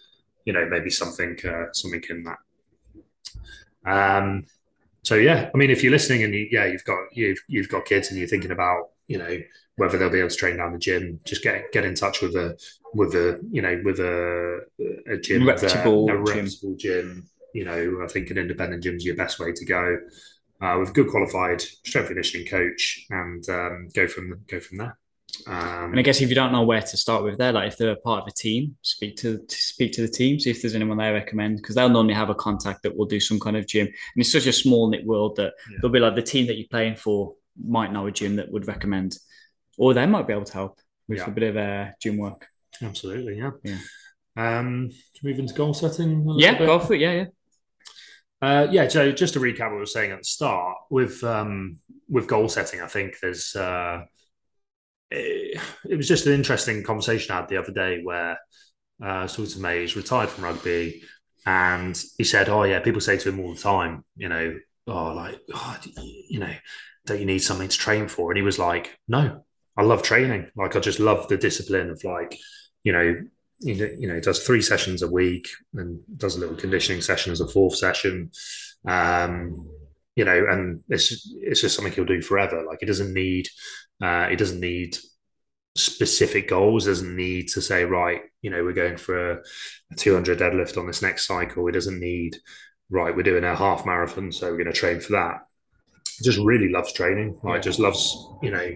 you 0.45 0.53
know 0.53 0.66
maybe 0.68 0.90
something 0.90 1.37
uh, 1.45 1.66
something 1.73 2.03
in 2.11 2.25
that 2.25 2.38
um 3.87 4.45
so 5.03 5.14
yeah 5.16 5.51
i 5.55 5.59
mean 5.59 5.71
if 5.71 5.83
you're 5.83 5.92
listening 5.92 6.23
and 6.23 6.35
you, 6.35 6.49
yeah 6.51 6.66
you've 6.66 6.85
got 6.85 6.99
you've 7.12 7.38
you've 7.49 7.68
got 7.68 7.85
kids 7.85 8.11
and 8.11 8.18
you're 8.18 8.29
thinking 8.29 8.53
about 8.53 8.90
you 9.09 9.18
know 9.18 9.38
whether 9.77 9.99
they'll 9.99 10.11
be 10.11 10.18
able 10.21 10.29
to 10.29 10.37
train 10.37 10.57
down 10.59 10.73
the 10.73 10.79
gym 10.79 11.18
just 11.25 11.42
get 11.42 11.73
get 11.73 11.85
in 11.85 11.95
touch 11.95 12.23
with 12.23 12.37
a 12.37 12.57
with 12.95 13.14
a 13.14 13.40
you 13.51 13.62
know 13.62 13.81
with 13.85 13.99
a 14.01 14.61
a 15.09 15.16
gym 15.18 15.47
Reputable 15.47 16.11
a 16.11 16.16
gym. 16.18 16.47
reputable 16.47 16.77
gym 16.77 17.29
you 17.55 17.64
know 17.64 18.01
i 18.05 18.07
think 18.09 18.31
an 18.31 18.38
independent 18.38 18.83
gym 18.83 18.97
is 18.97 19.05
your 19.05 19.16
best 19.16 19.38
way 19.38 19.53
to 19.53 19.64
go 19.64 19.99
uh, 20.62 20.77
with 20.79 20.90
a 20.90 20.92
good 20.92 21.09
qualified 21.11 21.61
strength 21.61 22.07
conditioning 22.07 22.47
coach 22.47 23.05
and 23.11 23.49
um, 23.49 23.88
go 23.97 24.07
from 24.07 24.40
go 24.49 24.61
from 24.61 24.79
there 24.79 24.97
um, 25.47 25.90
And 25.90 25.99
I 25.99 26.03
guess 26.03 26.21
if 26.21 26.29
you 26.29 26.35
don't 26.35 26.53
know 26.53 26.62
where 26.62 26.81
to 26.83 26.97
start 26.97 27.25
with 27.25 27.38
there, 27.38 27.53
like 27.53 27.68
if 27.68 27.77
they're 27.79 27.92
a 27.92 27.97
part 27.97 28.23
of 28.23 28.29
a 28.29 28.33
team, 28.33 28.77
speak 28.83 29.16
to, 29.18 29.38
to 29.38 29.57
speak 29.57 29.92
to 29.92 30.03
the 30.03 30.09
team, 30.09 30.38
see 30.38 30.51
if 30.51 30.62
there's 30.62 30.75
anyone 30.75 30.99
they 30.99 31.11
recommend 31.11 31.57
because 31.57 31.75
they'll 31.75 31.88
normally 31.88 32.14
have 32.14 32.31
a 32.31 32.35
contact 32.35 32.83
that 32.83 32.97
will 32.97 33.07
do 33.07 33.21
some 33.21 33.40
kind 33.40 33.57
of 33.57 33.66
gym. 33.66 33.87
And 33.87 33.95
it's 34.16 34.33
such 34.33 34.47
a 34.47 34.53
small 34.53 34.88
knit 34.90 35.05
world 35.07 35.37
that 35.37 35.53
Yeah. 35.71 35.79
there'll 35.81 35.92
be 35.92 36.01
like 36.01 36.14
the 36.14 36.23
team 36.23 36.47
that 36.47 36.57
you're 36.59 36.68
playing 36.68 36.97
for 36.97 37.35
might 37.62 37.92
know 37.92 38.07
a 38.07 38.12
gym 38.12 38.37
that 38.37 38.51
would 38.53 38.66
recommend, 38.68 39.18
or 39.79 39.95
they 39.95 40.07
might 40.07 40.27
be 40.27 40.33
able 40.33 40.45
to 40.45 40.53
help 40.53 40.79
with 41.09 41.18
Yeah. 41.18 41.29
a 41.29 41.31
bit 41.31 41.42
of 41.51 41.57
uh, 41.57 41.87
gym 42.01 42.16
work. 42.18 42.47
absolutely 42.81 43.37
yeah 43.38 43.51
Yeah. 43.64 43.79
um 44.37 44.90
to 45.14 45.27
move 45.27 45.38
into 45.38 45.55
goal 45.55 45.75
setting 45.75 46.27
Yeah, 46.38 46.59
bit? 46.59 46.66
go 46.66 46.79
for 46.79 46.95
it. 46.95 47.01
Yeah, 47.01 47.12
yeah. 47.12 47.25
Uh, 48.40 48.66
yeah, 48.73 48.87
Joe. 48.87 49.12
Just 49.12 49.35
to 49.35 49.40
recap 49.40 49.71
what 49.71 49.77
I 49.77 49.81
was 49.81 49.92
saying 49.92 50.11
at 50.11 50.18
the 50.18 50.25
start 50.25 50.77
with 50.90 51.23
um, 51.23 51.79
with 52.09 52.27
goal 52.27 52.49
setting, 52.49 52.81
I 52.81 52.88
think 52.88 53.14
there's 53.23 53.55
uh, 53.55 54.03
it, 55.12 55.61
it 55.88 55.96
was 55.96 56.09
just 56.09 56.27
an 56.27 56.33
interesting 56.33 56.83
conversation 56.83 57.33
I 57.33 57.40
had 57.40 57.48
the 57.48 57.59
other 57.59 57.72
day 57.72 58.01
where 58.03 58.38
uh, 59.03 59.29
was 59.38 59.57
May, 59.57 59.81
he's 59.81 59.96
retired 59.96 60.29
from 60.29 60.44
rugby, 60.44 61.03
and 61.46 62.01
he 62.18 62.25
said, 62.25 62.48
"Oh 62.48 62.62
yeah, 62.62 62.81
people 62.81 63.01
say 63.01 63.16
to 63.16 63.29
him 63.29 63.40
all 63.40 63.55
the 63.55 63.61
time, 63.61 64.05
you 64.16 64.29
know, 64.29 64.57
oh, 64.87 65.12
like, 65.12 65.40
oh, 65.55 65.79
you 66.29 66.40
know, 66.40 66.53
don't 67.07 67.20
you 67.20 67.27
need 67.27 67.40
something 67.40 67.68
to 67.68 67.79
train 67.79 68.09
for? 68.09 68.31
And 68.31 68.37
he 68.37 68.42
was 68.42 68.59
like, 68.59 68.98
no, 69.09 69.44
I 69.77 69.83
love 69.83 70.03
training. 70.03 70.51
Like, 70.57 70.77
I 70.77 70.81
just 70.81 71.01
love 71.01 71.29
the 71.29 71.37
discipline 71.37 71.90
of 71.90 72.03
like, 72.05 72.38
you 72.83 72.92
know, 72.92 73.16
you 73.61 74.09
know, 74.09 74.18
does 74.18 74.44
three 74.44 74.61
sessions 74.61 75.03
a 75.03 75.09
week 75.11 75.48
and 75.75 76.01
does 76.16 76.37
a 76.37 76.40
little 76.40 76.57
conditioning 76.57 77.01
session 77.01 77.33
as 77.33 77.40
a 77.40 77.46
fourth 77.46 77.77
session. 77.77 78.33
Um, 78.87 79.70
you 80.16 80.25
know, 80.25 80.44
and 80.48 80.83
it's 80.88 81.31
it's 81.40 81.61
just 81.61 81.77
something 81.77 81.92
he'll 81.92 82.05
do 82.05 82.22
forever. 82.22 82.64
Like, 82.66 82.79
he 82.81 82.87
doesn't 82.87 83.12
need, 83.14 83.48
uh, 84.03 84.29
he 84.29 84.37
doesn't 84.37 84.61
need 84.61 84.96
specific 85.77 86.48
goals. 86.48 86.87
Doesn't 86.87 87.16
need 87.16 87.48
to 87.48 87.62
say, 87.62 87.85
right, 87.85 88.20
you 88.42 88.51
know, 88.51 88.62
we're 88.62 88.72
going 88.72 88.96
for 88.96 89.33
a, 89.33 89.42
a 89.92 89.96
200 89.96 90.38
deadlift 90.38 90.77
on 90.77 90.87
this 90.87 91.03
next 91.03 91.27
cycle. 91.27 91.66
He 91.66 91.72
doesn't 91.72 92.01
need, 92.01 92.37
right, 92.90 93.14
we're 93.14 93.22
doing 93.22 93.44
a 93.44 93.57
half 93.57 93.87
marathon, 93.87 94.33
so 94.33 94.51
we're 94.51 94.59
going 94.59 94.66
to 94.66 94.72
train 94.72 95.01
for 95.01 95.12
that. 95.12 95.46
Just 96.22 96.38
really 96.38 96.68
loves 96.68 96.92
training. 96.92 97.38
Like, 97.42 97.62
just 97.62 97.79
loves, 97.79 98.14
you 98.42 98.51
know, 98.51 98.70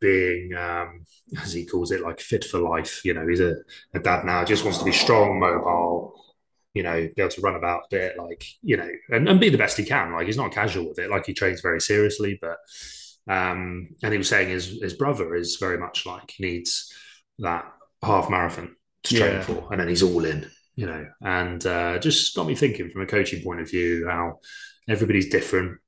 being, 0.00 0.54
um, 0.54 1.04
as 1.40 1.52
he 1.52 1.64
calls 1.64 1.92
it, 1.92 2.00
like 2.00 2.20
fit 2.20 2.44
for 2.44 2.58
life. 2.58 3.04
You 3.04 3.14
know, 3.14 3.26
he's 3.28 3.40
a, 3.40 3.54
a 3.94 4.00
dad 4.00 4.24
now, 4.24 4.44
just 4.44 4.64
wants 4.64 4.78
to 4.78 4.84
be 4.84 4.92
strong, 4.92 5.38
mobile, 5.38 6.14
you 6.74 6.82
know, 6.82 7.08
be 7.14 7.22
able 7.22 7.30
to 7.30 7.40
run 7.40 7.56
about 7.56 7.82
a 7.84 7.88
bit, 7.90 8.18
like, 8.18 8.44
you 8.62 8.76
know, 8.76 8.90
and, 9.10 9.28
and 9.28 9.40
be 9.40 9.48
the 9.48 9.58
best 9.58 9.76
he 9.76 9.84
can. 9.84 10.12
Like, 10.12 10.26
he's 10.26 10.36
not 10.36 10.52
casual 10.52 10.88
with 10.88 10.98
it. 10.98 11.10
Like, 11.10 11.26
he 11.26 11.34
trains 11.34 11.60
very 11.60 11.80
seriously, 11.80 12.38
but, 12.40 12.58
um, 13.28 13.88
and 14.02 14.12
he 14.12 14.18
was 14.18 14.28
saying 14.28 14.48
his, 14.48 14.80
his 14.80 14.94
brother 14.94 15.34
is 15.34 15.56
very 15.56 15.78
much 15.78 16.06
like 16.06 16.30
he 16.30 16.44
needs 16.44 16.92
that 17.38 17.64
half 18.02 18.30
marathon 18.30 18.76
to 19.04 19.16
train 19.16 19.32
yeah. 19.32 19.42
for, 19.42 19.68
and 19.70 19.80
then 19.80 19.88
he's 19.88 20.02
all 20.02 20.24
in, 20.24 20.48
you 20.74 20.86
know, 20.86 21.06
and 21.22 21.66
uh, 21.66 21.98
just 21.98 22.36
got 22.36 22.46
me 22.46 22.54
thinking 22.54 22.88
from 22.90 23.02
a 23.02 23.06
coaching 23.06 23.42
point 23.42 23.60
of 23.60 23.70
view 23.70 24.06
how 24.08 24.38
everybody's 24.88 25.28
different 25.28 25.78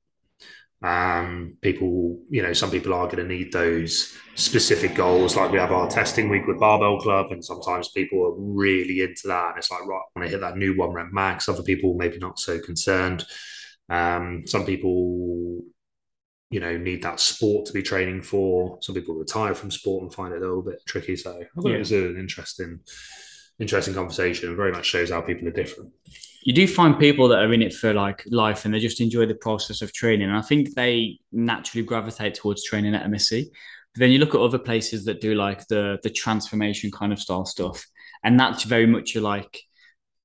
um, 0.83 1.55
people, 1.61 2.19
you 2.29 2.43
know, 2.43 2.51
some 2.51 2.69
people 2.69 2.93
are 2.93 3.05
going 3.05 3.17
to 3.17 3.23
need 3.23 3.53
those 3.53 4.17
specific 4.35 4.95
goals. 4.95 5.37
Like 5.37 5.51
we 5.51 5.57
have 5.57 5.71
our 5.71 5.89
testing 5.89 6.27
week 6.29 6.45
with 6.45 6.59
Barbell 6.59 6.99
Club, 6.99 7.31
and 7.31 7.43
sometimes 7.43 7.89
people 7.89 8.21
are 8.25 8.35
really 8.37 9.01
into 9.01 9.27
that. 9.27 9.49
And 9.49 9.57
it's 9.57 9.71
like, 9.71 9.85
right, 9.85 10.01
I 10.15 10.19
want 10.19 10.27
to 10.27 10.31
hit 10.31 10.41
that 10.41 10.57
new 10.57 10.75
one 10.75 10.91
rep 10.91 11.07
max. 11.13 11.47
Other 11.47 11.63
people 11.63 11.95
maybe 11.95 12.17
not 12.17 12.37
so 12.37 12.59
concerned. 12.59 13.25
Um, 13.89 14.43
some 14.45 14.65
people, 14.65 15.61
you 16.49 16.59
know, 16.59 16.77
need 16.77 17.01
that 17.03 17.21
sport 17.21 17.65
to 17.67 17.73
be 17.73 17.81
training 17.81 18.21
for. 18.21 18.77
Some 18.81 18.95
people 18.95 19.15
retire 19.15 19.55
from 19.55 19.71
sport 19.71 20.03
and 20.03 20.13
find 20.13 20.33
it 20.33 20.37
a 20.37 20.45
little 20.45 20.63
bit 20.63 20.85
tricky. 20.85 21.15
So 21.15 21.31
I 21.31 21.61
thought 21.61 21.69
yeah. 21.69 21.75
it 21.75 21.79
was 21.79 21.93
an 21.93 22.17
interesting, 22.17 22.81
interesting 23.57 23.93
conversation. 23.93 24.49
and 24.49 24.57
very 24.57 24.73
much 24.73 24.85
shows 24.85 25.11
how 25.11 25.21
people 25.21 25.47
are 25.47 25.51
different 25.51 25.93
you 26.45 26.53
do 26.53 26.67
find 26.67 26.99
people 26.99 27.27
that 27.29 27.39
are 27.39 27.53
in 27.53 27.61
it 27.61 27.73
for 27.73 27.93
like 27.93 28.23
life 28.27 28.65
and 28.65 28.73
they 28.73 28.79
just 28.79 29.01
enjoy 29.01 29.25
the 29.25 29.35
process 29.35 29.81
of 29.81 29.93
training. 29.93 30.27
And 30.27 30.37
I 30.37 30.41
think 30.41 30.73
they 30.73 31.19
naturally 31.31 31.85
gravitate 31.85 32.35
towards 32.35 32.63
training 32.63 32.95
at 32.95 33.05
MSC. 33.05 33.45
But 33.93 33.99
then 33.99 34.11
you 34.11 34.19
look 34.19 34.35
at 34.35 34.41
other 34.41 34.59
places 34.59 35.05
that 35.05 35.21
do 35.21 35.35
like 35.35 35.67
the 35.67 35.99
the 36.03 36.09
transformation 36.09 36.91
kind 36.91 37.13
of 37.13 37.19
style 37.19 37.45
stuff, 37.45 37.85
and 38.23 38.39
that's 38.39 38.63
very 38.63 38.87
much 38.87 39.15
like 39.15 39.61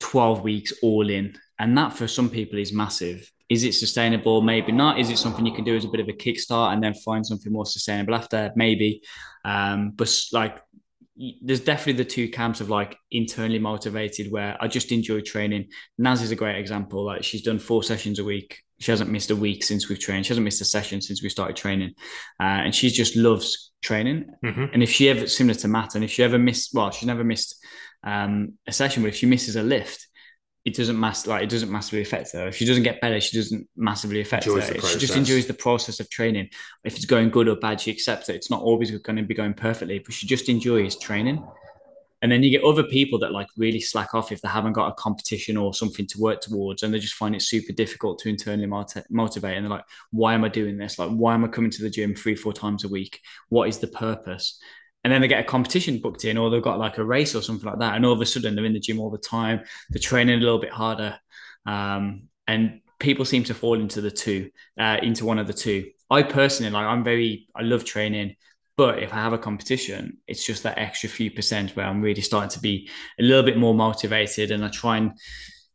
twelve 0.00 0.42
weeks 0.42 0.72
all 0.83 1.11
in, 1.11 1.37
and 1.59 1.76
that 1.76 1.92
for 1.92 2.09
some 2.09 2.31
people 2.31 2.59
is 2.59 2.72
massive. 2.72 3.31
Is 3.50 3.64
it 3.64 3.74
sustainable? 3.74 4.40
Maybe 4.40 4.72
not. 4.72 4.98
Is 4.98 5.11
it 5.11 5.18
something 5.18 5.44
you 5.44 5.54
can 5.54 5.64
do 5.64 5.76
as 5.76 5.85
a 5.85 5.88
bit 5.88 6.00
of 6.00 6.09
a 6.09 6.12
kickstart 6.12 6.72
and 6.72 6.83
then 6.83 6.94
find 6.94 7.26
something 7.26 7.52
more 7.52 7.66
sustainable 7.66 8.14
after? 8.14 8.52
Maybe. 8.57 9.02
Um, 9.44 9.92
but 9.92 10.14
like 10.33 10.59
there's 11.42 11.61
definitely 11.61 12.04
the 12.04 12.09
two 12.09 12.28
camps 12.28 12.61
of 12.61 12.70
like 12.70 12.96
internally 13.11 13.59
motivated 13.59 14.31
where 14.31 14.57
I 14.61 14.68
just 14.68 14.92
enjoy 14.92 15.20
training. 15.20 15.68
Naz 15.98 16.22
is 16.22 16.31
a 16.31 16.37
great 16.37 16.59
example. 16.59 17.04
Like 17.04 17.24
she's 17.24 17.42
done 17.42 17.59
four 17.59 17.83
sessions 17.83 18.18
a 18.18 18.24
week. 18.24 18.62
She 18.81 18.92
hasn't 18.92 19.11
missed 19.11 19.31
a 19.31 19.37
week 19.37 19.64
since 19.64 19.88
we've 19.88 19.98
trained. 19.98 20.26
She 20.26 20.31
hasn't 20.31 20.44
missed 20.44 20.61
a 20.61 20.64
session 20.64 21.00
since 21.00 21.22
we 21.22 21.28
started 21.28 21.57
training, 21.57 21.94
uh, 22.40 22.62
and 22.64 22.74
she 22.74 22.90
just 22.90 23.16
loves 23.16 23.72
training. 23.83 24.26
Mm-hmm. 24.44 24.66
And 24.72 24.83
if 24.83 24.90
she 24.90 25.09
ever 25.09 25.26
similar 25.26 25.59
to 25.59 25.68
Matt, 25.68 25.96
and 25.96 26.04
if 26.04 26.12
she 26.12 26.22
ever 26.22 26.38
missed, 26.38 26.70
well, 26.72 26.90
she's 26.92 27.09
never 27.09 27.24
missed 27.24 27.57
um, 28.04 28.54
a 28.68 28.72
session, 28.72 29.02
but 29.02 29.09
if 29.09 29.16
she 29.16 29.26
misses 29.26 29.57
a 29.57 29.62
lift, 29.62 30.07
it 30.64 30.75
doesn't 30.75 30.99
mass 30.99 31.27
like 31.27 31.42
it 31.42 31.49
doesn't 31.49 31.71
massively 31.71 32.03
affect 32.03 32.33
her. 32.33 32.49
If 32.49 32.57
she 32.57 32.66
doesn't 32.66 32.83
get 32.83 33.01
better, 33.01 33.21
she 33.21 33.37
doesn't 33.37 33.68
massively 33.77 34.21
affect 34.21 34.47
enjoys 34.47 34.68
her. 34.68 34.81
She 34.81 34.99
just 34.99 35.16
enjoys 35.16 35.47
the 35.47 35.55
process 35.55 36.01
of 36.01 36.11
training. 36.11 36.51
If 36.85 36.97
it's 36.97 37.05
going 37.05 37.31
good 37.31 37.49
or 37.49 37.57
bad, 37.57 37.81
she 37.81 37.90
accepts 37.90 38.29
it. 38.29 38.37
It's 38.37 38.51
not 38.51 38.62
always 38.62 38.90
going 38.90 39.16
to 39.16 39.23
be 39.23 39.35
going 39.35 39.55
perfectly, 39.55 39.99
but 39.99 40.12
she 40.12 40.27
just 40.27 40.49
enjoys 40.49 40.97
training. 40.97 41.42
And 42.21 42.33
then 42.33 42.42
you 42.42 42.51
get 42.51 42.64
other 42.64 42.83
people 42.83 43.21
that 43.21 43.31
like 43.31 43.47
really 43.57 43.81
slack 43.81 44.12
off 44.12 44.33
if 44.33 44.40
they 44.40 44.49
haven't 44.49 44.73
got 44.73 44.88
a 44.88 44.94
competition 44.94 45.57
or 45.57 45.73
something 45.73 46.07
to 46.09 46.18
work 46.18 46.40
towards, 46.40 46.83
and 46.83 46.92
they 46.92 46.99
just 46.99 47.14
find 47.14 47.35
it 47.35 47.42
super 47.42 47.73
difficult 47.73 48.18
to 48.18 48.29
internally 48.29 48.66
motivate. 48.66 49.57
And 49.57 49.64
they're 49.64 49.71
like, 49.71 49.85
"Why 50.11 50.35
am 50.35 50.44
I 50.44 50.49
doing 50.49 50.77
this? 50.77 50.99
Like, 50.99 51.11
why 51.11 51.35
am 51.35 51.44
I 51.44 51.49
coming 51.49 51.71
to 51.71 51.83
the 51.83 51.90
gym 51.90 52.14
three, 52.14 52.35
four 52.35 52.53
times 52.53 52.85
a 52.85 52.88
week? 52.88 53.21
What 53.49 53.68
is 53.68 53.79
the 53.79 53.87
purpose?" 53.87 54.59
And 55.09 55.14
then 55.14 55.23
they 55.23 55.29
get 55.29 55.40
a 55.40 55.44
competition 55.44 56.03
booked 56.03 56.27
in 56.27 56.37
or 56.37 56.51
they've 56.51 56.61
got 56.61 56.79
like 56.79 56.99
a 56.99 57.03
race 57.05 57.35
or 57.35 57.40
something 57.40 57.66
like 57.66 57.79
that 57.79 57.97
and 57.97 58.05
all 58.05 58.12
of 58.12 58.21
a 58.21 58.27
sudden 58.27 58.55
they're 58.55 58.66
in 58.66 58.75
the 58.75 58.79
gym 58.79 59.01
all 59.01 59.09
the 59.09 59.16
time. 59.16 59.62
They're 59.88 59.99
training 60.03 60.37
a 60.37 60.42
little 60.42 60.59
bit 60.59 60.71
harder. 60.71 61.18
Um, 61.64 62.25
and 62.47 62.83
people 63.01 63.25
seem 63.25 63.42
to 63.44 63.55
fall 63.55 63.81
into 63.81 64.03
the 64.03 64.11
two 64.11 64.51
uh, 64.79 64.99
into 65.03 65.25
one 65.25 65.38
of 65.38 65.47
the 65.47 65.55
two. 65.55 65.88
I 66.11 66.23
personally 66.23 66.71
like 66.71 66.87
i'm 66.87 67.05
very 67.05 67.49
i 67.55 67.62
love 67.62 67.85
training 67.85 68.37
but 68.79 69.03
if 69.03 69.12
i 69.12 69.16
have 69.16 69.35
a 69.35 69.38
competition 69.38 70.16
it's 70.27 70.44
just 70.44 70.62
that 70.62 70.79
extra 70.79 71.07
few 71.09 71.31
percent 71.31 71.77
where 71.77 71.85
i'm 71.85 72.01
really 72.01 72.23
starting 72.23 72.49
to 72.49 72.61
be 72.61 72.88
a 73.21 73.23
little 73.23 73.42
bit 73.42 73.59
more 73.59 73.75
motivated 73.75 74.51
and 74.51 74.64
i 74.64 74.68
try 74.68 74.97
and 74.97 75.12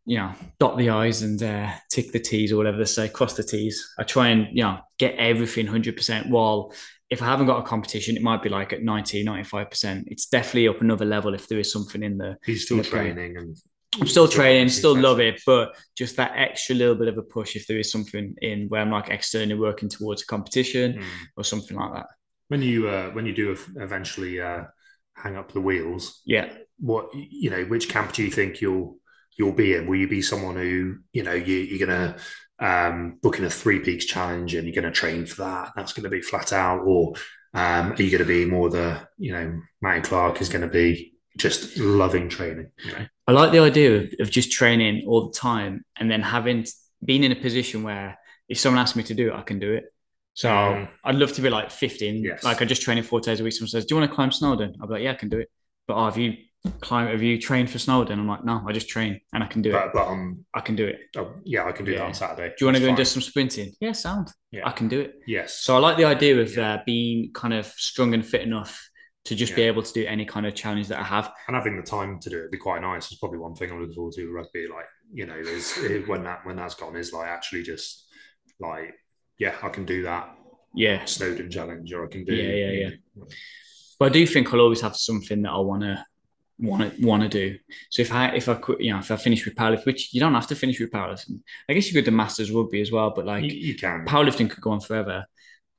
you 0.05 0.17
know, 0.17 0.33
dot 0.59 0.77
the 0.77 0.89
I's 0.89 1.21
and 1.21 1.41
uh, 1.41 1.71
tick 1.89 2.11
the 2.11 2.19
T's 2.19 2.51
or 2.51 2.57
whatever 2.57 2.77
they 2.77 2.85
say, 2.85 3.07
cross 3.07 3.35
the 3.35 3.43
T's. 3.43 3.93
I 3.97 4.03
try 4.03 4.29
and, 4.29 4.47
you 4.51 4.63
know, 4.63 4.79
get 4.97 5.15
everything 5.15 5.65
100% 5.67 6.29
while 6.29 6.73
if 7.13 7.21
I 7.21 7.25
haven't 7.25 7.45
got 7.45 7.59
a 7.59 7.63
competition, 7.63 8.17
it 8.17 8.23
might 8.23 8.41
be 8.41 8.49
like 8.49 8.73
at 8.73 8.81
90, 8.81 9.23
95%. 9.23 10.05
It's 10.07 10.25
definitely 10.25 10.67
up 10.67 10.81
another 10.81 11.05
level 11.05 11.35
if 11.35 11.47
there 11.47 11.59
is 11.59 11.71
something 11.71 12.01
in 12.01 12.17
the. 12.17 12.37
He's 12.43 12.65
still 12.65 12.83
training 12.83 13.37
and. 13.37 13.55
I'm 14.01 14.07
still 14.07 14.27
training, 14.27 14.69
still 14.69 14.99
love 14.99 15.19
it, 15.19 15.39
but 15.45 15.75
just 15.95 16.15
that 16.15 16.31
extra 16.35 16.73
little 16.73 16.95
bit 16.95 17.09
of 17.09 17.19
a 17.19 17.21
push 17.21 17.55
if 17.55 17.67
there 17.67 17.77
is 17.77 17.91
something 17.91 18.33
in 18.41 18.67
where 18.67 18.81
I'm 18.81 18.89
like 18.89 19.09
externally 19.09 19.53
working 19.53 19.87
towards 19.87 20.23
a 20.23 20.25
competition 20.25 20.93
mm. 20.93 21.03
or 21.37 21.43
something 21.43 21.77
like 21.77 21.93
that. 21.93 22.07
When 22.47 22.63
you 22.63 22.89
uh, 22.89 23.11
when 23.11 23.27
you 23.27 23.35
do 23.35 23.55
eventually 23.75 24.41
uh, 24.41 24.63
hang 25.15 25.35
up 25.37 25.51
the 25.51 25.61
wheels, 25.61 26.23
yeah, 26.25 26.51
what 26.79 27.13
you 27.13 27.51
know, 27.51 27.65
which 27.65 27.87
camp 27.87 28.13
do 28.13 28.23
you 28.23 28.31
think 28.31 28.61
you'll 28.61 28.97
you'll 29.37 29.51
be 29.51 29.75
in? 29.75 29.85
Will 29.85 29.97
you 29.97 30.07
be 30.07 30.23
someone 30.23 30.55
who 30.55 30.95
you 31.11 31.21
know 31.21 31.33
you, 31.33 31.57
you're 31.57 31.85
gonna 31.87 32.17
um, 32.59 33.17
booking 33.21 33.45
a 33.45 33.49
three 33.49 33.79
peaks 33.79 34.05
challenge 34.05 34.55
and 34.55 34.65
you're 34.65 34.75
going 34.75 34.91
to 34.91 34.97
train 34.97 35.25
for 35.25 35.43
that. 35.43 35.73
That's 35.75 35.93
going 35.93 36.03
to 36.03 36.09
be 36.09 36.21
flat 36.21 36.53
out. 36.53 36.81
Or 36.81 37.13
um, 37.53 37.91
are 37.93 38.01
you 38.01 38.09
going 38.09 38.19
to 38.19 38.25
be 38.25 38.45
more 38.45 38.69
the, 38.69 39.07
you 39.17 39.31
know, 39.31 39.61
Matty 39.81 40.01
Clark 40.01 40.41
is 40.41 40.49
going 40.49 40.61
to 40.61 40.67
be 40.67 41.13
just 41.37 41.77
loving 41.77 42.29
training? 42.29 42.71
I 43.27 43.31
like 43.31 43.51
the 43.51 43.59
idea 43.59 43.97
of, 43.97 44.13
of 44.19 44.31
just 44.31 44.51
training 44.51 45.05
all 45.07 45.27
the 45.27 45.37
time 45.37 45.85
and 45.97 46.09
then 46.09 46.21
having 46.21 46.65
been 47.03 47.23
in 47.23 47.31
a 47.31 47.35
position 47.35 47.83
where 47.83 48.17
if 48.47 48.59
someone 48.59 48.79
asks 48.81 48.95
me 48.95 49.03
to 49.03 49.13
do 49.13 49.29
it, 49.29 49.33
I 49.33 49.41
can 49.41 49.59
do 49.59 49.73
it. 49.73 49.85
So 50.35 50.49
mm. 50.49 50.89
I'd 51.03 51.15
love 51.15 51.33
to 51.33 51.41
be 51.41 51.49
like 51.49 51.71
15. 51.71 52.23
Yes. 52.23 52.43
Like 52.43 52.61
I 52.61 52.65
just 52.65 52.81
training 52.81 53.03
four 53.03 53.19
days 53.19 53.39
a 53.39 53.43
week. 53.43 53.53
Someone 53.53 53.69
says, 53.69 53.85
Do 53.85 53.95
you 53.95 53.99
want 53.99 54.11
to 54.11 54.15
climb 54.15 54.31
Snowdon? 54.31 54.75
I'll 54.81 54.87
be 54.87 54.93
like, 54.93 55.03
Yeah, 55.03 55.11
I 55.11 55.15
can 55.15 55.29
do 55.29 55.39
it. 55.39 55.49
But 55.87 55.95
oh, 55.95 56.05
have 56.05 56.17
you 56.17 56.37
climb 56.79 57.07
have 57.07 57.21
you 57.21 57.39
trained 57.39 57.69
for 57.69 57.79
Snowdon? 57.79 58.19
I'm 58.19 58.27
like, 58.27 58.43
no, 58.45 58.63
I 58.67 58.71
just 58.71 58.87
train 58.87 59.19
and 59.33 59.43
I 59.43 59.47
can 59.47 59.61
do 59.61 59.71
but, 59.71 59.87
it. 59.87 59.91
But 59.93 60.07
um, 60.07 60.45
I 60.53 60.61
can 60.61 60.75
do 60.75 60.85
it. 60.87 60.99
Oh, 61.17 61.33
yeah, 61.43 61.65
I 61.65 61.71
can 61.71 61.85
do 61.85 61.91
yeah. 61.91 61.99
that 61.99 62.05
on 62.05 62.13
Saturday. 62.13 62.49
Do 62.49 62.55
you 62.59 62.67
want 62.67 62.77
to 62.77 62.81
go 62.81 62.85
fine. 62.85 62.89
and 62.89 62.97
do 62.97 63.05
some 63.05 63.21
sprinting? 63.21 63.73
Yeah, 63.79 63.91
sound. 63.91 64.31
Yeah, 64.51 64.67
I 64.67 64.71
can 64.71 64.87
do 64.87 65.01
it. 65.01 65.15
Yes. 65.27 65.59
So 65.59 65.75
I 65.75 65.79
like 65.79 65.97
the 65.97 66.05
idea 66.05 66.39
of 66.39 66.55
yeah. 66.55 66.75
uh, 66.75 66.83
being 66.85 67.31
kind 67.33 67.53
of 67.53 67.65
strong 67.65 68.13
and 68.13 68.25
fit 68.25 68.41
enough 68.41 68.89
to 69.25 69.35
just 69.35 69.51
yeah. 69.51 69.57
be 69.57 69.61
able 69.63 69.81
to 69.81 69.93
do 69.93 70.05
any 70.05 70.25
kind 70.25 70.45
of 70.45 70.53
challenge 70.53 70.87
that 70.89 70.99
I 70.99 71.03
have. 71.03 71.31
And 71.47 71.55
having 71.55 71.77
the 71.77 71.83
time 71.83 72.19
to 72.19 72.29
do 72.29 72.39
it 72.39 72.41
would 72.43 72.51
be 72.51 72.57
quite 72.57 72.81
nice. 72.81 73.11
It's 73.11 73.19
probably 73.19 73.39
one 73.39 73.55
thing 73.55 73.71
I'm 73.71 73.79
looking 73.79 73.95
forward 73.95 74.13
to 74.15 74.31
rugby. 74.31 74.67
Like, 74.67 74.85
you 75.11 75.25
know, 75.25 75.35
is 75.35 75.77
when 76.07 76.23
that 76.23 76.45
when 76.45 76.55
that's 76.55 76.75
gone 76.75 76.95
is 76.95 77.13
like 77.13 77.27
actually 77.27 77.63
just 77.63 78.05
like, 78.59 78.93
yeah, 79.37 79.55
I 79.61 79.69
can 79.69 79.85
do 79.85 80.03
that. 80.03 80.35
Yeah. 80.75 81.05
Snowdon 81.05 81.49
challenge 81.51 81.93
or 81.93 82.05
I 82.05 82.09
can 82.09 82.25
do 82.25 82.33
Yeah, 82.33 82.53
yeah, 82.53 82.71
yeah. 82.71 83.23
But 83.99 84.05
I 84.05 84.09
do 84.09 84.25
think 84.25 84.53
I'll 84.53 84.59
always 84.59 84.81
have 84.81 84.95
something 84.95 85.41
that 85.43 85.51
I 85.51 85.59
wanna 85.59 86.05
want 86.63 86.95
to 86.95 87.05
want 87.05 87.23
to 87.23 87.29
do. 87.29 87.57
So 87.89 88.01
if 88.01 88.11
I 88.11 88.29
if 88.29 88.47
I 88.47 88.59
you 88.79 88.93
know, 88.93 88.99
if 88.99 89.11
I 89.11 89.17
finish 89.17 89.45
with 89.45 89.55
powerlifting, 89.55 89.85
which 89.85 90.13
you 90.13 90.19
don't 90.19 90.33
have 90.33 90.47
to 90.47 90.55
finish 90.55 90.79
with 90.79 90.91
powerlifting. 90.91 91.41
I 91.69 91.73
guess 91.73 91.87
you 91.87 91.93
could 91.93 92.05
do 92.05 92.11
masters 92.11 92.51
rugby 92.51 92.81
as 92.81 92.91
well, 92.91 93.11
but 93.15 93.25
like 93.25 93.43
you, 93.43 93.51
you 93.51 93.75
can 93.75 94.05
powerlifting 94.05 94.49
could 94.49 94.61
go 94.61 94.71
on 94.71 94.79
forever. 94.79 95.25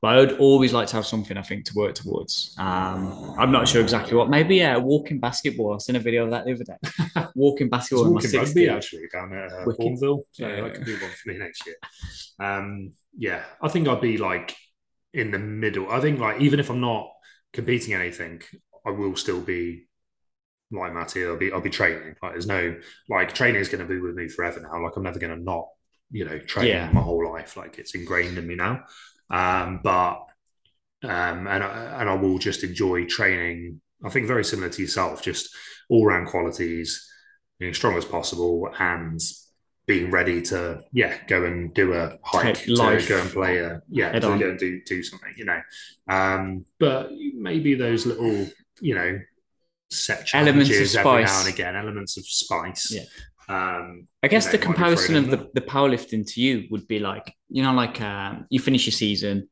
But 0.03 0.17
I 0.17 0.21
would 0.21 0.33
always 0.39 0.75
like 0.75 0.87
to 0.89 0.97
have 0.97 1.07
something 1.07 1.39
I 1.39 1.43
think 1.43 1.65
to 1.65 1.73
work 1.75 1.95
towards. 1.95 2.55
Um, 2.59 3.35
I'm 3.39 3.51
not 3.51 3.67
sure 3.67 3.81
exactly 3.81 4.15
what. 4.15 4.29
Maybe 4.29 4.57
yeah, 4.57 4.77
walking 4.77 5.19
basketball. 5.19 5.75
I 5.75 5.79
seen 5.79 5.97
a 5.97 5.99
video 5.99 6.25
of 6.25 6.31
that 6.33 6.45
the 6.45 6.53
other 6.53 6.65
day. 6.65 7.27
walking 7.35 7.71
basketball. 7.71 8.13
walking 8.13 8.31
rugby 8.33 8.69
actually 8.69 9.09
down 9.11 9.33
at 9.33 9.51
uh, 9.51 9.65
Bournville. 9.65 10.25
So 10.33 10.47
yeah, 10.47 10.61
that 10.61 10.75
could 10.75 10.85
be 10.85 10.93
one 10.93 11.11
for 11.11 11.31
me 11.31 11.39
next 11.39 11.67
year. 11.67 11.77
Um, 12.39 12.93
yeah, 13.17 13.45
I 13.63 13.69
think 13.69 13.89
I'd 13.89 14.03
be 14.03 14.19
like 14.19 14.55
in 15.15 15.31
the 15.31 15.39
middle. 15.39 15.91
I 15.91 16.01
think 16.01 16.21
like 16.21 16.39
even 16.43 16.61
if 16.61 16.69
I'm 16.69 16.83
not 16.83 17.11
competing 17.55 17.95
anything, 17.95 18.43
I 18.85 18.91
will 18.91 19.17
still 19.17 19.41
be 19.41 19.87
like 20.71 20.93
Matty, 20.93 21.25
I'll 21.27 21.37
be 21.37 21.53
I'll 21.53 21.61
be 21.61 21.71
training. 21.71 22.15
Like 22.23 22.33
there's 22.33 22.47
no 22.47 22.77
like 23.09 23.35
training 23.35 23.61
is 23.61 23.69
going 23.69 23.87
to 23.87 23.93
be 23.93 24.01
with 24.01 24.15
me 24.15 24.29
forever 24.29 24.61
now. 24.61 24.83
Like 24.83 24.97
I'm 24.97 25.03
never 25.05 25.19
going 25.19 25.37
to 25.37 25.43
not 25.43 25.69
you 26.11 26.25
know 26.25 26.39
train 26.39 26.69
Yeah. 26.69 26.91
my 26.93 27.01
whole 27.01 27.31
life. 27.33 27.57
Like 27.57 27.79
it's 27.79 27.95
ingrained 27.95 28.39
in 28.39 28.47
me 28.47 28.55
now. 28.57 28.85
Um, 29.31 29.81
but 29.83 30.21
um, 31.03 31.47
and 31.47 31.63
I, 31.63 32.01
and 32.01 32.09
I 32.09 32.15
will 32.15 32.39
just 32.39 32.65
enjoy 32.65 33.05
training. 33.07 33.81
I 34.05 34.09
think 34.11 34.27
very 34.27 34.45
similar 34.45 34.69
to 34.71 34.83
yourself, 34.83 35.23
just 35.23 35.55
all 35.91 36.07
round 36.07 36.29
qualities, 36.29 37.07
being 37.59 37.75
strong 37.75 37.97
as 37.97 38.05
possible, 38.05 38.69
and 38.79 39.21
being 39.87 40.11
ready 40.11 40.41
to 40.41 40.81
yeah 40.93 41.15
go 41.29 41.45
and 41.45 41.75
do 41.75 41.93
a 41.93 42.19
hike 42.25 42.55
Take 42.55 42.65
to 42.67 42.75
go 43.07 43.21
and 43.21 43.31
play 43.31 43.59
a 43.59 43.83
yeah 43.91 44.19
to 44.19 44.31
on. 44.33 44.39
go 44.39 44.49
and 44.51 44.59
do 44.59 44.81
do 44.87 45.03
something 45.03 45.29
you 45.37 45.45
know 45.45 45.61
um 46.09 46.65
but 46.81 47.11
maybe 47.35 47.75
those 47.75 48.07
little 48.07 48.49
you 48.81 48.95
know 48.95 49.19
set 49.95 50.29
Elements 50.35 50.69
of 50.71 50.75
challenges 50.75 50.97
every 50.97 51.11
now 51.23 51.27
spice. 51.29 51.45
and 51.47 51.55
again 51.55 51.77
elements 51.77 52.17
of 52.17 52.25
spice 52.27 52.85
Yeah. 52.93 53.05
um 53.49 54.09
I 54.23 54.29
guess 54.29 54.45
you 54.47 54.53
the 54.53 54.57
know, 54.59 54.61
be 54.63 54.67
comparison 54.67 55.17
of 55.17 55.27
the, 55.31 55.49
the 55.55 55.61
powerlifting 55.61 56.23
to 56.33 56.41
you 56.41 56.55
would 56.71 56.87
be 56.89 56.99
like, 56.99 57.27
you 57.49 57.63
know, 57.63 57.73
like 57.75 58.01
um, 58.01 58.47
you 58.51 58.59
finish 58.61 58.87
your 58.87 58.93
season. 58.93 59.49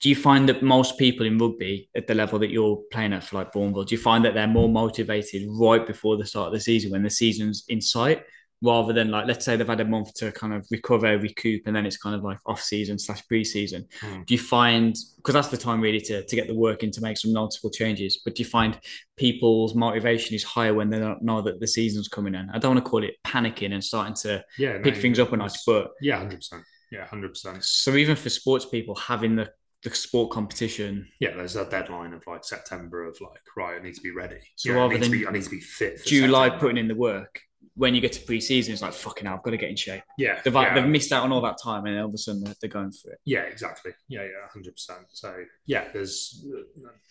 Do 0.00 0.08
you 0.10 0.16
find 0.16 0.48
that 0.50 0.62
most 0.62 0.98
people 0.98 1.24
in 1.26 1.38
rugby 1.38 1.88
at 1.96 2.06
the 2.06 2.14
level 2.14 2.38
that 2.40 2.50
you're 2.50 2.82
playing 2.92 3.14
at 3.14 3.24
for 3.24 3.36
like 3.38 3.52
Bournville, 3.52 3.86
do 3.86 3.94
you 3.94 4.00
find 4.00 4.24
that 4.24 4.34
they're 4.34 4.46
more 4.46 4.68
motivated 4.68 5.42
right 5.48 5.84
before 5.86 6.16
the 6.18 6.26
start 6.26 6.48
of 6.48 6.52
the 6.52 6.60
season 6.60 6.90
when 6.92 7.02
the 7.02 7.10
season's 7.10 7.64
in 7.68 7.80
sight, 7.80 8.22
rather 8.62 8.92
than 8.92 9.10
like 9.10 9.26
let's 9.26 9.44
say 9.44 9.54
they've 9.56 9.66
had 9.66 9.80
a 9.80 9.84
month 9.84 10.14
to 10.14 10.32
kind 10.32 10.52
of 10.54 10.66
recover, 10.70 11.18
recoup, 11.18 11.62
and 11.66 11.76
then 11.76 11.84
it's 11.86 11.96
kind 11.98 12.14
of 12.16 12.22
like 12.22 12.38
off 12.46 12.60
season 12.62 12.98
slash 12.98 13.26
pre 13.28 13.44
season. 13.44 13.86
Hmm. 14.00 14.22
Do 14.26 14.34
you 14.34 14.40
find 14.40 14.96
because 15.16 15.34
that's 15.34 15.48
the 15.48 15.56
time 15.56 15.80
really 15.80 16.00
to, 16.00 16.24
to 16.24 16.36
get 16.36 16.46
the 16.48 16.54
work 16.54 16.82
in 16.82 16.90
to 16.92 17.00
make 17.00 17.18
some 17.18 17.32
noticeable 17.32 17.70
changes, 17.70 18.20
but 18.24 18.34
do 18.34 18.42
you 18.42 18.48
find 18.48 18.78
people's 19.16 19.74
motivation 19.74 20.34
is 20.34 20.44
higher 20.44 20.74
when 20.74 20.90
they 20.90 20.98
don't 20.98 21.22
know 21.22 21.42
that 21.42 21.60
the 21.60 21.66
season's 21.66 22.08
coming 22.08 22.34
in? 22.34 22.48
I 22.50 22.58
don't 22.58 22.74
want 22.74 22.84
to 22.84 22.90
call 22.90 23.04
it 23.04 23.14
panicking 23.26 23.72
and 23.72 23.82
starting 23.82 24.14
to 24.22 24.44
yeah 24.58 24.78
pick 24.82 24.94
no, 24.96 25.00
things 25.00 25.18
up 25.18 25.32
a 25.32 25.36
that's- 25.36 25.64
but 25.66 25.90
yeah 26.00 26.22
100% 26.24 26.62
yeah 26.92 27.06
100% 27.06 27.64
so 27.64 27.94
even 27.96 28.14
for 28.16 28.30
sports 28.30 28.64
people 28.66 28.94
having 28.94 29.34
the 29.36 29.50
the 29.82 29.94
sport 29.94 30.30
competition 30.32 31.06
yeah 31.20 31.34
there's 31.36 31.54
that 31.54 31.70
deadline 31.70 32.12
of 32.12 32.22
like 32.26 32.42
september 32.44 33.04
of 33.04 33.16
like 33.20 33.40
right 33.56 33.78
i 33.78 33.82
need 33.82 33.94
to 33.94 34.00
be 34.00 34.10
ready 34.10 34.38
So 34.56 34.70
Yeah, 34.70 34.76
I 34.76 34.80
rather 34.80 34.94
need 34.94 35.02
to 35.04 35.10
than 35.10 35.18
be 35.18 35.26
i 35.26 35.30
need 35.32 35.42
to 35.42 35.50
be 35.50 35.60
fit 35.60 36.04
July 36.06 36.44
September. 36.46 36.60
putting 36.60 36.76
in 36.78 36.88
the 36.88 36.94
work, 36.94 37.40
when 37.74 37.94
you 37.94 38.00
get 38.00 38.12
to 38.12 38.20
pre-season, 38.20 38.72
it's 38.72 38.82
like 38.82 38.92
fucking 38.92 39.26
hell, 39.26 39.36
I've 39.36 39.42
got 39.42 39.50
to 39.50 39.56
get 39.56 39.70
in 39.70 39.76
shape. 39.76 40.02
yeah 40.18 40.40
They've, 40.44 40.54
yeah. 40.54 40.74
they've 40.74 40.86
missed 40.86 41.12
out 41.12 41.24
on 41.24 41.32
all 41.32 41.40
that 41.42 41.58
time, 41.62 41.86
and 41.86 41.98
all 41.98 42.06
of 42.06 42.14
a 42.14 42.18
sudden 42.18 42.42
they're, 42.42 42.54
they're 42.60 42.70
going 42.70 42.92
for 42.92 43.12
it. 43.12 43.18
Yeah, 43.24 43.42
exactly. 43.42 43.92
Yeah, 44.08 44.22
yeah, 44.22 44.48
hundred 44.52 44.74
percent. 44.74 45.06
So 45.12 45.34
yeah, 45.66 45.88
there's 45.92 46.44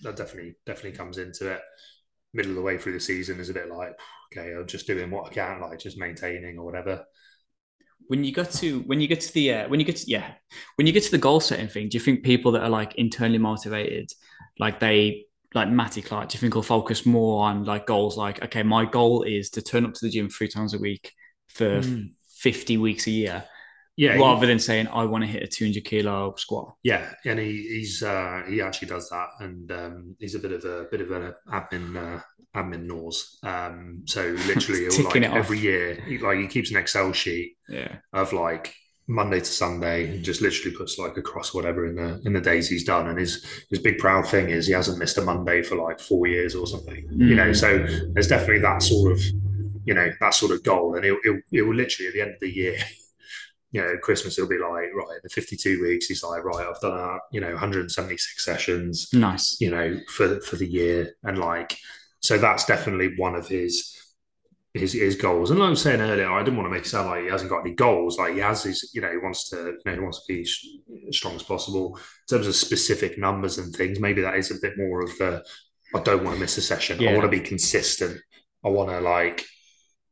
that 0.02 0.15
definitely 0.15 0.56
definitely 0.65 0.98
comes 0.98 1.18
into 1.18 1.52
it. 1.52 1.62
Middle 2.34 2.52
of 2.52 2.56
the 2.58 2.62
way 2.62 2.78
through 2.78 2.94
the 2.94 3.00
season 3.00 3.39
is 3.39 3.50
a 3.50 3.54
bit 3.54 3.70
like 3.70 3.98
okay, 4.34 4.54
I'm 4.54 4.68
just 4.68 4.88
doing 4.88 5.10
what 5.12 5.28
I 5.28 5.34
can, 5.34 5.62
like 5.62 5.80
just 5.80 5.98
maintaining 5.98 6.58
or 6.58 6.65
whatever. 6.65 7.06
When 8.08 8.24
you 8.24 8.32
get 8.32 8.52
to 8.52 8.82
when 8.82 9.02
you 9.02 9.08
get 9.08 9.22
to 9.22 9.34
the 9.34 9.54
uh, 9.54 9.70
when 9.70 9.80
you 9.80 9.86
get 9.86 9.98
to 9.98 10.10
yeah 10.10 10.34
when 10.76 10.86
you 10.86 10.94
get 10.94 11.04
to 11.04 11.12
the 11.12 11.18
goal 11.18 11.39
setting 11.39 11.68
thing, 11.68 11.89
do 11.89 11.98
you 11.98 12.04
think 12.04 12.24
people 12.24 12.52
that 12.54 12.63
are 12.63 12.70
like 12.70 12.96
internally 12.96 13.39
motivated, 13.39 14.12
like 14.60 14.80
they 14.80 15.26
like 15.56 15.70
Matty 15.70 16.02
Clark, 16.02 16.30
do 16.30 16.36
you 16.36 16.39
think 16.39 16.56
will 16.56 16.63
focus 16.63 17.06
more 17.06 17.46
on 17.46 17.63
like 17.65 17.88
goals 17.88 18.18
like 18.18 18.44
okay, 18.44 18.63
my 18.63 18.86
goal 18.86 19.24
is 19.24 19.50
to 19.52 19.62
turn 19.62 19.86
up 19.86 19.94
to 19.94 20.06
the 20.06 20.12
gym 20.12 20.30
three 20.30 20.48
times 20.50 20.74
a 20.74 20.78
week 20.80 21.13
for 21.48 21.82
Mm. 21.82 22.15
fifty 22.39 22.78
weeks 22.78 23.08
a 23.08 23.12
year, 23.12 23.46
Yeah, 23.96 24.18
rather 24.18 24.46
than 24.46 24.60
saying 24.60 24.88
I 24.88 25.06
want 25.06 25.24
to 25.24 25.30
hit 25.30 25.44
a 25.44 25.48
two 25.48 25.65
hundred 25.65 25.86
kilo 25.86 26.36
squat. 26.38 26.76
yeah, 26.84 27.13
and 27.26 27.39
he, 27.39 27.52
he's 27.80 28.04
uh, 28.04 28.44
he 28.48 28.62
actually 28.62 28.89
does 28.89 29.10
that, 29.10 29.30
and 29.39 29.72
um, 29.72 30.15
he's 30.20 30.36
a 30.36 30.39
bit 30.39 30.52
of 30.52 30.65
a 30.65 30.86
bit 30.91 31.02
of 31.02 31.12
an 31.12 31.34
admin 31.50 31.96
uh, 31.98 32.22
admin 32.56 32.84
nose. 32.84 33.38
Um, 33.44 34.04
so 34.06 34.22
literally, 34.48 34.88
like 35.04 35.15
every 35.34 35.60
year, 35.60 35.96
he, 36.06 36.18
like 36.20 36.39
he 36.39 36.48
keeps 36.48 36.72
an 36.72 36.78
Excel 36.78 37.13
sheet 37.13 37.58
Yeah, 37.70 37.98
of 38.13 38.34
like 38.34 38.76
Monday 39.08 39.39
to 39.39 39.46
Sunday 39.46 40.10
and 40.15 40.24
just 40.24 40.41
literally 40.41 40.76
puts 40.76 40.98
like 40.98 41.15
across 41.18 41.54
whatever 41.54 41.86
in 41.86 41.96
the 41.96 42.22
in 42.26 42.34
the 42.34 42.41
days 42.41 42.68
he's 42.70 42.84
done. 42.84 43.08
And 43.08 43.20
his 43.20 43.46
his 43.70 43.80
big 43.80 43.98
proud 44.00 44.28
thing 44.28 44.50
is 44.50 44.65
he 44.68 44.74
hasn't 44.74 44.98
missed 44.98 45.18
a 45.18 45.22
Monday 45.22 45.62
for 45.62 45.76
like 45.76 46.00
four 46.00 46.28
years 46.28 46.56
or 46.56 46.65
something. 46.68 47.08
You 47.12 47.36
know, 47.36 47.50
Mm. 47.52 47.56
so 47.56 47.70
there's 48.13 48.28
definitely 48.28 48.62
that 48.62 48.82
sort 48.82 49.12
of 49.12 49.20
you 49.86 49.94
know 49.94 50.12
that 50.20 50.34
sort 50.34 50.52
of 50.52 50.63
goal, 50.63 50.96
and 50.96 51.06
it 51.06 51.15
it, 51.24 51.44
it 51.52 51.62
will 51.62 51.76
literally 51.76 52.08
at 52.08 52.13
the 52.13 52.22
end 52.22 52.32
of 52.32 52.39
the 52.39 52.50
year. 52.52 52.78
You 53.72 53.82
know, 53.82 53.98
Christmas 54.02 54.38
it'll 54.38 54.50
be 54.50 54.58
like 54.58 54.88
right 54.96 55.20
the 55.22 55.28
52 55.28 55.82
weeks. 55.82 56.06
He's 56.06 56.24
like 56.24 56.46
right, 56.46 56.65
I've 56.65 56.80
done 56.80 56.98
uh, 56.98 57.18
you 57.34 57.41
know 57.41 57.50
176 57.50 58.46
sessions 58.46 59.10
nice. 59.12 59.60
you 59.60 59.70
know 59.70 60.00
for 60.08 60.39
for 60.39 60.56
the 60.56 60.65
year 60.68 61.13
and 61.24 61.38
like 61.39 61.78
so 62.22 62.38
that's 62.38 62.63
definitely 62.65 63.15
one 63.18 63.36
of 63.36 63.50
his 63.50 63.94
his 64.76 64.94
his 64.94 65.16
goals. 65.16 65.52
And 65.52 65.60
like 65.60 65.68
I 65.68 65.70
was 65.72 65.82
saying 65.82 66.02
earlier 66.02 66.30
I 66.32 66.44
didn't 66.44 66.58
want 66.58 66.68
to 66.68 66.72
make 66.72 66.84
it 66.84 66.88
sound 66.90 67.10
like 67.10 67.24
he 67.24 67.30
hasn't 67.30 67.50
got 67.50 67.62
any 67.62 67.74
goals. 67.74 68.18
Like 68.18 68.34
he 68.34 68.40
has 68.40 68.64
his 68.64 68.92
you 68.94 69.02
know 69.02 69.12
he 69.12 69.18
wants 69.18 69.50
to 69.50 69.58
you 69.58 69.80
know 69.86 69.94
he 69.94 70.00
wants 70.00 70.26
to 70.26 70.34
be 70.34 70.42
as 70.42 70.60
as 71.10 71.18
strong 71.18 71.36
as 71.36 71.44
possible. 71.44 71.96
In 71.98 72.38
terms 72.38 72.48
of 72.48 72.56
specific 72.56 73.18
numbers 73.18 73.58
and 73.58 73.74
things 73.76 74.00
maybe 74.00 74.22
that 74.22 74.36
is 74.36 74.52
a 74.52 74.60
bit 74.62 74.74
more 74.78 75.02
of 75.02 75.18
the 75.18 75.44
I 75.94 76.00
don't 76.02 76.24
want 76.24 76.36
to 76.36 76.40
miss 76.42 76.58
a 76.58 76.62
session. 76.62 77.06
I 77.08 77.12
want 77.14 77.24
to 77.24 77.30
be 77.30 77.40
consistent. 77.40 78.20
I 78.66 78.70
want 78.70 78.90
to 78.90 79.00
like 79.00 79.46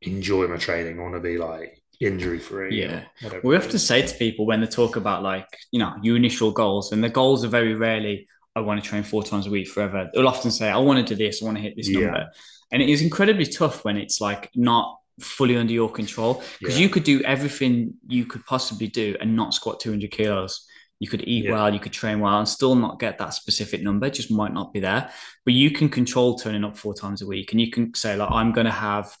enjoy 0.00 0.46
my 0.48 0.56
training. 0.56 0.98
I 0.98 1.02
want 1.02 1.14
to 1.14 1.20
be 1.20 1.38
like 1.38 1.80
injury 2.00 2.38
free 2.38 2.80
Yeah. 2.80 3.04
We 3.42 3.54
have 3.54 3.70
to 3.70 3.78
say 3.78 4.02
to 4.02 4.14
people 4.16 4.46
when 4.46 4.60
they 4.60 4.66
talk 4.66 4.96
about 4.96 5.22
like, 5.22 5.46
you 5.72 5.78
know, 5.78 5.94
your 6.02 6.16
initial 6.16 6.50
goals, 6.52 6.92
and 6.92 7.02
the 7.02 7.08
goals 7.08 7.44
are 7.44 7.48
very 7.48 7.74
rarely, 7.74 8.26
I 8.56 8.60
want 8.60 8.82
to 8.82 8.88
train 8.88 9.02
four 9.02 9.22
times 9.24 9.46
a 9.46 9.50
week 9.50 9.68
forever. 9.68 10.10
They'll 10.12 10.28
often 10.28 10.50
say, 10.50 10.70
I 10.70 10.78
want 10.78 11.06
to 11.06 11.14
do 11.14 11.24
this, 11.24 11.42
I 11.42 11.46
want 11.46 11.56
to 11.58 11.62
hit 11.62 11.76
this 11.76 11.88
Yeah. 11.88 12.00
number. 12.00 12.26
And 12.74 12.82
it 12.82 12.88
is 12.90 13.00
incredibly 13.02 13.46
tough 13.46 13.84
when 13.84 13.96
it's 13.96 14.20
like 14.20 14.50
not 14.56 14.98
fully 15.20 15.56
under 15.56 15.72
your 15.72 15.88
control 15.88 16.42
because 16.58 16.76
Yeah. 16.76 16.82
you 16.82 16.88
could 16.90 17.04
do 17.04 17.22
everything 17.22 17.94
you 18.08 18.26
could 18.26 18.44
possibly 18.44 18.88
do 18.88 19.16
and 19.20 19.36
not 19.36 19.54
squat 19.54 19.78
200 19.78 20.10
kilos. 20.10 20.66
You 20.98 21.08
could 21.08 21.22
eat 21.26 21.44
Yeah. 21.44 21.52
well, 21.52 21.72
you 21.72 21.78
could 21.78 21.92
train 21.92 22.18
well, 22.18 22.36
and 22.38 22.48
still 22.48 22.74
not 22.74 22.98
get 22.98 23.18
that 23.18 23.32
specific 23.34 23.80
number. 23.82 24.06
It 24.06 24.14
just 24.14 24.30
might 24.30 24.52
not 24.52 24.72
be 24.72 24.80
there. 24.80 25.10
But 25.44 25.54
you 25.54 25.70
can 25.70 25.88
control 25.88 26.36
turning 26.36 26.64
up 26.64 26.76
four 26.76 26.94
times 26.94 27.22
a 27.22 27.26
week, 27.26 27.52
and 27.52 27.60
you 27.60 27.70
can 27.70 27.94
say 27.94 28.16
like, 28.16 28.30
I'm 28.32 28.50
going 28.52 28.66
to 28.66 28.72
have 28.72 29.16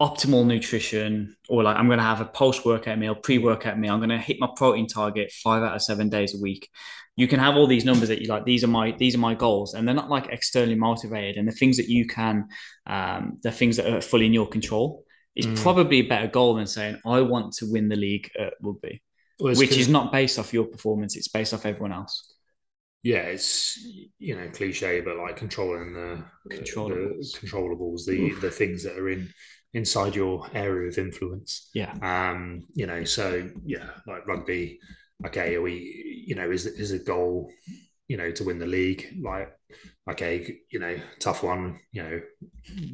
optimal 0.00 0.46
nutrition 0.46 1.36
or 1.48 1.62
like 1.62 1.76
I'm 1.76 1.86
going 1.86 1.98
to 1.98 2.04
have 2.04 2.20
a 2.22 2.24
post 2.24 2.64
workout 2.64 2.98
meal, 2.98 3.14
pre 3.14 3.38
workout 3.38 3.78
meal. 3.78 3.92
I'm 3.92 3.98
going 4.00 4.08
to 4.10 4.18
hit 4.18 4.38
my 4.40 4.48
protein 4.56 4.86
target 4.86 5.30
five 5.30 5.62
out 5.62 5.74
of 5.74 5.82
seven 5.82 6.08
days 6.08 6.34
a 6.34 6.40
week. 6.40 6.70
You 7.16 7.28
can 7.28 7.38
have 7.40 7.56
all 7.56 7.66
these 7.66 7.84
numbers 7.84 8.08
that 8.08 8.20
you 8.22 8.28
like. 8.28 8.44
These 8.44 8.64
are 8.64 8.68
my 8.68 8.92
these 8.92 9.14
are 9.14 9.18
my 9.18 9.34
goals, 9.34 9.74
and 9.74 9.86
they're 9.86 9.94
not 9.94 10.08
like 10.10 10.28
externally 10.30 10.74
motivated. 10.76 11.36
And 11.36 11.46
the 11.46 11.52
things 11.52 11.76
that 11.76 11.88
you 11.88 12.06
can, 12.06 12.48
um, 12.86 13.38
the 13.42 13.52
things 13.52 13.76
that 13.76 13.92
are 13.92 14.00
fully 14.00 14.26
in 14.26 14.32
your 14.32 14.48
control, 14.48 15.04
is 15.36 15.46
Mm. 15.46 15.56
probably 15.62 15.98
a 15.98 16.08
better 16.08 16.28
goal 16.28 16.54
than 16.54 16.66
saying 16.66 16.98
I 17.04 17.20
want 17.20 17.52
to 17.54 17.70
win 17.70 17.88
the 17.88 17.96
league 17.96 18.30
at 18.38 18.54
rugby, 18.62 19.02
Well, 19.38 19.54
which 19.54 19.76
is 19.76 19.88
not 19.88 20.12
based 20.12 20.38
off 20.38 20.52
your 20.54 20.64
performance. 20.64 21.16
It's 21.16 21.28
based 21.28 21.52
off 21.54 21.66
everyone 21.66 21.92
else. 21.92 22.34
yeah, 23.02 23.24
it's 23.34 23.78
you 24.18 24.36
know 24.36 24.48
cliche, 24.52 25.00
but 25.00 25.16
like 25.16 25.36
controlling 25.36 25.92
the 25.94 26.24
Controllables. 26.56 27.32
the 27.40 27.46
controllables, 27.46 28.04
the 28.06 28.32
the 28.40 28.50
things 28.50 28.82
that 28.84 28.96
are 28.98 29.08
in 29.10 29.28
inside 29.72 30.16
your 30.16 30.46
area 30.54 30.88
of 30.88 30.98
influence. 30.98 31.70
Yeah. 31.74 31.92
Um, 32.02 32.62
you 32.74 32.86
know, 32.86 33.04
so 33.04 33.48
yeah, 33.64 33.90
like 34.06 34.26
rugby. 34.26 34.80
Okay, 35.26 35.54
are 35.54 35.62
we 35.62 36.09
you 36.30 36.36
know 36.36 36.48
is 36.48 36.64
is 36.64 36.92
a 36.92 36.98
goal, 37.00 37.50
you 38.06 38.16
know, 38.16 38.30
to 38.30 38.44
win 38.44 38.60
the 38.60 38.66
league? 38.66 39.18
Like, 39.20 39.52
okay, 40.08 40.58
you 40.70 40.78
know, 40.78 40.96
tough 41.18 41.42
one. 41.42 41.80
You 41.90 42.02
know, 42.04 42.20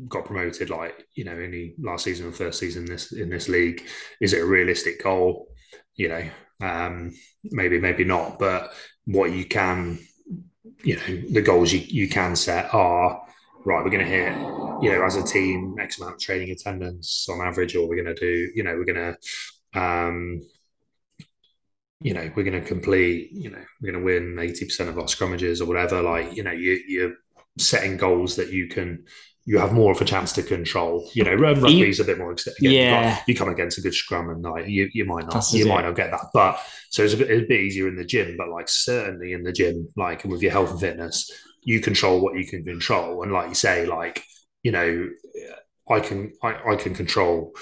got 0.09 0.25
promoted 0.25 0.71
like 0.71 1.07
you 1.15 1.25
know 1.27 1.33
only 1.33 1.75
last 1.79 2.05
season 2.05 2.29
or 2.29 2.33
first 2.33 2.59
season 2.59 2.87
this 2.87 3.13
in 3.13 3.29
this 3.29 3.51
league. 3.51 3.83
Is 4.23 4.33
it 4.33 4.41
a 4.41 4.47
realistic 4.47 5.03
goal? 5.03 5.49
You 5.97 6.09
know, 6.09 6.31
um, 6.63 7.13
maybe 7.45 7.79
maybe 7.79 8.05
not, 8.05 8.39
but 8.39 8.73
what 9.05 9.33
you 9.33 9.45
can, 9.45 9.99
you 10.83 10.97
know, 10.97 11.23
the 11.31 11.43
goals 11.43 11.75
you, 11.75 11.81
you 11.81 12.09
can 12.09 12.37
set 12.37 12.73
are 12.73 13.21
right. 13.67 13.85
We're 13.85 13.91
going 13.91 14.05
to 14.05 14.11
hit, 14.11 14.33
you 14.83 14.93
know, 14.93 15.05
as 15.05 15.17
a 15.17 15.23
team, 15.23 15.77
X 15.79 16.01
amount 16.01 16.15
of 16.15 16.21
training 16.21 16.51
attendance 16.51 17.29
on 17.29 17.47
average, 17.47 17.77
or 17.77 17.87
we're 17.87 18.03
going 18.03 18.15
to 18.15 18.21
do, 18.21 18.51
you 18.55 18.63
know, 18.65 18.75
we're 18.77 18.93
going 18.93 19.15
to, 19.75 19.81
um, 19.81 20.41
you 22.01 22.15
know, 22.15 22.31
we're 22.35 22.45
going 22.45 22.61
to 22.61 22.67
complete, 22.67 23.31
you 23.33 23.51
know, 23.51 23.63
we're 23.81 23.93
going 23.93 24.01
to 24.01 24.05
win 24.05 24.39
eighty 24.39 24.65
percent 24.65 24.91
of 24.91 24.99
our 24.99 25.05
scrummages 25.05 25.61
or 25.61 25.67
whatever. 25.67 26.03
Like, 26.03 26.37
you 26.37 26.43
know, 26.43 26.53
you 26.53 26.81
you're 26.87 27.15
setting 27.59 27.97
goals 27.97 28.37
that 28.37 28.51
you 28.51 28.69
can. 28.69 29.05
You 29.49 29.59
have 29.59 29.73
more 29.73 29.93
of 29.93 30.01
a 30.01 30.05
chance 30.05 30.33
to 30.33 30.43
control. 30.43 31.09
You 31.15 31.23
know, 31.23 31.35
rugby 31.35 31.89
is 31.89 32.01
a 32.01 32.05
bit 32.05 32.19
more. 32.19 32.33
Again, 32.33 32.55
you, 32.59 32.71
Yeah. 32.71 33.15
got, 33.15 33.29
you 33.29 33.35
come 33.37 33.49
against 33.49 33.79
a 33.79 33.81
good 33.81 33.95
scrum, 33.95 34.29
and 34.29 34.43
like 34.43 34.67
you, 34.67 34.91
you 34.93 35.05
might 35.05 35.23
not, 35.23 35.35
That's 35.35 35.55
you 35.55 35.65
it. 35.65 35.69
might 35.69 35.85
not 35.85 35.95
get 35.95 36.11
that. 36.11 36.27
But 36.35 36.61
so 36.91 37.05
it's 37.05 37.15
a 37.15 37.17
bit, 37.17 37.31
it's 37.31 37.45
a 37.45 37.47
bit 37.47 37.61
easier 37.61 37.87
in 37.87 37.95
the 37.95 38.05
gym, 38.05 38.35
but 38.37 38.49
like 38.49 38.69
certainly 38.69 39.35
in 39.35 39.45
the 39.45 39.53
gym, 39.53 39.87
like 39.97 40.25
with 40.25 40.43
your 40.43 40.51
health 40.51 40.73
and 40.73 40.81
fitness, 40.81 41.31
you 41.63 41.81
control 41.81 42.21
what 42.21 42.37
you 42.37 42.45
can 42.45 42.65
control. 42.65 43.23
And 43.23 43.31
like 43.31 43.49
you 43.49 43.55
say, 43.55 43.87
like, 43.87 44.25
you 44.65 44.73
know, 44.73 45.09
I 45.89 46.01
can 46.01 46.33
I, 46.43 46.73
I 46.73 46.75
can 46.75 46.95
control 46.97 47.53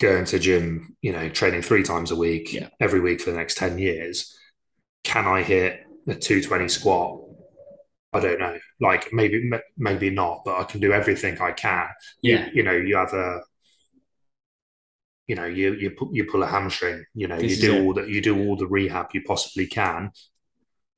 going 0.00 0.24
to 0.26 0.38
gym, 0.38 0.96
you 1.00 1.12
know, 1.12 1.28
training 1.28 1.62
three 1.62 1.82
times 1.82 2.10
a 2.10 2.16
week, 2.16 2.52
Yeah. 2.52 2.68
every 2.80 3.00
week 3.00 3.20
for 3.20 3.30
the 3.30 3.36
next 3.36 3.56
10 3.56 3.78
years. 3.78 4.36
Can 5.04 5.24
I 5.26 5.42
hit 5.42 5.80
a 6.08 6.14
220 6.14 6.68
squat? 6.68 7.20
I 8.12 8.20
don't 8.20 8.38
know. 8.40 8.58
Like 8.80 9.12
maybe 9.12 9.50
maybe 9.76 10.10
not, 10.10 10.42
but 10.44 10.58
I 10.58 10.64
can 10.64 10.80
do 10.80 10.92
everything 10.92 11.38
I 11.40 11.52
can. 11.52 11.88
You- 12.22 12.32
Yeah. 12.36 12.48
You, 12.52 12.62
know, 12.62 12.72
you 12.72 12.96
have 12.96 13.12
a 13.12 13.40
you 15.26 15.34
know, 15.34 15.44
you 15.46 15.74
you 15.74 15.90
pu- 15.90 16.10
you 16.12 16.24
pull 16.24 16.42
a 16.42 16.46
hamstring, 16.46 17.04
you 17.14 17.26
know, 17.26 17.38
This 17.38 17.56
you 17.60 17.68
do 17.68 17.74
it. 17.76 17.80
all 17.82 17.94
that, 17.94 18.08
you 18.08 18.20
do 18.20 18.38
all 18.38 18.56
the 18.56 18.66
rehab 18.66 19.08
you 19.12 19.22
possibly 19.22 19.66
can, 19.66 20.12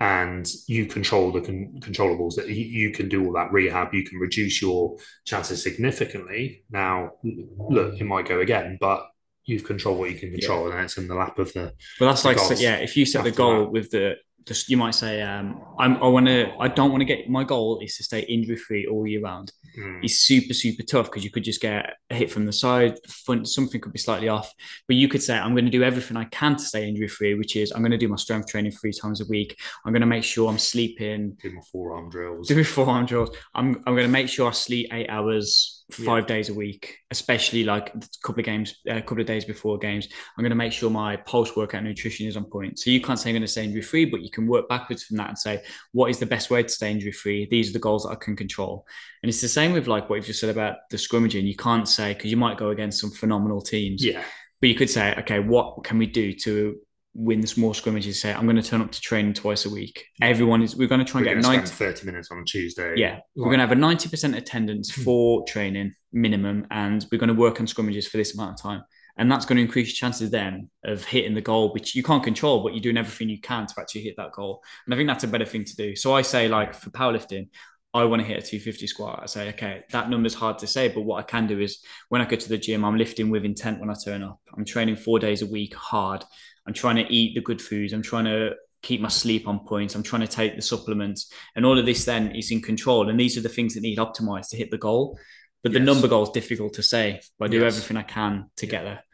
and 0.00 0.48
you 0.66 0.86
control 0.86 1.32
the 1.32 1.40
con- 1.40 1.80
controllables. 1.80 2.36
That 2.36 2.48
you, 2.48 2.64
you 2.64 2.90
can 2.92 3.08
do 3.08 3.26
all 3.26 3.32
that 3.32 3.52
rehab, 3.52 3.94
you 3.94 4.04
can 4.04 4.18
reduce 4.18 4.62
your 4.62 4.96
chances 5.24 5.62
significantly. 5.62 6.64
Now, 6.70 7.12
look, 7.22 8.00
it 8.00 8.04
might 8.04 8.28
go 8.28 8.40
again, 8.40 8.78
but 8.80 9.06
you've 9.44 9.64
controlled 9.64 9.98
what 9.98 10.10
you 10.10 10.18
can 10.18 10.30
control, 10.30 10.70
and 10.70 10.80
it's 10.80 10.98
in 10.98 11.08
the 11.08 11.14
lap 11.14 11.38
of 11.38 11.52
the 11.52 11.72
But 11.98 12.06
that's 12.06 12.22
the 12.22 12.28
like, 12.28 12.38
so, 12.38 12.54
yeah, 12.54 12.76
if 12.76 12.96
you 12.96 13.06
set 13.06 13.24
the 13.24 13.30
goal 13.30 13.64
that. 13.64 13.72
with 13.72 13.90
the, 13.90 14.16
just 14.48 14.68
you 14.68 14.76
might 14.76 14.94
say, 14.94 15.22
um, 15.22 15.60
I'm, 15.78 16.02
I 16.02 16.08
want 16.08 16.26
to, 16.26 16.50
I 16.58 16.66
don't 16.68 16.90
want 16.90 17.02
to 17.02 17.04
get, 17.04 17.28
my 17.28 17.44
goal 17.44 17.78
is 17.80 17.96
to 17.98 18.02
stay 18.02 18.20
injury 18.20 18.56
free 18.56 18.86
all 18.86 19.06
year 19.06 19.20
round. 19.20 19.52
Mm, 19.78 20.00
It's 20.02 20.20
super, 20.20 20.54
super 20.54 20.82
tough 20.82 21.06
because 21.06 21.22
you 21.22 21.30
could 21.30 21.44
just 21.44 21.60
get 21.60 21.94
a 22.10 22.14
hit 22.14 22.30
from 22.32 22.46
the 22.46 22.52
side, 22.52 22.98
front, 23.06 23.46
something 23.48 23.80
could 23.80 23.92
be 23.92 23.98
slightly 23.98 24.28
off. 24.28 24.52
But 24.88 24.96
you 24.96 25.06
could 25.06 25.22
say, 25.22 25.38
I'm 25.38 25.52
going 25.52 25.66
to 25.66 25.70
do 25.70 25.84
everything 25.84 26.16
I 26.16 26.24
can 26.24 26.56
to 26.56 26.62
stay 26.64 26.88
injury 26.88 27.08
free, 27.08 27.34
which 27.34 27.54
is 27.54 27.70
I'm 27.70 27.82
going 27.82 27.92
to 27.92 27.98
do 27.98 28.08
my 28.08 28.16
strength 28.16 28.48
training 28.48 28.72
three 28.72 28.92
times 28.92 29.20
a 29.20 29.26
week. 29.26 29.56
I'm 29.84 29.92
going 29.92 30.00
to 30.00 30.06
make 30.06 30.24
sure 30.24 30.48
I'm 30.50 30.58
sleeping, 30.58 31.36
do 31.42 31.52
my 31.52 31.60
forearm 31.70 32.10
drills. 32.10 32.48
do 32.48 32.56
my 32.56 32.62
forearm 32.64 33.06
drills. 33.06 33.30
I'm, 33.54 33.76
I'm 33.86 33.94
going 33.94 34.06
to 34.06 34.08
make 34.08 34.28
sure 34.28 34.48
I 34.48 34.52
sleep 34.52 34.88
eight 34.92 35.08
hours 35.10 35.77
five 35.90 36.26
days 36.26 36.50
a 36.50 36.54
week, 36.54 36.98
especially 37.10 37.64
like 37.64 37.94
a 37.94 38.00
couple 38.22 38.40
of 38.40 38.44
games, 38.44 38.76
a 38.86 39.00
couple 39.00 39.20
of 39.20 39.26
days 39.26 39.44
before 39.44 39.78
games. 39.78 40.08
I'm 40.36 40.42
going 40.42 40.50
to 40.50 40.56
make 40.56 40.72
sure 40.72 40.90
my 40.90 41.16
post 41.16 41.56
workout 41.56 41.82
nutrition 41.82 42.26
is 42.26 42.36
on 42.36 42.44
point. 42.44 42.78
So 42.78 42.90
you 42.90 43.00
can't 43.00 43.18
say 43.18 43.30
I'm 43.30 43.34
going 43.34 43.42
to 43.42 43.48
stay 43.48 43.64
injury 43.64 43.80
free, 43.80 44.04
but 44.04 44.20
you 44.20 44.30
can 44.30 44.46
work 44.46 44.68
backwards 44.68 45.04
from 45.04 45.16
that 45.16 45.28
and 45.28 45.38
say, 45.38 45.62
what 45.92 46.10
is 46.10 46.18
the 46.18 46.26
best 46.26 46.50
way 46.50 46.62
to 46.62 46.68
stay 46.68 46.90
injury 46.90 47.12
free? 47.12 47.48
These 47.50 47.70
are 47.70 47.72
the 47.72 47.78
goals 47.78 48.04
that 48.04 48.10
I 48.10 48.16
can 48.16 48.36
control. 48.36 48.86
And 49.22 49.30
it's 49.30 49.40
the 49.40 49.48
same 49.48 49.72
with 49.72 49.86
like 49.86 50.10
what 50.10 50.16
you've 50.16 50.26
just 50.26 50.40
said 50.40 50.50
about 50.50 50.76
the 50.90 50.98
scrimmaging. 50.98 51.46
You 51.46 51.56
can't 51.56 51.88
say, 51.88 52.12
because 52.12 52.30
you 52.30 52.36
might 52.36 52.58
go 52.58 52.68
against 52.68 53.00
some 53.00 53.10
phenomenal 53.10 53.62
teams, 53.62 54.04
Yeah, 54.04 54.22
but 54.60 54.68
you 54.68 54.74
could 54.74 54.90
say, 54.90 55.14
okay, 55.18 55.40
what 55.40 55.84
can 55.84 55.96
we 55.98 56.06
do 56.06 56.34
to 56.34 56.76
win 57.14 57.40
the 57.40 57.46
small 57.46 57.74
scrimmages? 57.74 58.20
Say, 58.20 58.32
I'm 58.32 58.44
going 58.44 58.56
to 58.56 58.62
turn 58.62 58.80
up 58.80 58.92
to 58.92 59.00
training 59.00 59.34
twice 59.34 59.66
a 59.66 59.70
week. 59.70 60.04
Everyone 60.22 60.62
is, 60.62 60.76
we're 60.76 60.88
going 60.88 61.04
to 61.04 61.10
try 61.10 61.20
we're 61.20 61.28
and 61.28 61.42
going 61.42 61.42
get 61.42 61.48
to 61.50 61.56
90, 61.56 61.66
spend 61.74 61.94
30 61.96 62.06
minutes 62.06 62.28
on 62.30 62.44
Tuesday. 62.44 62.94
yeah, 62.96 63.20
we're 63.36 63.46
going 63.46 63.58
to 63.58 63.66
have 63.66 63.72
a 63.72 63.80
90% 63.80 64.36
attendance 64.36 64.94
Hmm. 64.94 65.02
for 65.02 65.44
training 65.46 65.94
minimum, 66.12 66.66
and 66.70 67.04
we're 67.10 67.18
going 67.18 67.28
to 67.28 67.34
work 67.34 67.60
on 67.60 67.66
scrimmages 67.66 68.06
for 68.06 68.16
this 68.16 68.34
amount 68.34 68.52
of 68.52 68.62
time. 68.62 68.82
And 69.16 69.30
that's 69.32 69.44
going 69.46 69.56
to 69.56 69.62
increase 69.62 69.88
your 69.88 69.94
chances 69.96 70.30
then 70.30 70.70
of 70.84 71.04
hitting 71.04 71.34
the 71.34 71.40
goal, 71.40 71.72
which 71.72 71.96
you 71.96 72.04
can't 72.04 72.22
control, 72.22 72.62
but 72.62 72.72
you're 72.72 72.80
doing 72.82 72.96
everything 72.96 73.28
you 73.28 73.40
can 73.40 73.66
to 73.66 73.74
actually 73.80 74.02
hit 74.02 74.14
that 74.16 74.30
goal. 74.30 74.62
And 74.86 74.94
I 74.94 74.96
think 74.96 75.08
that's 75.08 75.24
a 75.24 75.28
better 75.28 75.44
thing 75.44 75.64
to 75.64 75.74
do. 75.76 75.96
So 75.96 76.14
I 76.14 76.22
say, 76.22 76.46
like, 76.46 76.72
for 76.72 76.90
powerlifting, 76.90 77.48
I 77.92 78.04
want 78.04 78.20
to 78.22 78.28
hit 78.28 78.36
a 78.38 78.46
250 78.46 78.86
squat. 78.86 79.18
I 79.20 79.26
say, 79.26 79.48
okay, 79.48 79.82
that 79.90 80.08
number's 80.08 80.34
hard 80.34 80.58
to 80.60 80.68
say, 80.68 80.86
but 80.86 81.00
what 81.00 81.18
I 81.18 81.22
can 81.22 81.48
do 81.48 81.58
is 81.58 81.80
when 82.10 82.20
I 82.20 82.26
go 82.26 82.36
to 82.36 82.48
the 82.48 82.58
gym, 82.58 82.84
I'm 82.84 82.96
lifting 82.96 83.28
with 83.28 83.44
intent 83.44 83.80
when 83.80 83.90
I 83.90 83.94
turn 84.04 84.22
up. 84.22 84.38
I'm 84.56 84.64
training 84.64 84.94
four 84.96 85.18
days 85.18 85.42
a 85.42 85.46
week 85.46 85.74
hard. 85.74 86.22
I'm 86.68 86.74
trying 86.74 86.96
to 86.96 87.10
eat 87.10 87.34
the 87.34 87.40
good 87.40 87.62
foods. 87.62 87.94
I'm 87.94 88.02
trying 88.02 88.26
to 88.26 88.54
keep 88.82 89.00
my 89.00 89.08
sleep 89.08 89.48
on 89.48 89.60
point. 89.60 89.94
I'm 89.94 90.02
trying 90.02 90.20
to 90.20 90.28
take 90.28 90.54
the 90.54 90.60
supplements. 90.60 91.32
And 91.56 91.64
all 91.64 91.78
of 91.78 91.86
this 91.86 92.04
then 92.04 92.36
is 92.36 92.50
in 92.50 92.60
control. 92.60 93.08
And 93.08 93.18
these 93.18 93.38
are 93.38 93.40
the 93.40 93.48
things 93.48 93.72
that 93.74 93.80
need 93.80 93.96
optimized 93.96 94.50
to 94.50 94.56
hit 94.58 94.70
the 94.70 94.76
goal. 94.76 95.18
But 95.62 95.72
the 95.72 95.78
Yes. 95.78 95.86
number 95.86 96.08
goal 96.08 96.24
is 96.24 96.30
difficult 96.30 96.74
to 96.74 96.82
say. 96.82 97.20
But 97.38 97.46
I 97.46 97.48
do 97.48 97.60
Yes. 97.60 97.74
everything 97.74 97.96
I 97.96 98.02
can 98.02 98.50
to 98.56 98.66
Yeah. 98.66 98.70
get 98.70 98.82
there. 98.84 99.04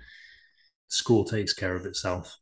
score 0.88 1.24
takes 1.24 1.52
care 1.52 1.74
of 1.74 1.86
itself. 1.86 2.36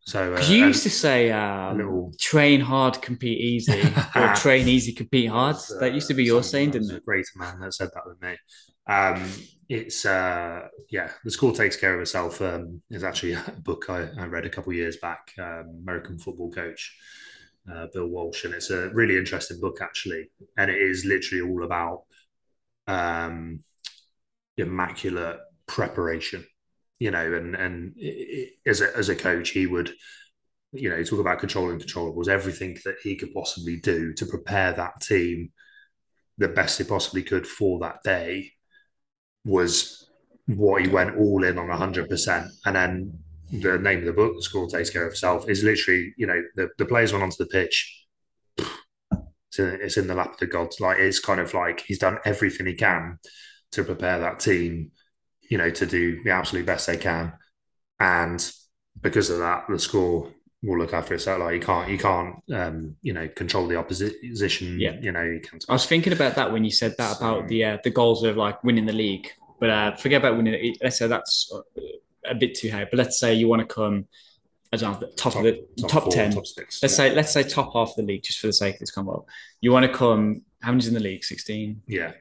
So 0.00 0.34
uh, 0.34 0.40
you 0.48 0.66
used 0.66 0.82
to 0.82 0.90
say, 0.90 1.30
um, 1.30 1.76
little- 1.78 2.12
train 2.18 2.60
hard, 2.60 3.00
compete 3.00 3.38
easy, 3.40 3.80
or 4.16 4.34
train 4.34 4.68
easy, 4.68 4.92
compete 4.92 5.28
hard. 5.30 5.56
Uh, 5.56 5.78
that 5.80 5.94
used 5.94 6.08
to 6.08 6.14
be 6.14 6.24
your 6.24 6.42
saying, 6.42 6.70
didn't 6.72 6.90
A 6.92 6.96
it? 6.96 7.04
greater 7.04 7.30
man 7.36 7.60
that 7.60 7.72
said 7.74 7.88
that 7.94 8.02
than 8.06 8.30
me. 8.30 8.36
Um, 8.86 9.32
it's 9.72 10.04
uh, 10.04 10.68
yeah, 10.90 11.10
the 11.24 11.30
school 11.30 11.52
takes 11.52 11.76
care 11.76 11.94
of 11.94 12.02
itself. 12.02 12.42
Um, 12.42 12.82
is 12.90 13.04
actually 13.04 13.32
a 13.32 13.42
book 13.58 13.86
I, 13.88 14.08
I 14.18 14.26
read 14.26 14.44
a 14.44 14.50
couple 14.50 14.72
years 14.74 14.98
back. 14.98 15.32
Um, 15.38 15.80
American 15.82 16.18
football 16.18 16.50
coach 16.50 16.94
uh, 17.72 17.86
Bill 17.92 18.06
Walsh, 18.06 18.44
and 18.44 18.52
it's 18.52 18.70
a 18.70 18.90
really 18.90 19.16
interesting 19.16 19.60
book 19.60 19.78
actually, 19.80 20.30
and 20.58 20.70
it 20.70 20.78
is 20.78 21.06
literally 21.06 21.50
all 21.50 21.64
about 21.64 22.02
um, 22.86 23.60
immaculate 24.58 25.40
preparation. 25.66 26.44
You 26.98 27.10
know, 27.10 27.32
and 27.34 27.54
and 27.56 27.94
it, 27.96 28.50
it, 28.64 28.68
as 28.68 28.82
a 28.82 28.94
as 28.94 29.08
a 29.08 29.16
coach, 29.16 29.50
he 29.50 29.66
would 29.66 29.90
you 30.74 30.88
know, 30.88 31.02
talk 31.02 31.20
about 31.20 31.38
controlling 31.38 31.78
controllables, 31.78 32.28
everything 32.28 32.78
that 32.84 32.96
he 33.02 33.14
could 33.16 33.32
possibly 33.34 33.76
do 33.76 34.12
to 34.14 34.24
prepare 34.24 34.72
that 34.72 35.00
team 35.02 35.50
the 36.38 36.48
best 36.48 36.78
he 36.78 36.84
possibly 36.84 37.22
could 37.22 37.46
for 37.46 37.78
that 37.78 37.96
day 38.02 38.50
was 39.44 40.08
what 40.46 40.82
he 40.82 40.88
went 40.88 41.16
all 41.16 41.44
in 41.44 41.58
on 41.58 41.68
100%. 41.68 42.48
And 42.64 42.76
then 42.76 43.18
the 43.52 43.78
name 43.78 44.00
of 44.00 44.04
the 44.06 44.12
book, 44.12 44.36
The 44.36 44.42
Score 44.42 44.68
Takes 44.68 44.90
Care 44.90 45.06
of 45.06 45.12
Itself, 45.12 45.48
is 45.48 45.62
literally, 45.62 46.14
you 46.16 46.26
know, 46.26 46.42
the, 46.56 46.70
the 46.78 46.86
players 46.86 47.12
went 47.12 47.22
onto 47.22 47.36
the 47.38 47.46
pitch. 47.46 48.06
It's 48.58 49.58
in, 49.58 49.78
it's 49.82 49.96
in 49.96 50.06
the 50.06 50.14
lap 50.14 50.32
of 50.32 50.38
the 50.38 50.46
gods. 50.46 50.80
Like, 50.80 50.98
it's 50.98 51.18
kind 51.18 51.40
of 51.40 51.52
like 51.54 51.80
he's 51.80 51.98
done 51.98 52.18
everything 52.24 52.66
he 52.66 52.74
can 52.74 53.18
to 53.72 53.84
prepare 53.84 54.18
that 54.20 54.40
team, 54.40 54.92
you 55.50 55.58
know, 55.58 55.70
to 55.70 55.86
do 55.86 56.22
the 56.22 56.30
absolute 56.30 56.66
best 56.66 56.86
they 56.86 56.96
can. 56.96 57.34
And 58.00 58.50
because 59.00 59.30
of 59.30 59.38
that, 59.38 59.64
the 59.68 59.78
score 59.78 60.30
will 60.62 60.78
look 60.78 60.94
after 60.94 61.14
itself. 61.14 61.40
Like 61.40 61.54
you 61.54 61.60
can't, 61.60 61.88
you 61.88 61.98
can't, 61.98 62.36
um, 62.52 62.96
you 63.02 63.12
know, 63.12 63.28
control 63.28 63.66
the 63.66 63.76
opposition. 63.76 64.78
Yeah. 64.80 64.92
you 65.00 65.12
know, 65.12 65.22
you 65.22 65.40
can't. 65.40 65.64
I 65.68 65.72
was 65.72 65.86
thinking 65.86 66.12
about 66.12 66.36
that 66.36 66.52
when 66.52 66.64
you 66.64 66.70
said 66.70 66.94
that 66.98 67.16
about 67.16 67.48
the 67.48 67.64
uh, 67.64 67.78
the 67.82 67.90
goals 67.90 68.22
of 68.22 68.36
like 68.36 68.62
winning 68.62 68.86
the 68.86 68.92
league. 68.92 69.30
But 69.58 69.70
uh, 69.70 69.96
forget 69.96 70.20
about 70.20 70.36
winning. 70.36 70.76
Let's 70.82 70.98
say 70.98 71.06
that's 71.06 71.52
a 72.24 72.34
bit 72.34 72.54
too 72.54 72.70
high. 72.70 72.84
But 72.84 72.98
let's 72.98 73.18
say 73.18 73.34
you 73.34 73.48
want 73.48 73.60
to 73.60 73.74
come, 73.74 74.06
I 74.72 74.76
don't 74.76 75.00
know, 75.00 75.08
top, 75.16 75.36
of 75.36 75.42
the 75.42 75.64
top, 75.88 76.04
four, 76.04 76.12
ten. 76.12 76.32
top 76.32 76.46
six. 76.46 76.82
Let's 76.82 76.94
yeah. 76.94 77.08
say 77.08 77.14
let's 77.14 77.32
say 77.32 77.42
top 77.42 77.72
half 77.72 77.90
of 77.90 77.96
the 77.96 78.02
league, 78.02 78.22
just 78.22 78.38
for 78.38 78.46
the 78.46 78.52
sake 78.52 78.74
of 78.74 78.80
this 78.80 78.90
combo. 78.90 79.26
You 79.60 79.72
want 79.72 79.86
to 79.86 79.92
come. 79.92 80.42
How 80.60 80.70
many's 80.70 80.86
in 80.86 80.94
the 80.94 81.00
league? 81.00 81.24
16? 81.24 81.82
yeah, 81.88 82.12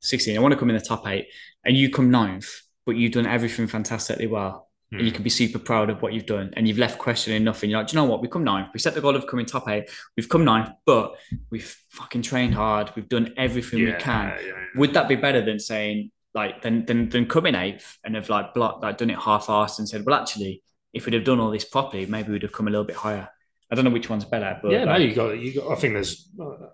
16. 0.00 0.34
I 0.34 0.40
want 0.40 0.52
to 0.52 0.58
come 0.58 0.70
in 0.70 0.76
the 0.76 0.82
top 0.82 1.06
eight, 1.06 1.28
and 1.66 1.76
you 1.76 1.90
come 1.90 2.10
ninth, 2.10 2.62
but 2.86 2.96
you've 2.96 3.12
done 3.12 3.26
everything 3.26 3.66
fantastically 3.66 4.26
well. 4.26 4.69
And 4.92 5.02
you 5.02 5.12
Mm. 5.12 5.14
can 5.14 5.22
be 5.22 5.30
super 5.30 5.60
proud 5.60 5.88
of 5.88 6.02
what 6.02 6.12
you've 6.12 6.26
done, 6.26 6.52
and 6.56 6.66
you've 6.66 6.78
left 6.78 6.98
questioning 6.98 7.44
nothing. 7.44 7.70
You're 7.70 7.78
like, 7.78 7.86
do 7.88 7.96
you 7.96 8.02
know 8.02 8.10
what? 8.10 8.20
We've 8.20 8.30
come 8.30 8.42
ninth. 8.42 8.70
We 8.74 8.80
set 8.80 8.94
the 8.94 9.00
goal 9.00 9.14
of 9.14 9.24
coming 9.26 9.46
top 9.46 9.68
eight. 9.68 9.88
We've 10.16 10.28
come 10.28 10.44
ninth, 10.44 10.70
but 10.84 11.14
we've 11.50 11.76
fucking 11.90 12.22
trained 12.22 12.54
hard. 12.54 12.90
We've 12.96 13.08
done 13.08 13.32
everything 13.36 13.78
yeah, 13.78 13.94
we 13.94 14.00
can. 14.00 14.28
yeah, 14.28 14.46
yeah. 14.48 14.52
Would 14.74 14.94
that 14.94 15.06
be 15.06 15.14
better 15.14 15.42
than 15.42 15.60
saying 15.60 16.10
like 16.34 16.62
than 16.62 16.84
than, 16.86 17.08
than 17.08 17.26
coming 17.26 17.54
eighth 17.54 17.98
and 18.04 18.14
have 18.16 18.28
like 18.28 18.52
blocked 18.52 18.82
like 18.82 18.98
done 18.98 19.10
it 19.10 19.18
half-assed 19.18 19.78
and 19.78 19.88
said, 19.88 20.04
well, 20.04 20.20
actually, 20.20 20.62
if 20.92 21.04
we'd 21.06 21.14
have 21.14 21.24
done 21.24 21.38
all 21.38 21.50
this 21.52 21.64
properly, 21.64 22.06
maybe 22.06 22.32
we'd 22.32 22.42
have 22.42 22.52
come 22.52 22.66
a 22.66 22.70
little 22.70 22.84
bit 22.84 22.96
higher. 22.96 23.28
I 23.70 23.76
don't 23.76 23.84
know 23.84 23.92
which 23.92 24.10
one's 24.10 24.24
better, 24.24 24.58
but 24.60 24.72
yeah, 24.72 24.84
no, 24.84 24.96
you 24.96 25.14
got, 25.14 25.38
you 25.38 25.54
got. 25.54 25.70
I 25.70 25.76
think 25.76 25.94
there's, 25.94 26.28
uh, 26.40 26.66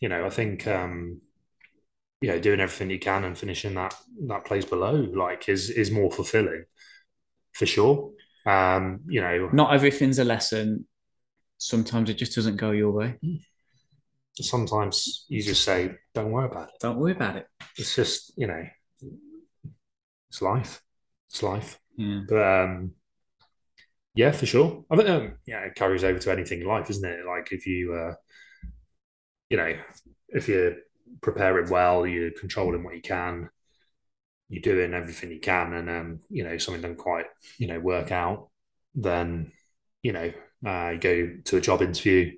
you 0.00 0.08
know, 0.08 0.24
I 0.24 0.30
think, 0.30 0.68
um, 0.68 1.20
you 2.20 2.28
know, 2.28 2.38
doing 2.38 2.60
everything 2.60 2.90
you 2.90 3.00
can 3.00 3.24
and 3.24 3.36
finishing 3.36 3.74
that 3.74 3.94
that 4.28 4.44
place 4.44 4.64
below, 4.64 4.92
like, 4.92 5.48
is 5.48 5.70
is 5.70 5.90
more 5.90 6.12
fulfilling, 6.12 6.64
for 7.52 7.66
sure. 7.66 8.12
Um, 8.46 9.00
you 9.06 9.20
know, 9.20 9.50
not 9.52 9.74
everything's 9.74 10.18
a 10.18 10.24
lesson. 10.24 10.86
Sometimes 11.58 12.08
it 12.08 12.14
just 12.14 12.34
doesn't 12.34 12.56
go 12.56 12.70
your 12.70 12.90
way. 12.92 13.18
sometimes 14.34 15.26
you 15.28 15.42
just 15.42 15.62
say, 15.62 15.96
"Don't 16.14 16.32
worry 16.32 16.46
about 16.46 16.68
it." 16.68 16.74
Don't 16.80 16.98
worry 16.98 17.12
about 17.12 17.36
it. 17.36 17.46
It's 17.76 17.94
just, 17.94 18.32
you 18.36 18.46
know, 18.46 18.64
it's 20.28 20.40
life. 20.40 20.82
It's 21.28 21.42
life. 21.42 21.78
Yeah. 21.96 22.20
But 22.28 22.42
um, 22.42 22.92
yeah, 24.14 24.32
for 24.32 24.46
sure. 24.46 24.84
I 24.90 24.96
think 24.96 25.08
um, 25.08 25.34
yeah, 25.46 25.60
it 25.60 25.74
carries 25.74 26.04
over 26.04 26.18
to 26.18 26.32
anything 26.32 26.60
in 26.60 26.66
life, 26.66 26.90
isn't 26.90 27.04
it? 27.04 27.26
Like 27.26 27.52
if 27.52 27.66
you, 27.66 27.94
uh, 27.94 28.14
you 29.48 29.56
know, 29.56 29.76
if 30.28 30.48
you 30.48 30.76
prepare 31.20 31.52
preparing 31.52 31.70
well, 31.70 32.06
you're 32.06 32.30
controlling 32.32 32.84
what 32.84 32.94
you 32.94 33.02
can, 33.02 33.50
you're 34.50 34.62
doing 34.62 34.94
everything 34.94 35.32
you 35.32 35.40
can, 35.40 35.74
and 35.74 35.90
um, 35.90 36.20
you 36.30 36.44
know, 36.44 36.58
something 36.58 36.82
doesn't 36.82 36.98
quite, 36.98 37.26
you 37.58 37.68
know, 37.68 37.80
work 37.80 38.12
out, 38.12 38.50
then 38.96 39.52
you 40.02 40.12
know, 40.12 40.32
uh, 40.66 40.90
you 40.90 40.98
go 41.00 41.30
to 41.46 41.58
a 41.58 41.62
job 41.62 41.82
interview. 41.82 42.32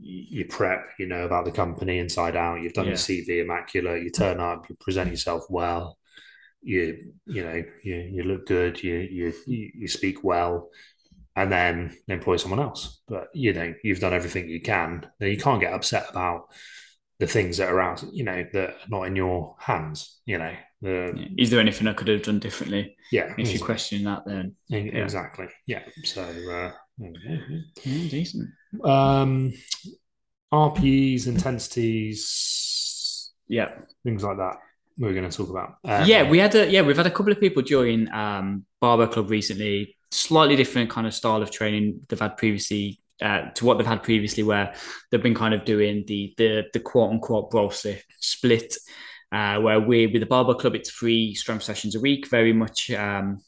You 0.00 0.46
prep, 0.46 0.90
you 1.00 1.06
know 1.06 1.24
about 1.24 1.44
the 1.44 1.50
company 1.52 1.98
inside 1.98 2.36
out. 2.36 2.62
You've 2.62 2.72
done 2.74 2.86
Yeah. 2.86 2.92
your 2.92 2.98
CV 2.98 3.40
immaculate. 3.40 4.04
You 4.04 4.10
turn 4.10 4.40
up, 4.40 4.68
you 4.70 4.76
present 4.80 5.10
yourself 5.10 5.44
well 5.50 5.98
you 6.62 7.12
you 7.26 7.44
know 7.44 7.62
you 7.84 7.96
you 7.96 8.22
look 8.24 8.46
good 8.46 8.82
you 8.82 8.96
you 8.96 9.32
you 9.46 9.86
speak 9.88 10.24
well 10.24 10.70
and 11.36 11.52
then 11.52 11.96
employ 12.08 12.36
someone 12.36 12.60
else 12.60 13.00
but 13.08 13.28
you 13.34 13.52
know 13.52 13.74
you've 13.84 14.00
done 14.00 14.12
everything 14.12 14.48
you 14.48 14.60
can 14.60 15.06
then 15.20 15.30
you 15.30 15.38
can't 15.38 15.60
get 15.60 15.72
upset 15.72 16.06
about 16.10 16.48
the 17.20 17.26
things 17.26 17.58
that 17.58 17.68
are 17.70 17.80
out 17.80 18.02
you 18.12 18.24
know 18.24 18.44
that 18.52 18.70
are 18.70 18.88
not 18.88 19.02
in 19.04 19.16
your 19.16 19.54
hands 19.60 20.20
you 20.26 20.38
know 20.38 20.54
Yeah. 20.80 21.10
Is 21.36 21.50
there 21.50 21.58
anything 21.60 21.88
I 21.88 21.92
could 21.92 22.06
have 22.08 22.22
done 22.22 22.38
differently? 22.38 22.96
yeah, 23.10 23.34
If 23.36 23.52
you're 23.52 23.64
questioning 23.66 24.04
that, 24.04 24.22
then 24.26 24.54
yeah. 24.68 24.78
exactly 24.78 25.48
yeah 25.66 25.82
so 26.04 26.22
uh, 26.22 26.70
yeah, 26.98 27.38
decent. 27.84 28.48
um 28.84 29.52
rps 30.52 31.26
intensities 31.26 33.30
Yeah. 33.48 33.70
things 34.04 34.22
like 34.22 34.36
that 34.38 34.56
We're 34.98 35.12
going 35.14 35.28
to 35.30 35.36
talk 35.36 35.50
about? 35.50 35.76
Um, 35.84 36.08
yeah, 36.08 36.28
we 36.28 36.38
had 36.38 36.54
a 36.54 36.68
yeah, 36.70 36.82
we've 36.82 36.96
had 36.96 37.06
a 37.06 37.10
couple 37.10 37.32
of 37.32 37.40
people 37.40 37.62
join 37.62 38.12
um, 38.12 38.64
Barbell 38.80 39.08
Club 39.08 39.30
recently. 39.30 39.96
Slightly 40.10 40.56
different 40.56 40.90
kind 40.90 41.06
of 41.06 41.14
style 41.14 41.42
of 41.42 41.50
training 41.50 42.00
they've 42.08 42.18
had 42.18 42.36
previously 42.36 43.00
uh, 43.22 43.50
to 43.54 43.64
what 43.64 43.78
they've 43.78 43.86
had 43.86 44.02
previously, 44.02 44.42
where 44.42 44.74
they've 45.10 45.22
been 45.22 45.34
kind 45.34 45.54
of 45.54 45.64
doing 45.64 46.04
the 46.06 46.34
the 46.36 46.64
the 46.72 46.80
quote 46.80 47.10
unquote 47.12 47.50
bro 47.50 47.70
split, 48.20 48.74
uh, 49.32 49.60
where 49.60 49.80
we 49.80 50.06
with 50.06 50.20
the 50.20 50.26
Barbell 50.26 50.54
Club, 50.54 50.74
it's 50.74 50.90
three 50.90 51.34
strength 51.34 51.64
sessions 51.64 51.94
a 51.94 52.00
week, 52.00 52.28
very 52.28 52.52
much 52.52 52.90
um, 52.90 53.40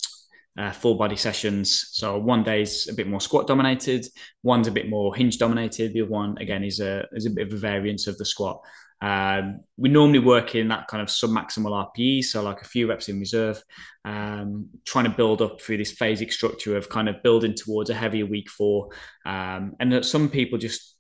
uh, 0.59 0.73
full 0.73 0.97
body 0.97 1.17
sessions. 1.17 1.89
So 1.93 2.19
one 2.19 2.43
day's 2.43 2.89
a 2.89 2.95
bit 2.95 3.07
more 3.07 3.21
squat 3.21 3.47
dominated, 3.47 4.07
one's 4.43 4.69
a 4.69 4.73
bit 4.73 4.89
more 4.89 5.15
hinge 5.15 5.39
dominated. 5.39 5.93
The 5.93 6.03
other 6.03 6.11
one 6.11 6.37
again 6.39 6.65
is 6.65 6.81
a 6.81 7.07
is 7.13 7.27
a 7.27 7.31
bit 7.31 7.47
of 7.47 7.55
a 7.55 7.57
variance 7.57 8.07
of 8.07 8.19
the 8.19 8.25
squat. 8.25 8.61
Um, 9.03 9.61
we 9.79 9.89
normally 9.89 10.19
work 10.19 10.55
in 10.55 10.69
that 10.69 10.87
kind 10.89 11.03
of 11.03 11.09
sub-maximal 11.09 11.89
RPE, 11.97 12.23
so 12.23 12.43
like 12.43 12.61
a 12.61 12.67
few 12.67 12.87
reps 12.87 13.09
in 13.09 13.19
reserve, 13.19 13.63
um, 14.05 14.69
trying 14.85 15.07
to 15.07 15.11
build 15.11 15.41
up 15.41 15.61
through 15.61 15.79
this 15.79 15.95
phasic 15.95 16.31
structure 16.33 16.77
of 16.77 16.91
kind 16.91 17.09
of 17.09 17.23
building 17.23 17.55
towards 17.55 17.89
a 17.89 17.95
heavier 17.95 18.27
week 18.27 18.51
four. 18.51 18.91
Um, 19.25 19.75
and 19.81 19.91
that 19.93 20.05
some 20.05 20.29
people 20.29 20.59
just 20.59 20.97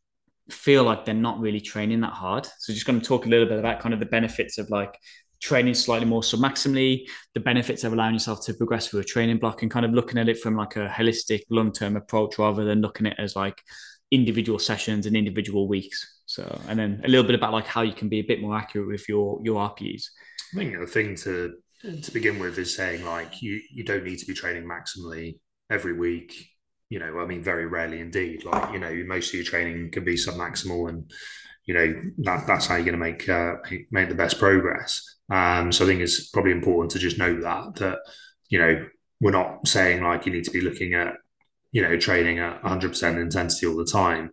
feel 0.52 0.84
like 0.84 1.04
they're 1.04 1.14
not 1.14 1.40
really 1.40 1.60
training 1.60 2.00
that 2.00 2.12
hard. 2.12 2.46
So 2.58 2.72
just 2.72 2.86
going 2.86 3.00
to 3.00 3.06
talk 3.06 3.26
a 3.26 3.28
little 3.28 3.46
bit 3.46 3.58
about 3.58 3.80
kind 3.80 3.94
of 3.94 4.00
the 4.00 4.06
benefits 4.06 4.58
of 4.58 4.70
like 4.70 4.96
training 5.40 5.74
slightly 5.74 6.06
more 6.06 6.22
sub-maximally, 6.22 7.08
the 7.34 7.40
benefits 7.40 7.84
of 7.84 7.92
allowing 7.92 8.14
yourself 8.14 8.44
to 8.44 8.54
progress 8.54 8.88
through 8.88 9.00
a 9.00 9.04
training 9.04 9.38
block 9.38 9.62
and 9.62 9.70
kind 9.70 9.86
of 9.86 9.92
looking 9.92 10.18
at 10.18 10.28
it 10.28 10.38
from 10.38 10.56
like 10.56 10.76
a 10.76 10.86
holistic 10.88 11.42
long-term 11.50 11.96
approach 11.96 12.38
rather 12.38 12.64
than 12.64 12.80
looking 12.80 13.06
at 13.06 13.14
it 13.14 13.18
as 13.18 13.36
like 13.36 13.62
individual 14.10 14.58
sessions 14.58 15.06
and 15.06 15.16
individual 15.16 15.68
weeks. 15.68 16.22
So, 16.26 16.60
and 16.68 16.78
then 16.78 17.00
a 17.04 17.08
little 17.08 17.24
bit 17.24 17.34
about 17.34 17.52
like 17.52 17.66
how 17.66 17.82
you 17.82 17.92
can 17.92 18.08
be 18.08 18.20
a 18.20 18.24
bit 18.24 18.40
more 18.40 18.56
accurate 18.56 18.86
with 18.86 19.08
your 19.08 19.40
your 19.42 19.56
RPEs. 19.68 20.04
I 20.52 20.58
think 20.58 20.78
the 20.78 20.86
thing 20.86 21.16
to 21.16 21.56
to 22.02 22.12
begin 22.12 22.38
with 22.38 22.58
is 22.58 22.76
saying 22.76 23.04
like 23.04 23.42
you 23.42 23.60
you 23.72 23.84
don't 23.84 24.04
need 24.04 24.18
to 24.18 24.26
be 24.26 24.34
training 24.34 24.64
maximally 24.64 25.38
every 25.70 25.92
week. 25.92 26.49
You 26.90 26.98
know, 26.98 27.20
I 27.20 27.26
mean, 27.26 27.42
very 27.42 27.66
rarely 27.66 28.00
indeed. 28.00 28.44
Like 28.44 28.72
you 28.72 28.78
know, 28.78 28.92
most 29.06 29.28
of 29.28 29.34
your 29.34 29.44
training 29.44 29.90
can 29.90 30.04
be 30.04 30.16
sub-maximal, 30.16 30.88
and 30.90 31.10
you 31.64 31.74
know 31.74 32.02
that 32.18 32.46
that's 32.46 32.66
how 32.66 32.74
you're 32.76 32.84
going 32.84 32.92
to 32.92 32.98
make 32.98 33.28
uh, 33.28 33.54
make 33.90 34.08
the 34.10 34.14
best 34.14 34.38
progress. 34.38 35.16
Um, 35.30 35.72
so 35.72 35.84
I 35.84 35.88
think 35.88 36.00
it's 36.00 36.28
probably 36.30 36.52
important 36.52 36.90
to 36.92 36.98
just 36.98 37.18
know 37.18 37.40
that 37.40 37.76
that 37.76 37.98
you 38.50 38.58
know 38.58 38.86
we're 39.20 39.30
not 39.30 39.66
saying 39.66 40.02
like 40.02 40.26
you 40.26 40.32
need 40.32 40.44
to 40.44 40.50
be 40.50 40.60
looking 40.60 40.92
at 40.94 41.14
you 41.72 41.80
know 41.80 41.96
training 41.96 42.40
at 42.40 42.62
100% 42.62 43.20
intensity 43.20 43.66
all 43.66 43.76
the 43.76 43.84
time 43.84 44.30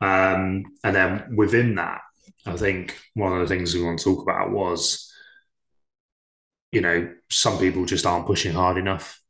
um, 0.00 0.64
and 0.84 0.94
then 0.94 1.36
within 1.36 1.76
that, 1.76 2.00
I 2.44 2.56
think 2.56 2.96
one 3.14 3.32
of 3.32 3.40
the 3.40 3.46
things 3.46 3.74
we 3.74 3.82
want 3.82 3.98
to 3.98 4.04
talk 4.04 4.22
about 4.22 4.50
was, 4.50 5.12
you 6.70 6.80
know, 6.80 7.12
some 7.30 7.58
people 7.58 7.84
just 7.86 8.06
aren't 8.06 8.26
pushing 8.26 8.52
hard 8.52 8.78
enough. 8.78 9.20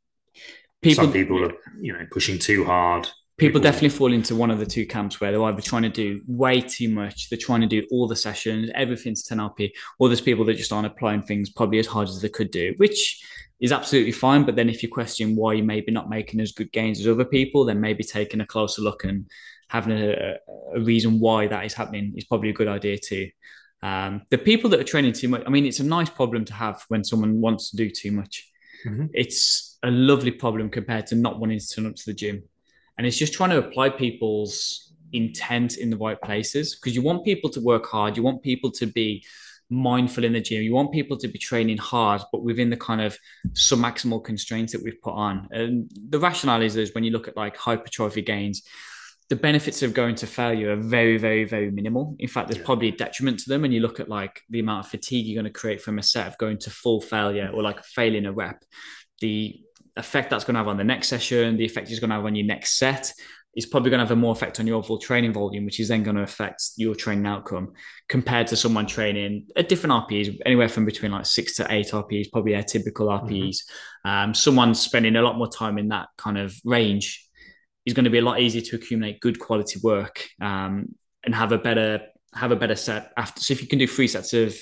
People, 0.81 1.05
some 1.05 1.13
people 1.13 1.43
are, 1.43 1.53
you 1.79 1.93
know, 1.93 2.05
pushing 2.11 2.37
too 2.37 2.63
hard. 2.63 3.03
People, 3.37 3.59
people 3.59 3.61
definitely 3.61 3.89
fall 3.89 4.13
into 4.13 4.35
one 4.35 4.51
of 4.51 4.59
the 4.59 4.65
two 4.65 4.85
camps 4.85 5.21
where 5.21 5.31
they're 5.31 5.43
either 5.43 5.61
trying 5.61 5.83
to 5.83 5.89
do 5.89 6.21
way 6.27 6.61
too 6.61 6.89
much, 6.89 7.29
they're 7.29 7.37
trying 7.37 7.61
to 7.61 7.67
do 7.67 7.85
all 7.91 8.07
the 8.07 8.15
sessions, 8.15 8.69
everything's 8.73 9.23
10 9.23 9.37
RP, 9.37 9.71
or 9.99 10.09
there's 10.09 10.21
people 10.21 10.43
that 10.45 10.55
just 10.55 10.73
aren't 10.73 10.87
applying 10.87 11.21
things 11.21 11.49
probably 11.49 11.79
as 11.79 11.87
hard 11.87 12.07
as 12.07 12.21
they 12.21 12.29
could 12.29 12.51
do, 12.51 12.73
which 12.77 13.23
is 13.59 13.71
absolutely 13.71 14.11
fine. 14.11 14.43
But 14.43 14.55
then 14.55 14.69
if 14.69 14.81
you 14.81 14.89
question 14.89 15.35
why 15.35 15.53
you 15.53 15.63
maybe 15.63 15.91
not 15.91 16.09
making 16.09 16.39
as 16.39 16.51
good 16.51 16.71
gains 16.71 16.99
as 16.99 17.07
other 17.07 17.25
people, 17.25 17.65
then 17.65 17.81
maybe 17.81 18.03
taking 18.03 18.41
a 18.41 18.45
closer 18.45 18.81
look 18.81 19.03
and 19.03 19.25
having 19.69 19.97
a, 19.97 20.37
a 20.73 20.79
reason 20.79 21.19
why 21.19 21.47
that 21.47 21.65
is 21.65 21.73
happening 21.73 22.13
is 22.15 22.25
probably 22.25 22.49
a 22.49 22.53
good 22.53 22.67
idea 22.67 22.97
too. 22.97 23.29
Um, 23.83 24.23
the 24.29 24.37
people 24.37 24.69
that 24.71 24.79
are 24.79 24.85
training 24.85 25.13
too 25.13 25.27
much, 25.27 25.43
I 25.45 25.49
mean, 25.49 25.65
it's 25.65 25.79
a 25.79 25.85
nice 25.85 26.09
problem 26.09 26.45
to 26.45 26.53
have 26.53 26.83
when 26.87 27.03
someone 27.03 27.41
wants 27.41 27.71
to 27.71 27.77
do 27.77 27.89
too 27.89 28.11
much. 28.11 28.49
Mm-hmm. 28.85 29.07
It's 29.13 29.76
a 29.87 29.91
lovely 29.91 30.31
problem 30.31 30.69
compared 30.69 31.07
to 31.07 31.15
not 31.15 31.39
wanting 31.39 31.59
to 31.59 31.67
turn 31.67 31.85
up 31.85 31.95
to 31.95 32.05
the 32.05 32.13
gym. 32.13 32.43
And 32.97 33.07
it's 33.07 33.17
just 33.17 33.33
trying 33.33 33.51
to 33.51 33.59
apply 33.59 33.89
people's 33.89 34.93
intent 35.13 35.77
in 35.77 35.89
the 35.89 35.97
right 35.97 36.21
places 36.21 36.75
because 36.75 36.95
you 36.95 37.01
want 37.01 37.23
people 37.23 37.49
to 37.51 37.61
work 37.61 37.85
hard. 37.85 38.17
You 38.17 38.23
want 38.23 38.43
people 38.43 38.71
to 38.71 38.85
be 38.85 39.23
mindful 39.69 40.23
in 40.23 40.33
the 40.33 40.41
gym. 40.41 40.63
You 40.63 40.73
want 40.73 40.91
people 40.91 41.17
to 41.17 41.27
be 41.27 41.37
training 41.37 41.77
hard, 41.77 42.21
but 42.31 42.43
within 42.43 42.69
the 42.69 42.77
kind 42.77 43.01
of 43.01 43.17
sub-maximal 43.53 44.23
constraints 44.23 44.73
that 44.73 44.83
we've 44.83 45.01
put 45.01 45.13
on. 45.13 45.47
And 45.51 45.89
the 46.09 46.19
rationale 46.19 46.61
is, 46.61 46.75
is 46.75 46.93
when 46.93 47.03
you 47.03 47.11
look 47.11 47.27
at 47.27 47.37
like 47.37 47.55
hypertrophy 47.55 48.21
gains, 48.21 48.63
the 49.29 49.35
benefits 49.35 49.83
of 49.83 49.93
going 49.93 50.15
to 50.15 50.27
failure 50.27 50.71
are 50.71 50.77
very, 50.77 51.17
very, 51.17 51.43
very 51.43 51.69
minimal. 51.69 52.15
In 52.19 52.29
fact, 52.29 52.47
there's 52.47 52.59
yeah. 52.59 52.65
probably 52.65 52.87
a 52.89 52.95
detriment 52.95 53.39
to 53.39 53.49
them 53.49 53.65
And 53.65 53.73
you 53.73 53.81
look 53.81 53.99
at 53.99 54.07
like 54.07 54.41
the 54.49 54.61
amount 54.61 54.85
of 54.85 54.91
fatigue 54.91 55.25
you're 55.25 55.41
going 55.41 55.51
to 55.51 55.59
create 55.59 55.81
from 55.81 55.99
a 55.99 56.03
set 56.03 56.27
of 56.27 56.37
going 56.37 56.57
to 56.59 56.69
full 56.69 57.01
failure 57.01 57.51
or 57.53 57.61
like 57.61 57.83
failing 57.83 58.25
a 58.25 58.31
rep. 58.31 58.63
The 59.19 59.59
effect 59.97 60.29
that's 60.29 60.43
going 60.43 60.55
to 60.55 60.59
have 60.59 60.67
on 60.67 60.77
the 60.77 60.83
next 60.83 61.07
session, 61.07 61.57
the 61.57 61.65
effect 61.65 61.89
it's 61.89 61.99
going 61.99 62.09
to 62.09 62.15
have 62.15 62.25
on 62.25 62.35
your 62.35 62.45
next 62.45 62.77
set 62.77 63.11
is 63.55 63.65
probably 63.65 63.89
going 63.89 63.97
to 63.97 64.05
have 64.05 64.11
a 64.11 64.15
more 64.15 64.31
effect 64.31 64.59
on 64.59 64.67
your 64.67 64.77
overall 64.77 64.99
training 64.99 65.33
volume, 65.33 65.65
which 65.65 65.79
is 65.79 65.87
then 65.87 66.03
going 66.03 66.15
to 66.15 66.21
affect 66.21 66.61
your 66.77 66.93
training 66.93 67.25
outcome 67.25 67.73
compared 68.07 68.45
to 68.45 68.55
someone 68.55 68.85
training 68.85 69.47
at 69.55 69.67
different 69.67 69.93
RPEs, 69.93 70.37
anywhere 70.45 70.69
from 70.69 70.85
between 70.85 71.11
like 71.11 71.25
six 71.25 71.55
to 71.55 71.65
eight 71.71 71.87
RPEs, 71.87 72.31
probably 72.31 72.53
a 72.53 72.63
typical 72.63 73.07
RPEs. 73.07 73.57
Mm-hmm. 74.05 74.09
Um, 74.09 74.33
someone 74.35 74.75
spending 74.75 75.15
a 75.15 75.23
lot 75.23 75.37
more 75.37 75.49
time 75.49 75.79
in 75.79 75.87
that 75.87 76.09
kind 76.17 76.37
of 76.37 76.55
range 76.63 77.27
is 77.87 77.95
going 77.95 78.03
to 78.03 78.11
be 78.11 78.19
a 78.19 78.21
lot 78.21 78.39
easier 78.39 78.61
to 78.61 78.75
accumulate 78.75 79.21
good 79.21 79.39
quality 79.39 79.79
work 79.81 80.27
um, 80.39 80.93
and 81.23 81.33
have 81.33 81.51
a 81.51 81.57
better 81.57 82.01
have 82.33 82.51
a 82.51 82.55
better 82.55 82.75
set 82.75 83.11
after. 83.17 83.41
So 83.41 83.53
if 83.53 83.61
you 83.61 83.67
can 83.67 83.79
do 83.79 83.87
three 83.87 84.07
sets 84.07 84.33
of 84.33 84.55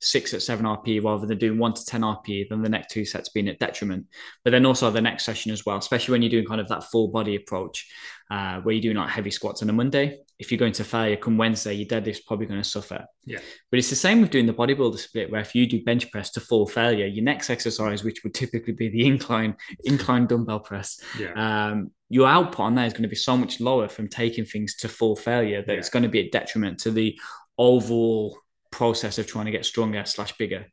six 0.00 0.34
at 0.34 0.42
seven 0.42 0.66
RP 0.66 1.02
rather 1.02 1.26
than 1.26 1.38
doing 1.38 1.58
one 1.58 1.72
to 1.72 1.84
10 1.84 2.00
RP, 2.00 2.48
then 2.48 2.62
the 2.62 2.68
next 2.68 2.92
two 2.92 3.04
sets 3.04 3.28
being 3.28 3.48
at 3.48 3.58
detriment. 3.58 4.06
But 4.44 4.50
then 4.50 4.66
also 4.66 4.90
the 4.90 5.00
next 5.00 5.24
session 5.24 5.52
as 5.52 5.64
well, 5.64 5.76
especially 5.76 6.12
when 6.12 6.22
you're 6.22 6.30
doing 6.30 6.46
kind 6.46 6.60
of 6.60 6.68
that 6.68 6.84
full 6.84 7.08
body 7.08 7.36
approach, 7.36 7.88
uh, 8.30 8.60
where 8.60 8.74
you're 8.74 8.82
doing 8.82 8.96
like 8.96 9.10
heavy 9.10 9.30
squats 9.30 9.62
on 9.62 9.70
a 9.70 9.72
Monday. 9.72 10.18
If 10.42 10.50
you're 10.50 10.58
going 10.58 10.72
to 10.72 10.84
failure 10.84 11.16
come 11.16 11.38
Wednesday, 11.38 11.72
your 11.72 11.86
deadlift's 11.86 12.22
probably 12.22 12.46
going 12.46 12.60
to 12.60 12.68
suffer. 12.68 13.06
Yeah. 13.24 13.38
But 13.70 13.78
it's 13.78 13.90
the 13.90 13.96
same 13.96 14.20
with 14.20 14.30
doing 14.30 14.46
the 14.46 14.52
bodybuilder 14.52 14.98
split, 14.98 15.30
where 15.30 15.40
if 15.40 15.54
you 15.54 15.68
do 15.68 15.84
bench 15.84 16.10
press 16.10 16.32
to 16.32 16.40
full 16.40 16.66
failure, 16.66 17.06
your 17.06 17.24
next 17.24 17.48
exercise, 17.48 18.02
which 18.02 18.24
would 18.24 18.34
typically 18.34 18.72
be 18.72 18.88
the 18.88 19.06
incline, 19.06 19.56
incline 19.84 20.26
dumbbell 20.26 20.58
press, 20.58 21.00
yeah. 21.16 21.32
um, 21.70 21.92
your 22.08 22.26
output 22.26 22.60
on 22.60 22.74
that 22.74 22.88
is 22.88 22.92
going 22.92 23.04
to 23.04 23.08
be 23.08 23.14
so 23.14 23.36
much 23.36 23.60
lower 23.60 23.88
from 23.88 24.08
taking 24.08 24.44
things 24.44 24.74
to 24.78 24.88
full 24.88 25.14
failure 25.14 25.62
that 25.62 25.72
yeah. 25.72 25.78
it's 25.78 25.90
going 25.90 26.02
to 26.02 26.08
be 26.08 26.18
a 26.18 26.30
detriment 26.30 26.80
to 26.80 26.90
the 26.90 27.16
overall 27.56 28.36
process 28.72 29.18
of 29.18 29.28
trying 29.28 29.46
to 29.46 29.52
get 29.52 29.64
stronger 29.64 30.04
slash 30.04 30.36
bigger. 30.38 30.66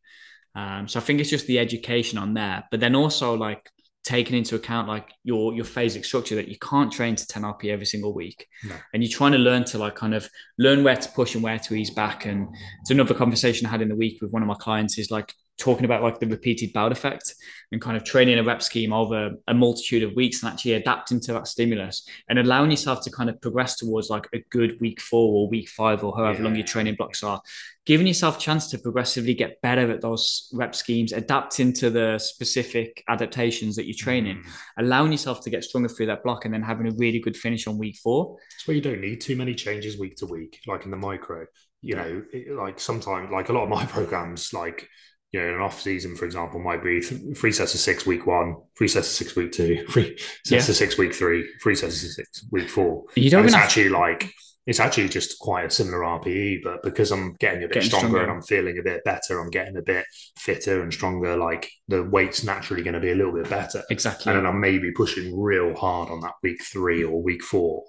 Um, 0.56 0.88
so 0.88 1.00
I 1.00 1.04
think 1.04 1.20
it's 1.20 1.30
just 1.30 1.46
the 1.46 1.60
education 1.60 2.18
on 2.18 2.34
there, 2.34 2.64
but 2.72 2.80
then 2.80 2.96
also 2.96 3.36
like 3.36 3.70
taking 4.04 4.38
into 4.38 4.56
account 4.56 4.88
like 4.88 5.12
your 5.24 5.54
your 5.54 5.66
phasic 5.66 6.06
structure 6.06 6.36
that 6.36 6.48
you 6.48 6.58
can't 6.60 6.92
train 6.92 7.16
to 7.16 7.28
10 7.28 7.44
RP 7.44 7.66
every 7.66 7.86
single 7.86 8.14
week. 8.14 8.48
No. 8.64 8.76
And 8.94 9.04
you're 9.04 9.12
trying 9.12 9.34
to 9.34 9.38
learn 9.38 9.66
to 9.66 9.78
like 9.78 9.96
kind 9.96 10.14
of 10.14 10.30
learn 10.58 10.84
where 10.84 10.96
to 10.96 11.10
push 11.10 11.36
and 11.36 11.44
where 11.44 11.60
to 11.60 11.76
ease 11.76 11.92
back. 11.92 12.26
And 12.26 12.48
it's 12.82 12.92
another 12.92 13.14
conversation 13.14 13.68
I 13.68 13.70
had 13.70 13.82
in 13.82 13.90
the 13.90 13.96
week 13.96 14.22
with 14.22 14.32
one 14.32 14.42
of 14.42 14.48
my 14.48 14.56
clients 14.56 14.98
is 14.98 15.12
like 15.12 15.34
talking 15.60 15.86
about 15.86 16.02
like 16.02 16.20
the 16.20 16.28
repeated 16.28 16.74
bout 16.74 16.92
effect 16.92 17.36
and 17.72 17.82
kind 17.82 17.96
of 17.96 18.04
training 18.04 18.40
a 18.40 18.44
rep 18.44 18.64
scheme 18.64 18.92
over 18.94 19.32
a 19.48 19.54
multitude 19.54 20.04
of 20.04 20.16
weeks 20.16 20.42
and 20.42 20.52
actually 20.52 20.74
adapting 20.74 21.20
to 21.20 21.34
that 21.34 21.48
stimulus 21.48 22.08
and 22.30 22.40
allowing 22.40 22.72
yourself 22.72 23.04
to 23.04 23.12
kind 23.12 23.30
of 23.30 23.40
progress 23.42 23.76
towards 23.76 24.10
like 24.10 24.28
a 24.34 24.40
good 24.50 24.80
week 24.80 25.00
four 25.00 25.34
or 25.34 25.50
week 25.50 25.70
five 25.70 26.04
or 26.04 26.16
however 26.16 26.40
yeah. 26.40 26.44
long 26.46 26.56
your 26.56 26.66
training 26.66 26.96
blocks 26.96 27.24
are 27.24 27.42
giving 27.86 28.08
yourself 28.08 28.38
a 28.38 28.40
chance 28.40 28.70
to 28.70 28.78
progressively 28.78 29.34
get 29.34 29.62
better 29.62 29.92
at 29.92 30.02
those 30.02 30.50
rep 30.54 30.74
schemes 30.74 31.12
adapting 31.12 31.74
to 31.74 31.90
the 31.90 32.18
specific 32.18 33.04
adaptations 33.08 33.76
that 33.76 33.86
you're 33.86 33.96
training 33.96 34.38
mm. 34.38 34.50
allowing 34.78 35.12
yourself 35.12 35.42
to 35.42 35.50
get 35.50 35.64
stronger 35.64 35.90
through 35.90 36.06
that 36.06 36.24
block 36.24 36.46
and 36.46 36.54
then 36.54 36.62
having 36.62 36.88
a 36.88 36.96
really 36.98 37.20
good 37.20 37.36
finish 37.36 37.68
on 37.68 37.78
week 37.78 37.98
four 37.98 38.38
it's 38.56 38.68
where 38.68 38.76
you 38.76 38.82
don't 38.82 39.02
need 39.02 39.20
too 39.20 39.36
many 39.36 39.54
changes 39.54 40.00
week 40.00 40.16
to 40.16 40.26
week 40.26 40.60
like 40.68 40.86
in 40.86 40.92
the 40.92 40.98
micro 40.98 41.46
you 41.82 41.96
know 41.96 42.24
like 42.52 42.80
sometimes 42.80 43.32
like 43.32 43.50
a 43.50 43.54
lot 43.54 43.64
of 43.64 43.70
my 43.70 43.86
programs 43.98 44.54
like 44.54 44.88
you 45.32 45.40
know, 45.40 45.56
an 45.56 45.62
off 45.62 45.80
season, 45.80 46.16
for 46.16 46.26
example, 46.26 46.60
might 46.60 46.84
be 46.84 47.02
three 47.02 47.52
sets 47.52 47.74
of 47.74 47.80
six 47.80 48.06
week 48.06 48.26
one, 48.26 48.56
three 48.78 48.88
sets 48.88 49.08
of 49.08 49.14
six 49.14 49.36
week 49.36 49.52
two, 49.52 49.86
three 49.90 50.18
sets 50.44 50.68
yeah. 50.68 50.72
of 50.72 50.76
six 50.76 50.98
week 50.98 51.14
three, 51.14 51.48
three 51.62 51.76
sets 51.76 52.04
of 52.04 52.12
six 52.12 52.46
week 52.52 52.70
four. 52.70 53.06
You 53.16 53.30
don't. 53.30 53.46
it's 53.46 53.54
actually 53.54 53.90
like 53.90 54.34
it's 54.66 54.80
actually 54.80 55.10
just 55.10 55.40
quite 55.40 55.66
a 55.66 55.70
similar 55.70 56.00
RPE, 56.00 56.60
but 56.64 56.84
because 56.84 57.12
I'm 57.12 57.34
getting 57.40 57.64
a 57.64 57.68
bit 57.68 57.74
getting 57.74 57.90
stronger, 57.90 58.08
stronger, 58.08 58.24
and 58.24 58.32
I'm 58.32 58.42
feeling 58.44 58.78
a 58.78 58.84
bit 58.84 59.04
better, 59.04 59.40
I'm 59.40 59.50
getting 59.50 59.78
a 59.78 59.82
bit 59.82 60.06
fitter 60.38 60.84
and 60.84 60.94
stronger. 60.94 61.36
Like 61.38 61.72
the 61.88 62.04
weight's 62.04 62.44
naturally 62.44 62.84
going 62.84 62.94
to 62.94 63.00
be 63.00 63.12
a 63.12 63.16
little 63.16 63.34
bit 63.34 63.50
better. 63.50 63.84
Exactly. 63.90 64.32
And 64.32 64.40
then 64.40 64.46
I'm 64.46 64.60
maybe 64.60 64.92
pushing 64.92 65.40
real 65.40 65.76
hard 65.76 66.10
on 66.10 66.22
that 66.22 66.34
week 66.44 66.64
three 66.64 67.04
or 67.04 67.22
week 67.22 67.44
four. 67.44 67.84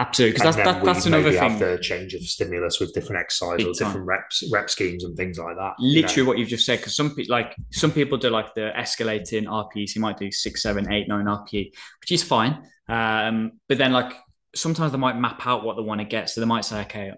Absolutely, 0.00 0.32
because 0.32 0.56
that's 0.56 0.68
that, 0.68 0.82
that's 0.82 1.04
another 1.04 1.30
thing. 1.30 1.38
Have 1.38 1.58
the 1.58 1.78
change 1.82 2.14
of 2.14 2.22
stimulus 2.22 2.80
with 2.80 2.94
different 2.94 3.20
exercises 3.20 3.78
different 3.78 4.06
reps, 4.06 4.42
rep 4.50 4.70
schemes 4.70 5.04
and 5.04 5.14
things 5.14 5.38
like 5.38 5.56
that. 5.56 5.74
Literally, 5.78 6.16
you 6.16 6.22
know? 6.22 6.28
what 6.28 6.38
you've 6.38 6.48
just 6.48 6.64
said. 6.64 6.78
Because 6.78 6.96
some 6.96 7.14
people, 7.14 7.30
like 7.34 7.54
some 7.70 7.92
people, 7.92 8.16
do 8.16 8.30
like 8.30 8.54
the 8.54 8.72
escalating 8.76 9.44
RPEs. 9.44 9.94
You 9.94 10.00
might 10.00 10.16
do 10.16 10.30
six, 10.30 10.62
seven, 10.62 10.90
eight, 10.90 11.06
nine 11.06 11.26
RPE, 11.26 11.72
which 12.00 12.12
is 12.12 12.22
fine. 12.22 12.62
Um, 12.88 13.52
but 13.68 13.76
then, 13.76 13.92
like 13.92 14.14
sometimes 14.54 14.90
they 14.90 14.98
might 14.98 15.16
map 15.16 15.46
out 15.46 15.64
what 15.64 15.76
they 15.76 15.82
want 15.82 16.00
to 16.00 16.04
get. 16.04 16.28
So 16.28 16.40
they 16.40 16.46
might 16.46 16.64
say, 16.64 16.80
okay, 16.82 17.12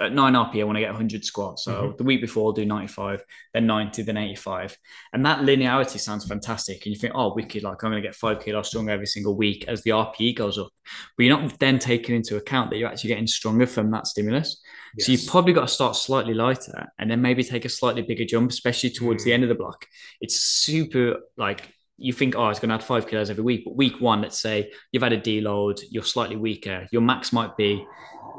at 0.00 0.12
9 0.12 0.32
RP, 0.32 0.60
I 0.60 0.64
want 0.64 0.76
to 0.76 0.80
get 0.80 0.90
100 0.90 1.24
squats. 1.24 1.64
So 1.64 1.72
mm-hmm. 1.72 1.96
the 1.96 2.04
week 2.04 2.20
before, 2.20 2.46
I'll 2.46 2.52
do 2.52 2.64
95, 2.64 3.24
then 3.52 3.66
90, 3.66 4.02
then 4.02 4.16
85. 4.16 4.78
And 5.12 5.26
that 5.26 5.40
linearity 5.40 5.98
sounds 5.98 6.26
fantastic. 6.26 6.84
And 6.86 6.94
you 6.94 7.00
think, 7.00 7.14
oh, 7.16 7.34
wicked, 7.34 7.64
like 7.64 7.82
I'm 7.82 7.90
going 7.90 8.00
to 8.02 8.06
get 8.06 8.14
five 8.14 8.40
kilos 8.40 8.68
stronger 8.68 8.92
every 8.92 9.06
single 9.06 9.36
week 9.36 9.64
as 9.66 9.82
the 9.82 9.90
RPE 9.90 10.36
goes 10.36 10.56
up. 10.56 10.68
But 11.16 11.24
you're 11.24 11.38
not 11.38 11.58
then 11.58 11.80
taking 11.80 12.14
into 12.14 12.36
account 12.36 12.70
that 12.70 12.76
you're 12.76 12.88
actually 12.88 13.08
getting 13.08 13.26
stronger 13.26 13.66
from 13.66 13.90
that 13.90 14.06
stimulus. 14.06 14.62
Yes. 14.96 15.06
So 15.06 15.12
you've 15.12 15.26
probably 15.26 15.54
got 15.54 15.68
to 15.68 15.74
start 15.74 15.96
slightly 15.96 16.34
lighter 16.34 16.86
and 16.98 17.10
then 17.10 17.20
maybe 17.20 17.42
take 17.42 17.64
a 17.64 17.68
slightly 17.68 18.02
bigger 18.02 18.24
jump, 18.24 18.50
especially 18.50 18.90
towards 18.90 19.22
mm-hmm. 19.22 19.28
the 19.28 19.34
end 19.34 19.42
of 19.42 19.48
the 19.48 19.56
block. 19.56 19.86
It's 20.20 20.36
super 20.36 21.16
like 21.36 21.74
you 21.98 22.12
think, 22.12 22.36
oh, 22.36 22.48
it's 22.48 22.60
going 22.60 22.68
to 22.68 22.76
add 22.76 22.84
five 22.84 23.08
kilos 23.08 23.28
every 23.28 23.42
week. 23.42 23.64
But 23.64 23.76
week 23.76 24.00
one, 24.00 24.22
let's 24.22 24.40
say 24.40 24.70
you've 24.92 25.02
had 25.02 25.12
a 25.12 25.20
deload, 25.20 25.80
you're 25.90 26.04
slightly 26.04 26.36
weaker. 26.36 26.86
Your 26.92 27.02
max 27.02 27.32
might 27.32 27.56
be 27.56 27.84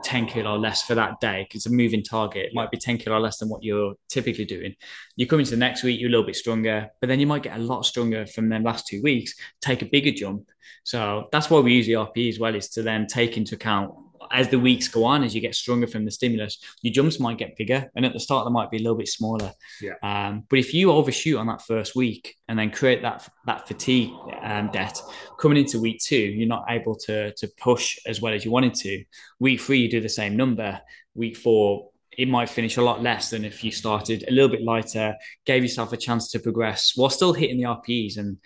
10 0.03 0.27
kilo 0.27 0.57
less 0.57 0.83
for 0.83 0.95
that 0.95 1.19
day 1.19 1.43
because 1.43 1.65
it's 1.65 1.73
a 1.73 1.75
moving 1.75 2.01
target. 2.01 2.47
It 2.47 2.53
might 2.53 2.71
be 2.71 2.77
10 2.77 2.97
kilo 2.97 3.19
less 3.19 3.37
than 3.37 3.49
what 3.49 3.63
you're 3.63 3.95
typically 4.07 4.45
doing. 4.45 4.75
You 5.17 5.27
come 5.27 5.39
into 5.39 5.51
the 5.51 5.57
next 5.57 5.83
week, 5.83 5.99
you're 5.99 6.09
a 6.09 6.11
little 6.11 6.25
bit 6.25 6.37
stronger, 6.37 6.89
but 7.01 7.07
then 7.07 7.19
you 7.19 7.27
might 7.27 7.43
get 7.43 7.57
a 7.57 7.61
lot 7.61 7.85
stronger 7.85 8.25
from 8.25 8.47
them 8.49 8.63
last 8.63 8.87
two 8.87 9.01
weeks, 9.01 9.33
take 9.61 9.81
a 9.81 9.85
bigger 9.85 10.11
jump. 10.11 10.47
So 10.83 11.27
that's 11.31 11.49
why 11.49 11.59
we 11.59 11.73
use 11.73 11.85
the 11.85 11.93
RP 11.93 12.29
as 12.29 12.39
well, 12.39 12.55
is 12.55 12.69
to 12.69 12.81
then 12.81 13.07
take 13.07 13.35
into 13.35 13.55
account 13.55 13.93
as 14.31 14.49
the 14.49 14.59
weeks 14.59 14.87
go 14.87 15.03
on, 15.03 15.23
as 15.23 15.33
you 15.33 15.41
get 15.41 15.55
stronger 15.55 15.87
from 15.87 16.05
the 16.05 16.11
stimulus, 16.11 16.59
your 16.81 16.93
jumps 16.93 17.19
might 17.19 17.37
get 17.37 17.57
bigger, 17.57 17.89
and 17.95 18.05
at 18.05 18.13
the 18.13 18.19
start 18.19 18.45
they 18.45 18.51
might 18.51 18.71
be 18.71 18.77
a 18.77 18.81
little 18.81 18.97
bit 18.97 19.07
smaller. 19.07 19.51
Yeah. 19.81 19.93
Um, 20.03 20.45
but 20.49 20.59
if 20.59 20.73
you 20.73 20.91
overshoot 20.91 21.37
on 21.37 21.47
that 21.47 21.61
first 21.61 21.95
week 21.95 22.35
and 22.47 22.57
then 22.57 22.71
create 22.71 23.01
that 23.01 23.27
that 23.45 23.67
fatigue 23.67 24.11
um, 24.41 24.69
debt 24.71 24.99
coming 25.39 25.57
into 25.57 25.79
week 25.79 25.99
two, 26.03 26.17
you're 26.17 26.47
not 26.47 26.65
able 26.69 26.95
to 26.95 27.33
to 27.33 27.47
push 27.59 27.97
as 28.05 28.21
well 28.21 28.33
as 28.33 28.45
you 28.45 28.51
wanted 28.51 28.73
to. 28.75 29.03
Week 29.39 29.59
three, 29.59 29.79
you 29.79 29.89
do 29.89 30.01
the 30.01 30.09
same 30.09 30.35
number. 30.35 30.79
Week 31.15 31.35
four, 31.35 31.89
it 32.17 32.27
might 32.27 32.49
finish 32.49 32.77
a 32.77 32.81
lot 32.81 33.01
less 33.01 33.29
than 33.29 33.45
if 33.45 33.63
you 33.63 33.71
started 33.71 34.25
a 34.27 34.31
little 34.31 34.49
bit 34.49 34.63
lighter, 34.63 35.15
gave 35.45 35.63
yourself 35.63 35.93
a 35.93 35.97
chance 35.97 36.29
to 36.31 36.39
progress 36.39 36.93
while 36.95 37.09
still 37.09 37.33
hitting 37.33 37.57
the 37.57 37.63
RPEs 37.63 38.17
and 38.17 38.37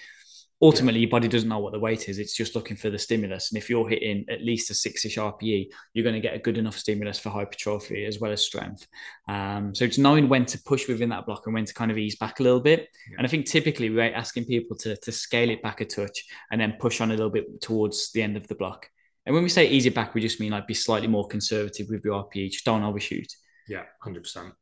ultimately 0.64 1.01
your 1.01 1.09
body 1.09 1.28
doesn't 1.28 1.49
know 1.49 1.59
what 1.59 1.74
the 1.74 1.80
weight 1.80 2.07
is. 2.07 2.20
It's 2.20 2.34
just 2.34 2.55
looking 2.55 2.78
for 2.78 2.89
the 2.89 2.97
stimulus. 2.97 3.51
And 3.51 3.57
if 3.57 3.70
you're 3.70 3.88
hitting 3.88 4.26
at 4.30 4.41
least 4.41 4.72
a 4.72 4.74
six-ish 4.74 5.18
rpe 5.18 5.68
you're 5.93 6.03
going 6.03 6.16
to 6.16 6.22
get 6.22 6.36
a 6.36 6.39
good 6.39 6.57
enough 6.57 6.78
stimulus 6.78 7.20
for 7.20 7.30
hypertrophy 7.30 8.05
as 8.05 8.20
well 8.20 8.32
as 8.32 8.45
strength. 8.45 8.88
Um, 9.28 9.76
so 9.76 9.84
it's 9.84 9.97
knowing 9.97 10.30
when 10.30 10.45
to 10.45 10.57
push 10.64 10.88
within 10.88 11.09
that 11.09 11.26
block 11.26 11.45
and 11.45 11.53
when 11.53 11.66
to 11.66 11.74
kind 11.74 11.91
of 11.91 11.97
ease 11.97 12.16
back 12.16 12.39
a 12.39 12.43
little 12.43 12.61
bit. 12.61 12.88
Yeah. 13.09 13.18
and 13.18 13.28
i 13.28 13.30
think 13.30 13.45
typically 13.45 13.89
we're 13.89 14.14
asking 14.14 14.45
people 14.45 14.78
to, 14.78 14.95
to 14.95 15.11
scale 15.11 15.49
it 15.49 15.61
back 15.61 15.82
a 15.82 15.86
touch 15.86 16.24
and 16.49 16.61
then 16.61 16.78
push 16.80 17.01
on 17.01 17.11
a 17.11 17.14
little 17.14 17.30
bit 17.30 17.61
towards 17.61 18.11
the 18.14 18.24
end 18.24 18.38
of 18.38 18.47
the 18.47 18.55
block. 18.55 18.89
And 19.26 19.36
when 19.36 19.43
we 19.43 19.49
say 19.49 19.68
ease 19.68 19.86
it 19.86 19.93
back 19.93 20.14
we 20.14 20.22
just 20.22 20.39
mean 20.39 20.53
like 20.53 20.66
be 20.66 20.74
slightly 20.74 21.09
more 21.09 21.28
conservative 21.28 21.88
with 21.89 22.05
your 22.05 22.24
rpe 22.24 22.49
just 22.49 22.64
don't 22.64 22.84
overshoot. 22.84 23.28
Yeah 23.68 23.84
100% 24.05 24.53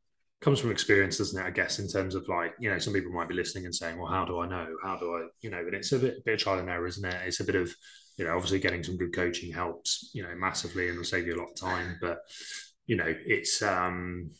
comes 0.42 0.58
from 0.60 0.70
experience, 0.70 1.18
doesn't 1.18 1.40
it? 1.40 1.46
I 1.46 1.50
guess 1.50 1.78
in 1.78 1.88
terms 1.88 2.14
of 2.14 2.28
like, 2.28 2.52
you 2.58 2.68
know, 2.68 2.78
some 2.78 2.92
people 2.92 3.12
might 3.12 3.28
be 3.28 3.34
listening 3.34 3.64
and 3.64 3.74
saying, 3.74 3.98
"Well, 3.98 4.10
how 4.10 4.24
do 4.24 4.40
I 4.40 4.48
know? 4.48 4.66
How 4.82 4.96
do 4.96 5.14
I, 5.14 5.26
you 5.40 5.50
know?" 5.50 5.58
And 5.58 5.74
it's 5.74 5.92
a 5.92 5.98
bit, 5.98 6.24
bit 6.24 6.34
of 6.34 6.40
trial 6.40 6.58
and 6.58 6.68
error, 6.68 6.86
isn't 6.86 7.04
it? 7.04 7.16
It's 7.24 7.40
a 7.40 7.44
bit 7.44 7.54
of, 7.54 7.72
you 8.16 8.24
know, 8.24 8.34
obviously 8.34 8.58
getting 8.58 8.82
some 8.82 8.96
good 8.96 9.14
coaching 9.14 9.52
helps, 9.52 10.10
you 10.12 10.22
know, 10.22 10.34
massively 10.36 10.88
and 10.88 10.98
will 10.98 11.04
save 11.04 11.26
you 11.26 11.36
a 11.36 11.40
lot 11.40 11.50
of 11.50 11.56
time. 11.56 11.96
But 12.00 12.18
you 12.86 12.96
know, 12.96 13.06
it's, 13.06 13.62
um, 13.62 14.30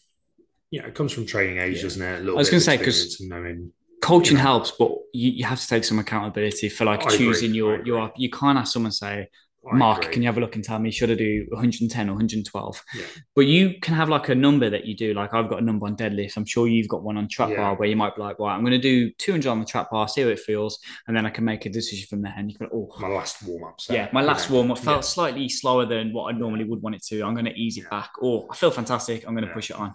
you 0.71 0.83
know, 0.83 0.89
it 0.89 0.95
comes 0.95 1.13
from 1.13 1.27
training 1.27 1.59
age, 1.59 1.77
yeah. 1.77 1.83
doesn't 1.83 2.03
it? 2.03 2.29
I 2.29 2.33
was 2.33 2.51
going 2.51 2.61
to 2.61 2.65
say 2.65 2.77
because 2.77 3.21
knowing 3.21 3.73
coaching 4.03 4.37
you 4.37 4.39
know, 4.39 4.43
helps, 4.43 4.73
but 4.73 4.91
you, 5.15 5.31
you 5.31 5.45
have 5.45 5.61
to 5.61 5.69
take 5.69 5.85
some 5.85 5.99
accountability 5.99 6.69
for 6.69 6.85
like 6.85 7.07
I 7.07 7.17
choosing 7.17 7.51
agree, 7.51 7.57
your 7.57 7.87
your. 7.87 8.13
You 8.17 8.31
can't 8.31 8.59
have 8.59 8.69
someone 8.69 8.93
say, 8.93 9.29
Mark, 9.65 10.11
can 10.11 10.23
you 10.23 10.29
have 10.29 10.37
a 10.37 10.41
look 10.41 10.57
and 10.57 10.65
tell 10.65 10.79
me 10.79 10.91
should 10.91 11.11
I 11.11 11.15
do 11.15 11.47
110 11.51 12.09
or 12.09 12.13
112? 12.13 12.85
Yeah. 12.95 13.05
But 13.37 13.47
you 13.47 13.75
can 13.81 13.95
have 13.95 14.09
like 14.09 14.29
a 14.29 14.35
number 14.35 14.69
that 14.69 14.87
you 14.87 14.97
do. 14.97 15.15
Like 15.15 15.33
I've 15.35 15.49
got 15.49 15.61
a 15.61 15.65
number 15.65 15.87
on 15.87 15.97
deadlift. 15.97 16.37
I'm 16.37 16.45
sure 16.45 16.67
you've 16.67 16.89
got 16.89 17.05
one 17.05 17.17
on 17.17 17.29
trap 17.29 17.51
yeah. 17.51 17.59
bar 17.59 17.77
where 17.77 17.89
you 17.89 17.95
might 17.95 18.17
be 18.17 18.23
like, 18.23 18.39
well, 18.39 18.49
I'm 18.49 18.63
going 18.63 18.73
to 18.73 18.79
do 18.79 19.13
200 19.13 19.49
on 19.49 19.61
the 19.61 19.67
trap 19.67 19.91
bar, 19.91 20.09
see 20.09 20.23
how 20.23 20.29
it 20.29 20.41
feels, 20.41 20.81
and 21.07 21.17
then 21.17 21.27
I 21.27 21.31
can 21.31 21.45
make 21.45 21.65
a 21.65 21.71
decision 21.71 22.07
from 22.09 22.23
there. 22.23 22.35
And 22.37 22.51
you 22.51 22.59
can, 22.59 22.69
oh, 22.75 22.93
my 22.99 23.09
last 23.09 23.47
warm 23.47 23.65
up. 23.65 23.79
Yeah, 23.89 24.09
my 24.13 24.23
last 24.23 24.51
warm 24.51 24.73
up 24.73 24.79
felt 24.79 24.99
yeah. 24.99 25.03
slightly 25.03 25.49
slower 25.49 25.87
than 25.87 26.13
what 26.13 26.35
I 26.35 26.37
normally 26.37 26.65
would 26.65 26.83
want 26.83 26.97
it 26.97 27.05
to. 27.07 27.23
I'm 27.23 27.35
going 27.35 27.47
to 27.47 27.55
ease 27.55 27.79
it 27.79 27.89
back. 27.89 28.11
Or 28.21 28.49
I 28.51 28.57
feel 28.57 28.73
fantastic. 28.73 29.25
I'm 29.27 29.35
going 29.35 29.47
to 29.47 29.55
push 29.55 29.71
it 29.71 29.77
on. 29.77 29.95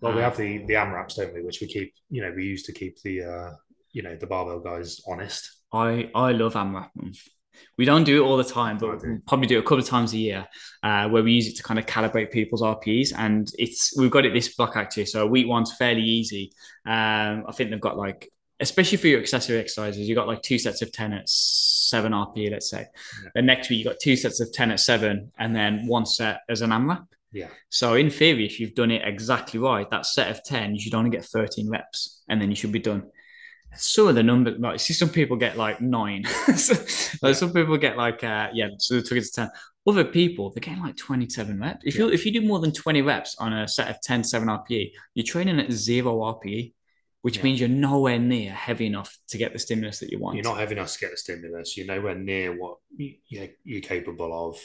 Well, 0.00 0.12
we 0.12 0.18
um, 0.18 0.24
have 0.24 0.36
the 0.36 0.58
the 0.58 0.74
AMRAPs, 0.74 1.16
don't 1.16 1.34
we? 1.34 1.42
Which 1.42 1.60
we 1.60 1.66
keep, 1.66 1.92
you 2.10 2.22
know, 2.22 2.32
we 2.34 2.44
use 2.44 2.62
to 2.64 2.72
keep 2.72 3.02
the, 3.02 3.22
uh, 3.22 3.50
you 3.92 4.02
know, 4.02 4.16
the 4.16 4.26
barbell 4.26 4.60
guys 4.60 5.00
honest. 5.06 5.50
I 5.72 6.10
I 6.14 6.32
love 6.32 6.54
AMRAP 6.54 6.90
month. 6.94 7.20
We 7.78 7.84
don't 7.84 8.04
do 8.04 8.22
it 8.22 8.26
all 8.26 8.36
the 8.36 8.44
time, 8.44 8.78
but 8.78 9.02
we 9.02 9.18
probably 9.26 9.46
do 9.46 9.56
it 9.56 9.60
a 9.60 9.62
couple 9.62 9.78
of 9.78 9.86
times 9.86 10.12
a 10.12 10.18
year 10.18 10.46
uh, 10.82 11.08
where 11.08 11.22
we 11.22 11.32
use 11.32 11.48
it 11.48 11.56
to 11.56 11.62
kind 11.62 11.78
of 11.78 11.86
calibrate 11.86 12.30
people's 12.30 12.62
RPEs. 12.62 13.12
And 13.16 13.50
it's 13.58 13.96
we've 13.96 14.10
got 14.10 14.26
it 14.26 14.34
this 14.34 14.54
block 14.54 14.76
actually. 14.76 15.06
So 15.06 15.26
week 15.26 15.46
one's 15.48 15.74
fairly 15.76 16.02
easy. 16.02 16.52
Um, 16.86 17.44
I 17.48 17.52
think 17.52 17.70
they've 17.70 17.80
got 17.80 17.96
like, 17.96 18.30
especially 18.60 18.98
for 18.98 19.06
your 19.06 19.20
accessory 19.20 19.58
exercises, 19.58 20.08
you've 20.08 20.16
got 20.16 20.28
like 20.28 20.42
two 20.42 20.58
sets 20.58 20.82
of 20.82 20.92
10 20.92 21.12
at 21.14 21.28
seven 21.28 22.12
RPE, 22.12 22.50
let's 22.50 22.70
say. 22.70 22.86
Yeah. 23.22 23.30
The 23.34 23.42
next 23.42 23.70
week, 23.70 23.78
you've 23.78 23.88
got 23.88 23.96
two 24.02 24.16
sets 24.16 24.40
of 24.40 24.52
10 24.52 24.72
at 24.72 24.80
seven 24.80 25.32
and 25.38 25.56
then 25.56 25.86
one 25.86 26.06
set 26.06 26.40
as 26.48 26.60
an 26.60 26.70
AMRAP. 26.70 27.06
Yeah. 27.32 27.48
So 27.68 27.94
in 27.94 28.10
theory, 28.10 28.44
if 28.44 28.60
you've 28.60 28.74
done 28.74 28.90
it 28.90 29.02
exactly 29.04 29.60
right, 29.60 29.88
that 29.90 30.04
set 30.04 30.30
of 30.30 30.42
10, 30.44 30.74
you 30.74 30.80
should 30.80 30.94
only 30.94 31.10
get 31.10 31.24
13 31.24 31.70
reps 31.70 32.22
and 32.28 32.42
then 32.42 32.50
you 32.50 32.56
should 32.56 32.72
be 32.72 32.80
done 32.80 33.04
some 33.76 34.08
of 34.08 34.14
the 34.14 34.22
numbers, 34.22 34.58
like 34.58 34.80
see 34.80 34.94
some 34.94 35.08
people 35.08 35.36
get 35.36 35.56
like 35.56 35.80
nine. 35.80 36.24
so, 36.56 36.74
like 37.22 37.34
some 37.34 37.52
people 37.52 37.76
get 37.76 37.96
like 37.96 38.22
uh 38.24 38.48
yeah, 38.52 38.68
so 38.78 38.94
they 38.94 39.02
took 39.02 39.18
it 39.18 39.24
to 39.24 39.32
10. 39.32 39.50
Other 39.86 40.04
people, 40.04 40.50
they're 40.50 40.60
getting 40.60 40.82
like 40.82 40.96
27 40.96 41.58
reps. 41.58 41.84
If 41.84 41.94
yeah. 41.94 42.06
you 42.06 42.12
if 42.12 42.26
you 42.26 42.32
do 42.32 42.46
more 42.46 42.58
than 42.58 42.72
20 42.72 43.02
reps 43.02 43.36
on 43.38 43.52
a 43.52 43.68
set 43.68 43.88
of 43.88 44.00
10, 44.02 44.24
7 44.24 44.48
RPE, 44.48 44.92
you're 45.14 45.24
training 45.24 45.58
at 45.60 45.72
zero 45.72 46.18
RPE, 46.18 46.72
which 47.22 47.38
yeah. 47.38 47.42
means 47.42 47.60
you're 47.60 47.68
nowhere 47.68 48.18
near 48.18 48.52
heavy 48.52 48.86
enough 48.86 49.16
to 49.28 49.38
get 49.38 49.52
the 49.52 49.58
stimulus 49.58 50.00
that 50.00 50.10
you 50.10 50.18
want. 50.18 50.36
You're 50.36 50.44
not 50.44 50.58
heavy 50.58 50.72
enough 50.72 50.92
to 50.92 50.98
get 50.98 51.12
the 51.12 51.16
stimulus. 51.16 51.76
You're 51.76 51.86
nowhere 51.86 52.14
near 52.14 52.58
what 52.58 52.78
you're, 52.96 53.48
you're 53.64 53.80
capable 53.80 54.50
of. 54.50 54.58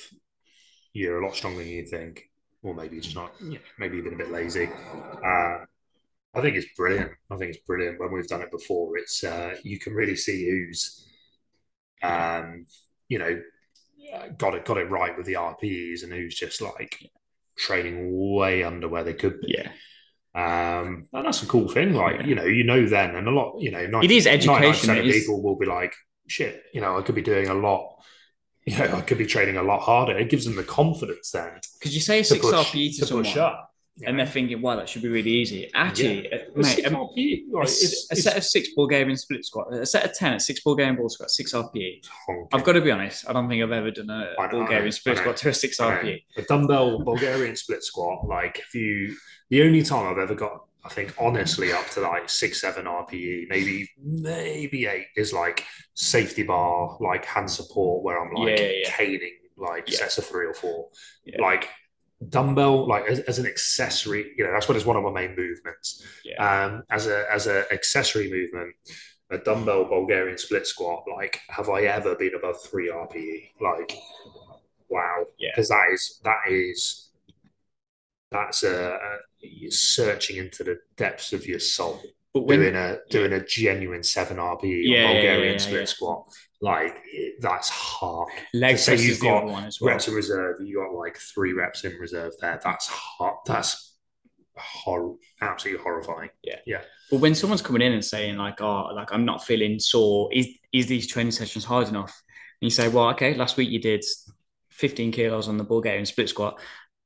You're 0.94 1.22
a 1.22 1.26
lot 1.26 1.36
stronger 1.36 1.60
than 1.60 1.68
you 1.68 1.86
think, 1.86 2.30
or 2.64 2.74
maybe 2.74 2.96
you're 2.96 3.04
just 3.04 3.16
not. 3.16 3.34
maybe 3.78 3.98
you've 3.98 4.06
been 4.06 4.14
a 4.14 4.18
bit 4.18 4.32
lazy. 4.32 4.70
Uh, 5.26 5.66
I 6.36 6.42
think 6.42 6.58
it's 6.58 6.68
brilliant. 6.76 7.12
I 7.32 7.38
think 7.38 7.56
it's 7.56 7.66
brilliant. 7.66 8.00
When 8.00 8.12
we've 8.12 8.28
done 8.28 8.42
it 8.42 8.52
before, 8.52 8.98
it's 8.98 9.24
uh, 9.24 9.56
you 9.64 9.80
can 9.80 9.94
really 9.94 10.16
see 10.16 10.50
who's, 10.50 11.08
um, 12.04 12.66
you 13.08 13.20
know, 13.20 13.42
got 14.38 14.56
it 14.56 14.66
got 14.66 14.78
it 14.78 14.90
right 14.90 15.16
with 15.16 15.26
the 15.26 15.34
RPEs 15.34 16.04
and 16.04 16.12
who's 16.12 16.36
just 16.36 16.62
like 16.62 17.10
training 17.58 18.34
way 18.36 18.64
under 18.64 18.88
where 18.88 19.04
they 19.04 19.14
could 19.14 19.40
be. 19.42 19.56
Yeah. 19.58 19.72
Um, 20.36 21.08
and 21.14 21.26
that's 21.26 21.44
a 21.44 21.48
cool 21.48 21.70
thing. 21.70 21.94
Like, 21.94 22.20
yeah. 22.20 22.26
you 22.26 22.36
know, 22.36 22.44
you 22.44 22.64
know 22.66 22.86
then, 22.88 23.16
and 23.16 23.28
a 23.28 23.32
lot, 23.32 23.60
you 23.60 23.72
know, 23.72 23.86
90, 23.86 24.06
it 24.06 24.12
is 24.12 24.28
education. 24.28 24.98
It 24.98 25.08
is... 25.08 25.22
people 25.22 25.42
will 25.42 25.56
be 25.56 25.66
like, 25.66 25.94
shit, 26.28 26.64
you 26.74 26.82
know, 26.82 26.98
I 26.98 27.02
could 27.02 27.16
be 27.16 27.22
doing 27.22 27.48
a 27.48 27.54
lot. 27.54 27.92
You 28.68 28.80
know, 28.80 28.96
I 28.96 29.02
could 29.02 29.20
be 29.20 29.28
training 29.28 29.58
a 29.58 29.62
lot 29.62 29.82
harder. 29.82 30.18
It 30.18 30.32
gives 30.32 30.46
them 30.46 30.56
the 30.56 30.64
confidence 30.64 31.30
then. 31.30 31.60
Because 31.78 31.94
you 31.94 32.02
say 32.02 32.22
a 32.22 32.24
six 32.24 32.42
push, 32.42 32.52
RPE 32.52 32.96
to, 32.96 33.00
to 33.02 33.06
someone, 33.06 33.58
yeah. 33.98 34.10
and 34.10 34.20
they're 34.20 34.26
thinking, 34.26 34.62
"Wow, 34.62 34.76
that 34.76 34.90
should 34.90 35.02
be 35.02 35.08
really 35.08 35.32
easy." 35.32 35.70
Actually, 35.74 36.28
yeah. 36.30 36.38
uh, 36.38 36.42
mate, 36.56 36.86
um, 36.86 36.96
RPE, 36.96 37.44
right, 37.52 37.68
a, 37.68 38.14
a 38.14 38.16
set 38.16 38.38
of 38.38 38.44
six 38.44 38.70
Bulgarian 38.76 39.16
split 39.16 39.46
squat, 39.46 39.74
a 39.74 39.86
set 39.86 40.04
of 40.06 40.14
ten 40.14 40.34
at 40.34 40.42
six 40.42 40.62
Bulgarian 40.62 40.96
ball 40.96 41.10
squat, 41.10 41.32
six 41.32 41.54
RPE. 41.54 42.04
Okay. 42.30 42.48
I've 42.52 42.64
got 42.64 42.74
to 42.74 42.82
be 42.82 42.92
honest. 42.92 43.30
I 43.30 43.34
don't 43.34 43.48
think 43.48 43.64
I've 43.64 43.72
ever 43.72 43.92
done 43.92 44.10
a 44.10 44.34
know, 44.38 44.48
Bulgarian 44.50 44.92
split 44.92 45.18
squat 45.18 45.38
to 45.38 45.50
a 45.50 45.54
six 45.54 45.80
RPE. 45.80 46.24
A 46.38 46.42
dumbbell 46.44 47.04
Bulgarian 47.04 47.56
split 47.56 47.84
squat, 47.84 48.28
like 48.28 48.60
if 48.60 48.76
you, 48.76 49.16
the 49.50 49.64
only 49.64 49.82
time 49.82 50.08
I've 50.08 50.18
ever 50.18 50.36
got, 50.36 50.66
I 50.84 50.90
think 50.90 51.14
honestly, 51.18 51.72
up 51.72 51.90
to 51.92 52.02
like 52.02 52.30
six, 52.30 52.60
seven 52.60 52.86
RPE, 52.86 53.48
maybe 53.50 53.90
maybe 54.04 54.88
eight 54.88 55.08
is 55.16 55.32
like 55.32 55.64
safety 55.94 56.44
bar, 56.44 56.98
like 57.00 57.24
hand 57.24 57.50
support, 57.50 58.04
where 58.04 58.22
I'm 58.22 58.34
like 58.34 58.60
yeah, 58.60 58.90
caning 58.90 59.38
like 59.58 59.88
sets 59.88 60.18
of 60.18 60.26
three 60.26 60.46
or 60.46 60.54
four, 60.54 60.90
like 61.40 61.70
dumbbell 62.30 62.88
like 62.88 63.06
as, 63.08 63.20
as, 63.22 63.40
an 63.40 63.46
accessory 63.46 64.34
you 64.38 64.44
know 64.44 64.52
that's 64.54 64.68
what 64.68 64.78
is 64.78 64.86
one 64.86 64.96
of 64.96 65.04
my 65.04 65.12
main 65.12 65.36
movements. 65.36 66.04
Yeah. 66.24 66.66
um 66.66 66.84
as 66.90 67.08
a 67.08 67.26
as 67.32 67.48
an 67.48 67.66
accessory 67.72 68.30
movement 68.30 68.74
a 69.32 69.38
dumbbell 69.38 69.86
bulgarian 69.86 70.38
split 70.38 70.66
squat 70.66 71.04
like 71.14 71.42
have 71.50 71.70
i 71.70 71.82
ever 71.82 72.16
been 72.16 72.36
above 72.36 72.62
3 72.64 72.90
rpe 72.90 73.52
like 73.60 73.98
wow. 74.90 75.26
Because 75.38 75.70
yeah. 75.70 75.78
that 75.78 75.94
is 75.94 76.22
that 76.24 76.40
is 76.50 77.10
that's 78.32 78.64
a, 78.64 78.98
a 79.44 79.70
searching 79.70 80.38
into 80.38 80.64
the 80.64 80.78
depths 80.98 81.34
of 81.34 81.46
your 81.46 81.60
soul 81.60 82.02
but 82.34 82.42
when, 82.42 82.60
doing 82.60 82.76
a 82.76 82.98
doing 83.10 83.34
a 83.34 83.46
genuine 83.46 84.04
7 84.04 84.38
rpe 84.38 84.62
yeah, 84.64 85.12
bulgarian 85.12 85.60
split 85.60 85.88
squat 85.90 86.28
like 86.62 87.02
that's 87.40 87.70
hard. 87.70 88.30
Leg 88.54 88.78
say 88.78 88.98
you've 88.98 89.20
got 89.20 89.46
one 89.46 89.66
as 89.66 89.80
well. 89.80 89.92
reps 89.92 90.08
in 90.08 90.14
reserve, 90.14 90.56
you 90.62 90.78
got 90.78 90.98
like 90.98 91.18
three 91.18 91.54
reps 91.54 91.84
in 91.84 91.94
reserve 92.00 92.34
there. 92.40 92.60
That's 92.64 92.88
hard. 92.88 93.38
That's 93.46 93.96
hor- 94.56 95.18
absolutely 95.42 95.84
horrifying. 95.84 96.30
Yeah, 96.44 96.60
yeah. 96.66 96.82
But 97.12 97.20
when 97.20 97.36
someone's 97.36 97.62
coming 97.62 97.82
in 97.82 97.94
and 97.94 98.04
saying 98.04 98.38
like, 98.38 98.62
"Oh, 98.62 98.92
like 98.94 99.12
I'm 99.12 99.26
not 99.26 99.44
feeling 99.44 99.80
sore," 99.80 100.30
is 100.34 100.48
is 100.72 100.88
these 100.88 101.08
training 101.08 101.32
sessions 101.32 101.66
hard 101.66 101.88
enough? 101.90 102.22
And 102.62 102.68
you 102.68 102.72
say, 102.72 102.88
"Well, 102.88 103.10
okay, 103.10 103.36
last 103.36 103.58
week 103.58 103.70
you 103.70 103.80
did 103.80 104.04
15 104.76 105.12
kilos 105.12 105.48
on 105.48 105.58
the 105.58 105.64
Bulgarian 105.64 106.06
split 106.06 106.30
squat. 106.30 106.60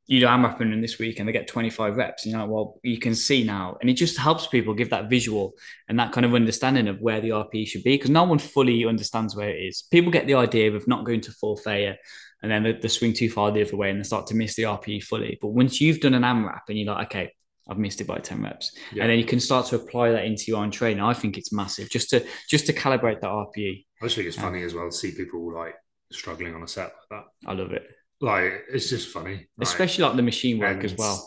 You 0.10 0.20
do 0.20 0.26
AMRAP 0.26 0.60
in 0.60 0.82
this 0.82 0.98
week 0.98 1.20
and 1.20 1.28
they 1.28 1.32
get 1.32 1.48
25 1.48 1.96
reps. 1.96 2.26
You 2.26 2.34
know, 2.34 2.48
well, 2.48 2.80
you 2.82 2.98
can 2.98 3.14
see 3.14 3.44
now. 3.44 3.78
And 3.80 3.92
it 3.92 3.94
just 3.94 4.18
helps 4.18 4.48
people 4.48 4.74
give 4.74 4.90
that 4.90 5.08
visual 5.08 5.54
and 5.88 6.00
that 6.00 6.12
kind 6.12 6.26
of 6.26 6.34
understanding 6.34 6.88
of 6.88 7.00
where 7.00 7.22
the 7.22 7.30
RPE 7.30 7.68
should 7.68 7.84
be 7.84 7.94
because 7.94 8.10
no 8.10 8.24
one 8.24 8.40
fully 8.40 8.86
understands 8.86 9.36
where 9.36 9.50
it 9.50 9.60
is. 9.60 9.84
People 9.92 10.12
get 10.12 10.26
the 10.26 10.34
idea 10.34 10.72
of 10.74 10.88
not 10.88 11.06
going 11.06 11.22
to 11.22 11.32
full 11.32 11.58
failure 11.58 11.96
and 12.42 12.52
then 12.52 12.64
they, 12.64 12.72
they 12.72 12.88
swing 12.88 13.14
too 13.14 13.30
far 13.30 13.52
the 13.52 13.62
other 13.62 13.78
way 13.78 13.92
and 13.92 14.00
they 14.00 14.04
start 14.04 14.26
to 14.28 14.36
miss 14.36 14.56
the 14.56 14.64
RPE 14.64 15.04
fully. 15.04 15.38
But 15.40 15.50
once 15.50 15.80
you've 15.80 16.00
done 16.00 16.16
an 16.16 16.24
AMRAP 16.24 16.62
and 16.70 16.80
you're 16.80 16.92
like, 16.92 17.08
okay, 17.08 17.32
I've 17.70 17.78
missed 17.78 18.02
it 18.02 18.08
by 18.08 18.18
10 18.18 18.42
reps. 18.42 18.76
Yeah. 18.92 19.04
And 19.04 19.12
then 19.12 19.20
you 19.20 19.26
can 19.26 19.40
start 19.40 19.68
to 19.68 19.76
apply 19.76 20.12
that 20.12 20.26
into 20.26 20.46
your 20.48 20.58
own 20.58 20.72
training. 20.72 21.04
I 21.04 21.14
think 21.14 21.38
it's 21.38 21.54
massive 21.54 21.88
just 21.90 22.10
to 22.10 22.26
just 22.50 22.66
to 22.66 22.74
calibrate 22.74 23.22
that 23.22 23.30
RPE. 23.30 23.86
I 24.02 24.06
just 24.06 24.16
think 24.16 24.28
it's 24.28 24.38
funny 24.38 24.64
as 24.64 24.74
well 24.74 24.90
to 24.90 24.96
see 24.96 25.12
people 25.12 25.54
like 25.54 25.76
struggling 26.12 26.56
on 26.56 26.64
a 26.64 26.68
set 26.68 26.94
like 27.12 27.22
that. 27.22 27.50
I 27.50 27.54
love 27.54 27.72
it. 27.74 27.84
Like 28.22 28.66
it's 28.72 28.90
just 28.90 29.10
funny. 29.10 29.48
Like, 29.58 29.68
Especially 29.68 30.04
like 30.04 30.16
the 30.16 30.24
machine 30.24 30.60
work 30.60 30.84
as 30.84 30.96
well. 30.96 31.26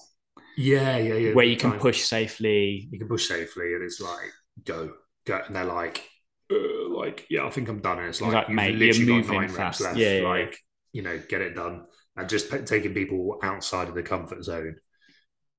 Yeah, 0.57 0.99
yeah, 0.99 1.15
yeah. 1.15 1.33
Where 1.33 1.47
you 1.47 1.57
can 1.57 1.73
push 1.79 2.03
safely. 2.03 2.89
You 2.91 2.99
can 2.99 3.09
push 3.09 3.29
safely 3.29 3.75
and 3.75 3.83
it's 3.83 4.01
like 4.01 4.31
go, 4.65 4.93
go. 5.27 5.41
And 5.47 5.57
they're 5.57 5.65
like, 5.65 6.07
uh, 6.51 6.89
like, 6.91 7.27
yeah, 7.31 7.47
I 7.47 7.51
think 7.51 7.69
I'm 7.69 7.81
done. 7.81 7.99
And 7.99 8.09
it's 8.09 8.21
like, 8.21 8.33
like 8.33 8.51
mate, 8.51 8.77
you're 8.77 9.07
moving 9.07 9.49
fast. 9.49 9.81
Left, 9.81 9.97
yeah, 9.97 10.19
yeah, 10.19 10.29
like, 10.29 10.59
you 10.93 11.03
know, 11.03 11.19
get 11.29 11.41
it 11.41 11.55
done. 11.55 11.85
And 12.17 12.29
just 12.29 12.51
taking 12.67 12.93
people 12.93 13.39
outside 13.43 13.89
of 13.89 13.95
the 13.95 14.03
comfort 14.03 14.45
zone 14.45 14.77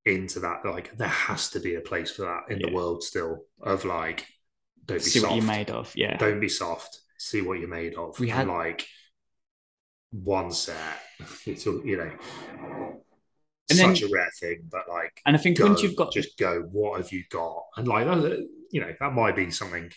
into 0.04 0.40
that. 0.40 0.64
Like 0.64 0.96
there 0.96 1.08
has 1.08 1.50
to 1.50 1.60
be 1.60 1.74
a 1.74 1.80
place 1.80 2.12
for 2.12 2.22
that 2.22 2.52
in 2.52 2.60
yeah. 2.60 2.68
the 2.68 2.74
world 2.74 3.02
still. 3.02 3.44
Of 3.60 3.84
like, 3.84 4.26
don't 4.86 4.98
be 4.98 5.02
soft. 5.02 5.12
see 5.12 5.20
soft. 5.20 5.32
what 5.32 5.36
you're 5.36 5.52
made 5.52 5.70
of. 5.70 5.92
Yeah, 5.96 6.16
don't 6.16 6.40
be 6.40 6.48
soft. 6.48 7.00
See 7.18 7.40
what 7.40 7.58
you're 7.58 7.68
made 7.68 7.94
of. 7.94 8.18
We 8.20 8.28
had 8.28 8.42
and 8.42 8.50
like 8.50 8.86
one 10.22 10.50
set. 10.50 10.76
It's 11.46 11.64
you 11.66 11.96
know. 11.96 12.10
And 13.70 13.78
such 13.78 14.00
then, 14.00 14.10
a 14.10 14.12
rare 14.12 14.30
thing, 14.38 14.68
but 14.70 14.82
like, 14.90 15.22
and 15.24 15.34
I 15.34 15.38
think 15.38 15.56
go, 15.56 15.66
once 15.66 15.82
you've 15.82 15.96
got 15.96 16.12
just 16.12 16.36
go, 16.36 16.60
what 16.70 17.00
have 17.00 17.12
you 17.12 17.24
got? 17.30 17.64
And 17.76 17.88
like, 17.88 18.06
you 18.70 18.80
know, 18.80 18.92
that 19.00 19.14
might 19.14 19.36
be 19.36 19.50
something 19.50 19.90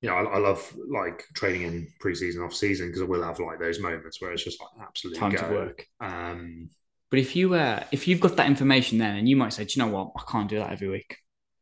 you 0.00 0.10
know, 0.10 0.16
I, 0.16 0.36
I, 0.36 0.38
love 0.38 0.76
like 0.88 1.24
training 1.34 1.62
in 1.62 1.88
preseason, 2.02 2.44
off 2.44 2.54
season 2.54 2.88
because 2.88 3.02
I 3.02 3.06
will 3.06 3.22
have 3.22 3.40
like 3.40 3.58
those 3.58 3.80
moments 3.80 4.20
where 4.20 4.30
it's 4.30 4.44
just 4.44 4.60
like 4.60 4.86
absolutely 4.86 5.18
time 5.18 5.32
go. 5.32 5.48
to 5.48 5.54
work. 5.54 5.86
Um, 6.00 6.68
but 7.10 7.18
if 7.18 7.34
you 7.34 7.54
uh, 7.54 7.82
if 7.92 8.06
you've 8.06 8.20
got 8.20 8.36
that 8.36 8.46
information 8.46 8.98
then, 8.98 9.16
and 9.16 9.28
you 9.28 9.36
might 9.36 9.52
say, 9.52 9.64
do 9.64 9.72
you 9.74 9.84
know 9.84 9.92
what, 9.92 10.12
I 10.16 10.30
can't 10.30 10.48
do 10.48 10.58
that 10.58 10.70
every 10.70 10.88
week. 10.88 11.16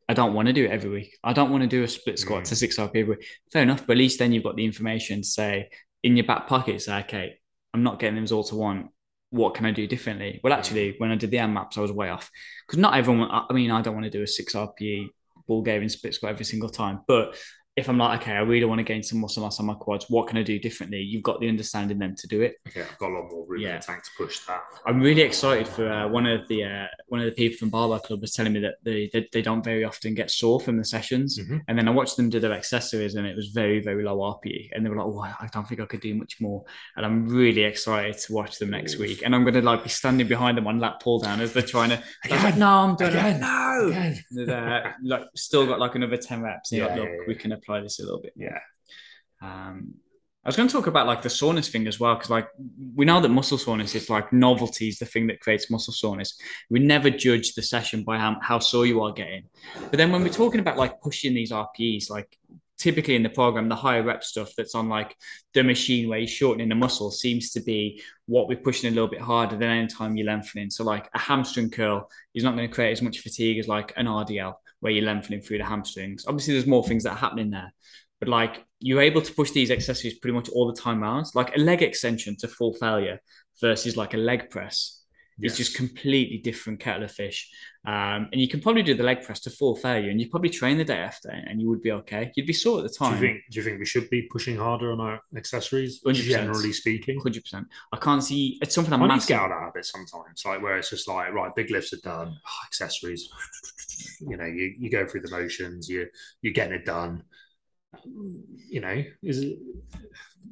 I 0.08 0.14
don't 0.14 0.34
want 0.34 0.48
to 0.48 0.52
do 0.52 0.64
it 0.64 0.70
every 0.70 0.90
week. 0.90 1.16
I 1.22 1.32
don't 1.32 1.50
want 1.50 1.62
to 1.62 1.68
do 1.68 1.84
a 1.84 1.88
split 1.88 2.18
squat 2.18 2.42
mm. 2.42 2.48
to 2.48 2.56
six 2.56 2.76
RPE. 2.76 3.16
Fair 3.52 3.62
enough, 3.62 3.86
but 3.86 3.92
at 3.92 3.98
least 3.98 4.18
then 4.18 4.32
you've 4.32 4.44
got 4.44 4.56
the 4.56 4.64
information 4.64 5.22
to 5.22 5.26
say 5.26 5.70
in 6.02 6.16
your 6.16 6.26
back 6.26 6.46
pocket, 6.46 6.82
say, 6.82 6.98
okay, 7.00 7.38
I'm 7.74 7.82
not 7.82 7.98
getting 7.98 8.24
them 8.24 8.36
all 8.36 8.44
to 8.44 8.54
one. 8.54 8.88
What 9.30 9.54
can 9.54 9.66
I 9.66 9.72
do 9.72 9.88
differently? 9.88 10.40
Well, 10.44 10.52
actually, 10.52 10.94
when 10.98 11.10
I 11.10 11.16
did 11.16 11.32
the 11.32 11.38
AMRAPs, 11.38 11.76
I 11.76 11.80
was 11.80 11.90
way 11.90 12.08
off 12.08 12.30
because 12.66 12.78
not 12.78 12.96
everyone. 12.96 13.28
I 13.30 13.52
mean, 13.52 13.72
I 13.72 13.82
don't 13.82 13.94
want 13.94 14.04
to 14.04 14.10
do 14.10 14.22
a 14.22 14.26
six 14.28 14.54
RPE 14.54 15.08
Bulgarian 15.48 15.88
split 15.88 16.14
squat 16.14 16.30
every 16.30 16.44
single 16.44 16.68
time, 16.68 17.00
but 17.08 17.36
if 17.76 17.88
I'm 17.88 17.98
like, 17.98 18.22
okay, 18.22 18.32
I 18.32 18.40
really 18.40 18.66
want 18.66 18.78
to 18.78 18.84
gain 18.84 19.02
some 19.02 19.18
muscle 19.18 19.42
mass 19.42 19.58
on 19.58 19.66
my 19.66 19.74
quads, 19.74 20.06
what 20.08 20.28
can 20.28 20.38
I 20.38 20.42
do 20.42 20.60
differently? 20.60 21.00
You've 21.00 21.24
got 21.24 21.40
the 21.40 21.48
understanding 21.48 21.98
then 21.98 22.14
to 22.14 22.28
do 22.28 22.40
it. 22.40 22.56
Okay, 22.68 22.82
I've 22.82 22.98
got 22.98 23.10
a 23.10 23.14
lot 23.14 23.30
more 23.30 23.44
room 23.48 23.62
yeah. 23.62 23.70
in 23.70 23.80
the 23.80 23.86
tank 23.86 24.04
to 24.04 24.10
push 24.16 24.38
that. 24.46 24.62
I'm 24.86 25.00
really 25.00 25.22
excited 25.22 25.66
for 25.66 25.90
uh, 25.90 26.06
one 26.06 26.26
of 26.26 26.46
the 26.46 26.64
uh, 26.64 26.86
one 27.08 27.20
of 27.20 27.26
the 27.26 27.32
people 27.32 27.58
from 27.58 27.70
Barbell 27.70 27.98
Club 27.98 28.20
was 28.20 28.32
telling 28.32 28.52
me 28.52 28.60
that 28.60 28.76
they 28.84 29.10
they, 29.12 29.28
they 29.32 29.42
don't 29.42 29.64
very 29.64 29.82
often 29.82 30.14
get 30.14 30.30
sore 30.30 30.60
from 30.60 30.76
the 30.76 30.84
sessions, 30.84 31.38
mm-hmm. 31.40 31.58
and 31.66 31.76
then 31.76 31.88
I 31.88 31.90
watched 31.90 32.16
them 32.16 32.30
do 32.30 32.38
their 32.38 32.52
accessories, 32.52 33.16
and 33.16 33.26
it 33.26 33.34
was 33.34 33.48
very 33.48 33.80
very 33.80 34.04
low 34.04 34.18
RPE, 34.18 34.68
and 34.72 34.86
they 34.86 34.90
were 34.90 34.96
like, 34.96 35.06
oh, 35.06 35.20
I 35.20 35.48
don't 35.52 35.66
think 35.68 35.80
I 35.80 35.86
could 35.86 36.00
do 36.00 36.14
much 36.14 36.40
more, 36.40 36.64
and 36.96 37.04
I'm 37.04 37.28
really 37.28 37.64
excited 37.64 38.18
to 38.18 38.32
watch 38.32 38.60
them 38.60 38.70
next 38.70 38.94
Oof. 38.94 39.00
week, 39.00 39.22
and 39.24 39.34
I'm 39.34 39.42
going 39.42 39.54
to 39.54 39.62
like 39.62 39.82
be 39.82 39.88
standing 39.88 40.28
behind 40.28 40.56
them 40.56 40.68
on 40.68 40.78
lat 40.78 41.00
pull 41.00 41.18
down 41.18 41.40
as 41.40 41.52
they're 41.52 41.62
trying 41.62 41.90
to. 41.90 42.02
Again, 42.24 42.44
like, 42.44 42.56
no, 42.56 42.68
I'm 42.68 42.94
doing 42.94 43.10
again, 43.10 43.36
it. 43.36 43.40
No, 43.40 43.88
again. 43.88 44.48
Uh, 44.48 44.92
like 45.02 45.22
still 45.34 45.66
got 45.66 45.80
like 45.80 45.96
another 45.96 46.16
ten 46.16 46.40
reps. 46.40 46.70
Yeah, 46.70 46.86
like, 46.86 46.96
look, 46.96 47.08
yeah, 47.08 47.14
yeah. 47.14 47.24
we 47.26 47.34
can 47.34 47.52
apply 47.64 47.80
this 47.80 47.98
a 47.98 48.02
little 48.02 48.20
bit. 48.20 48.34
Yeah. 48.36 48.58
Um, 49.42 49.94
I 50.44 50.48
was 50.48 50.56
going 50.56 50.68
to 50.68 50.72
talk 50.72 50.88
about 50.88 51.06
like 51.06 51.22
the 51.22 51.30
soreness 51.30 51.70
thing 51.70 51.86
as 51.86 51.98
well, 51.98 52.14
because 52.14 52.28
like 52.28 52.48
we 52.94 53.06
know 53.06 53.20
that 53.20 53.30
muscle 53.30 53.56
soreness 53.56 53.94
is 53.94 54.10
like 54.10 54.30
novelty 54.30 54.88
is 54.88 54.98
the 54.98 55.06
thing 55.06 55.26
that 55.28 55.40
creates 55.40 55.70
muscle 55.70 55.94
soreness. 55.94 56.38
We 56.68 56.80
never 56.80 57.08
judge 57.08 57.54
the 57.54 57.62
session 57.62 58.04
by 58.04 58.18
how, 58.18 58.36
how 58.42 58.58
sore 58.58 58.84
you 58.84 59.02
are 59.02 59.12
getting. 59.12 59.44
But 59.90 59.96
then 59.96 60.12
when 60.12 60.22
we're 60.22 60.28
talking 60.28 60.60
about 60.60 60.76
like 60.76 61.00
pushing 61.00 61.32
these 61.32 61.50
RPEs, 61.50 62.10
like 62.10 62.38
typically 62.76 63.16
in 63.16 63.22
the 63.22 63.30
program, 63.30 63.70
the 63.70 63.74
higher 63.74 64.02
rep 64.02 64.22
stuff 64.22 64.52
that's 64.54 64.74
on 64.74 64.90
like 64.90 65.16
the 65.54 65.64
machine 65.64 66.10
where 66.10 66.18
you're 66.18 66.28
shortening 66.28 66.68
the 66.68 66.74
muscle 66.74 67.10
seems 67.10 67.50
to 67.52 67.60
be 67.60 68.02
what 68.26 68.46
we're 68.46 68.58
pushing 68.58 68.92
a 68.92 68.94
little 68.94 69.08
bit 69.08 69.22
harder 69.22 69.56
than 69.56 69.70
any 69.70 69.86
time 69.86 70.14
you're 70.14 70.26
lengthening. 70.26 70.68
So 70.68 70.84
like 70.84 71.08
a 71.14 71.18
hamstring 71.18 71.70
curl 71.70 72.10
is 72.34 72.44
not 72.44 72.54
going 72.54 72.68
to 72.68 72.74
create 72.74 72.92
as 72.92 73.00
much 73.00 73.20
fatigue 73.20 73.58
as 73.58 73.68
like 73.68 73.94
an 73.96 74.06
RDL 74.06 74.56
where 74.84 74.92
you're 74.92 75.06
lengthening 75.06 75.40
through 75.40 75.56
the 75.56 75.64
hamstrings. 75.64 76.26
Obviously, 76.28 76.52
there's 76.52 76.66
more 76.66 76.86
things 76.86 77.04
that 77.04 77.12
are 77.12 77.16
happening 77.16 77.48
there, 77.48 77.72
but 78.20 78.28
like 78.28 78.62
you're 78.80 79.00
able 79.00 79.22
to 79.22 79.32
push 79.32 79.50
these 79.50 79.70
accessories 79.70 80.18
pretty 80.18 80.34
much 80.34 80.50
all 80.50 80.70
the 80.70 80.78
time 80.78 81.02
around. 81.02 81.24
Like 81.34 81.56
a 81.56 81.58
leg 81.58 81.80
extension 81.80 82.36
to 82.40 82.48
full 82.48 82.74
failure 82.74 83.18
versus 83.62 83.96
like 83.96 84.12
a 84.12 84.18
leg 84.18 84.50
press 84.50 85.02
yes. 85.38 85.52
is 85.52 85.56
just 85.56 85.76
completely 85.78 86.36
different 86.36 86.80
kettle 86.80 87.04
of 87.04 87.10
fish. 87.10 87.50
Um, 87.86 88.28
and 88.32 88.40
you 88.40 88.48
can 88.48 88.60
probably 88.60 88.82
do 88.82 88.94
the 88.94 89.02
leg 89.02 89.22
press 89.22 89.40
to 89.40 89.50
full 89.50 89.76
failure, 89.76 90.10
and 90.10 90.20
you 90.20 90.30
probably 90.30 90.48
train 90.48 90.78
the 90.78 90.84
day 90.84 90.98
after, 90.98 91.28
and 91.28 91.60
you 91.60 91.68
would 91.68 91.82
be 91.82 91.92
okay. 91.92 92.32
You'd 92.34 92.46
be 92.46 92.52
sore 92.52 92.78
at 92.78 92.84
the 92.84 92.88
time. 92.88 93.18
Do 93.18 93.26
you 93.26 93.32
think? 93.32 93.42
Do 93.50 93.58
you 93.58 93.64
think 93.64 93.78
we 93.78 93.84
should 93.84 94.08
be 94.08 94.22
pushing 94.22 94.56
harder 94.56 94.90
on 94.92 95.00
our 95.00 95.20
accessories, 95.36 96.00
100%. 96.02 96.14
generally 96.14 96.72
speaking? 96.72 97.18
Hundred 97.20 97.42
percent. 97.42 97.66
I 97.92 97.98
can't 97.98 98.24
see. 98.24 98.58
It's 98.62 98.74
something 98.74 98.92
I'm. 98.94 99.02
I 99.02 99.14
need 99.14 99.20
to 99.20 99.26
get 99.26 99.40
out 99.40 99.68
of 99.68 99.76
it 99.76 99.84
sometimes, 99.84 100.42
like 100.46 100.62
where 100.62 100.78
it's 100.78 100.90
just 100.90 101.08
like 101.08 101.32
right, 101.32 101.54
big 101.54 101.70
lifts 101.70 101.92
are 101.92 101.98
done, 101.98 102.34
oh, 102.34 102.58
accessories. 102.66 103.28
You 104.20 104.36
know, 104.36 104.44
you, 104.44 104.74
you 104.78 104.90
go 104.90 105.06
through 105.06 105.20
the 105.22 105.30
motions, 105.30 105.88
you 105.88 106.06
you're 106.40 106.52
getting 106.52 106.74
it 106.74 106.84
done 106.84 107.24
you 108.68 108.80
know, 108.80 109.04
is 109.22 109.42
it, 109.42 109.58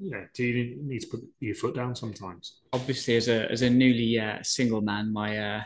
you 0.00 0.10
know, 0.10 0.26
do 0.34 0.44
you 0.44 0.76
need 0.82 1.00
to 1.00 1.06
put 1.08 1.24
your 1.40 1.54
foot 1.54 1.74
down 1.74 1.94
sometimes? 1.94 2.58
Obviously, 2.72 3.16
as 3.16 3.28
a 3.28 3.50
as 3.50 3.62
a 3.62 3.70
newly 3.70 4.18
uh, 4.18 4.38
single 4.42 4.80
man, 4.80 5.12
my 5.12 5.38
uh, 5.38 5.62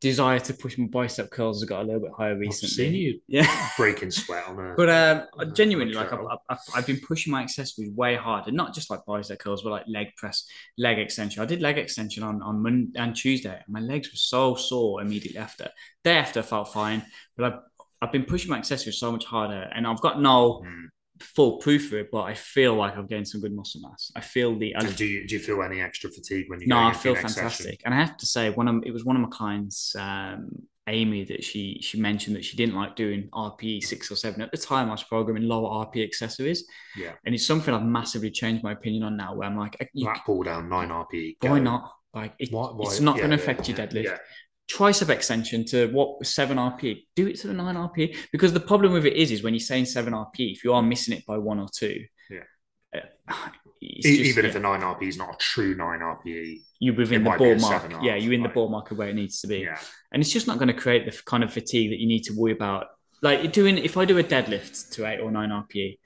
desire 0.00 0.40
to 0.40 0.54
push 0.54 0.78
my 0.78 0.86
bicep 0.86 1.30
curls 1.30 1.60
has 1.60 1.68
got 1.68 1.82
a 1.82 1.84
little 1.84 2.00
bit 2.00 2.12
higher 2.16 2.36
recently. 2.36 2.86
I've 2.86 2.92
seen 2.92 2.94
you, 2.94 3.20
yeah, 3.28 3.68
breaking 3.76 4.10
sweat 4.10 4.46
on 4.48 4.58
a. 4.58 4.74
But 4.74 4.88
um, 4.88 5.52
genuinely, 5.52 5.94
like 5.94 6.12
I've, 6.12 6.20
I've, 6.48 6.58
I've, 6.74 6.86
been 6.86 7.00
pushing 7.00 7.30
my 7.30 7.42
accessories 7.42 7.92
way 7.92 8.16
harder, 8.16 8.50
not 8.50 8.74
just 8.74 8.90
like 8.90 9.04
bicep 9.06 9.38
curls, 9.38 9.62
but 9.62 9.70
like 9.70 9.84
leg 9.86 10.08
press, 10.16 10.46
leg 10.78 10.98
extension. 10.98 11.42
I 11.42 11.46
did 11.46 11.60
leg 11.60 11.78
extension 11.78 12.22
on 12.22 12.40
on 12.42 12.62
Monday 12.62 12.98
and 12.98 13.14
Tuesday, 13.14 13.54
and 13.54 13.68
my 13.68 13.80
legs 13.80 14.08
were 14.08 14.16
so 14.16 14.54
sore 14.54 15.02
immediately 15.02 15.38
after. 15.38 15.68
Day 16.02 16.16
after, 16.16 16.40
I 16.40 16.44
felt 16.44 16.72
fine, 16.72 17.04
but 17.36 17.44
I've 17.44 17.60
I've 18.02 18.12
been 18.12 18.24
pushing 18.24 18.50
my 18.50 18.58
accessories 18.58 18.98
so 18.98 19.12
much 19.12 19.26
harder, 19.26 19.70
and 19.74 19.86
I've 19.86 20.00
got 20.00 20.20
no. 20.20 20.62
Mm 20.66 20.88
full 21.22 21.58
proof 21.58 21.90
for 21.90 21.98
it, 21.98 22.10
but 22.10 22.22
I 22.22 22.34
feel 22.34 22.74
like 22.74 22.96
I've 22.96 23.08
gained 23.08 23.28
some 23.28 23.40
good 23.40 23.54
muscle 23.54 23.80
mass. 23.80 24.10
I 24.16 24.20
feel 24.20 24.58
the. 24.58 24.74
I, 24.76 24.84
do 24.84 25.04
you 25.04 25.26
do 25.26 25.34
you 25.36 25.40
feel 25.40 25.62
any 25.62 25.80
extra 25.80 26.10
fatigue 26.10 26.46
when 26.48 26.60
you? 26.60 26.66
No, 26.66 26.78
I 26.78 26.92
feel 26.92 27.14
fantastic, 27.14 27.66
session? 27.66 27.78
and 27.84 27.94
I 27.94 27.98
have 27.98 28.16
to 28.18 28.26
say, 28.26 28.50
one 28.50 28.68
of 28.68 28.82
it 28.84 28.92
was 28.92 29.04
one 29.04 29.16
of 29.16 29.22
my 29.22 29.28
clients, 29.28 29.94
um, 29.96 30.50
Amy, 30.86 31.24
that 31.24 31.44
she 31.44 31.78
she 31.80 32.00
mentioned 32.00 32.36
that 32.36 32.44
she 32.44 32.56
didn't 32.56 32.74
like 32.74 32.96
doing 32.96 33.28
RPE 33.32 33.82
six 33.82 34.10
or 34.10 34.16
seven 34.16 34.40
at 34.40 34.50
the 34.50 34.58
time. 34.58 34.88
I 34.88 34.92
was 34.92 35.02
programming 35.02 35.44
lower 35.44 35.86
RPE 35.86 36.04
accessories. 36.04 36.64
Yeah, 36.96 37.12
and 37.24 37.34
it's 37.34 37.46
something 37.46 37.72
I've 37.72 37.84
massively 37.84 38.30
changed 38.30 38.64
my 38.64 38.72
opinion 38.72 39.02
on 39.04 39.16
now. 39.16 39.34
Where 39.34 39.48
I'm 39.48 39.56
like, 39.56 39.76
you, 39.94 40.12
pull 40.26 40.42
down 40.42 40.68
nine 40.68 40.88
RPE. 40.88 41.36
Why 41.40 41.58
not? 41.58 41.92
Like 42.14 42.34
it, 42.38 42.52
why, 42.52 42.66
why? 42.68 42.90
it's 42.90 43.00
not 43.00 43.16
yeah, 43.16 43.22
going 43.22 43.30
to 43.30 43.36
affect 43.36 43.68
yeah, 43.68 43.76
your 43.76 43.86
deadlift. 43.86 44.18
Yeah 44.70 44.76
tricep 44.76 45.08
extension 45.08 45.64
to 45.66 45.88
what 45.88 46.24
seven 46.24 46.56
RP, 46.56 47.04
do 47.16 47.26
it 47.26 47.38
to 47.40 47.48
the 47.48 47.52
nine 47.54 47.74
RP. 47.74 48.16
Because 48.32 48.52
the 48.52 48.60
problem 48.60 48.92
with 48.92 49.06
it 49.06 49.14
is, 49.14 49.30
is 49.30 49.42
when 49.42 49.54
you're 49.54 49.60
saying 49.60 49.86
seven 49.86 50.12
RP, 50.12 50.52
if 50.52 50.64
you 50.64 50.72
are 50.72 50.82
missing 50.82 51.16
it 51.16 51.26
by 51.26 51.38
one 51.38 51.58
or 51.58 51.68
two, 51.74 52.04
yeah, 52.30 53.00
uh, 53.28 53.34
even 53.80 54.44
if 54.44 54.52
the 54.52 54.60
nine 54.60 54.80
RP 54.80 55.02
is 55.02 55.16
not 55.16 55.34
a 55.34 55.38
true 55.38 55.74
nine 55.74 56.00
RPE, 56.00 56.62
you're 56.78 56.94
within 56.94 57.24
the 57.24 57.30
ball 57.30 57.56
mark. 57.56 57.92
Yeah, 58.02 58.16
you're 58.16 58.32
in 58.32 58.42
the 58.42 58.48
ball 58.48 58.68
mark 58.68 58.90
of 58.90 58.98
where 58.98 59.08
it 59.08 59.14
needs 59.14 59.40
to 59.40 59.46
be. 59.46 59.60
Yeah. 59.60 59.78
and 60.12 60.22
it's 60.22 60.32
just 60.32 60.46
not 60.46 60.58
going 60.58 60.68
to 60.68 60.74
create 60.74 61.10
the 61.10 61.22
kind 61.24 61.42
of 61.42 61.52
fatigue 61.52 61.90
that 61.90 61.98
you 61.98 62.06
need 62.06 62.24
to 62.24 62.32
worry 62.34 62.52
about. 62.52 62.86
Like 63.22 63.52
doing, 63.52 63.76
if 63.76 63.96
I 63.96 64.06
do 64.06 64.18
a 64.18 64.24
deadlift 64.24 64.92
to 64.92 65.06
eight 65.06 65.20
or 65.20 65.30
nine 65.30 65.50
RPE, 65.50 65.98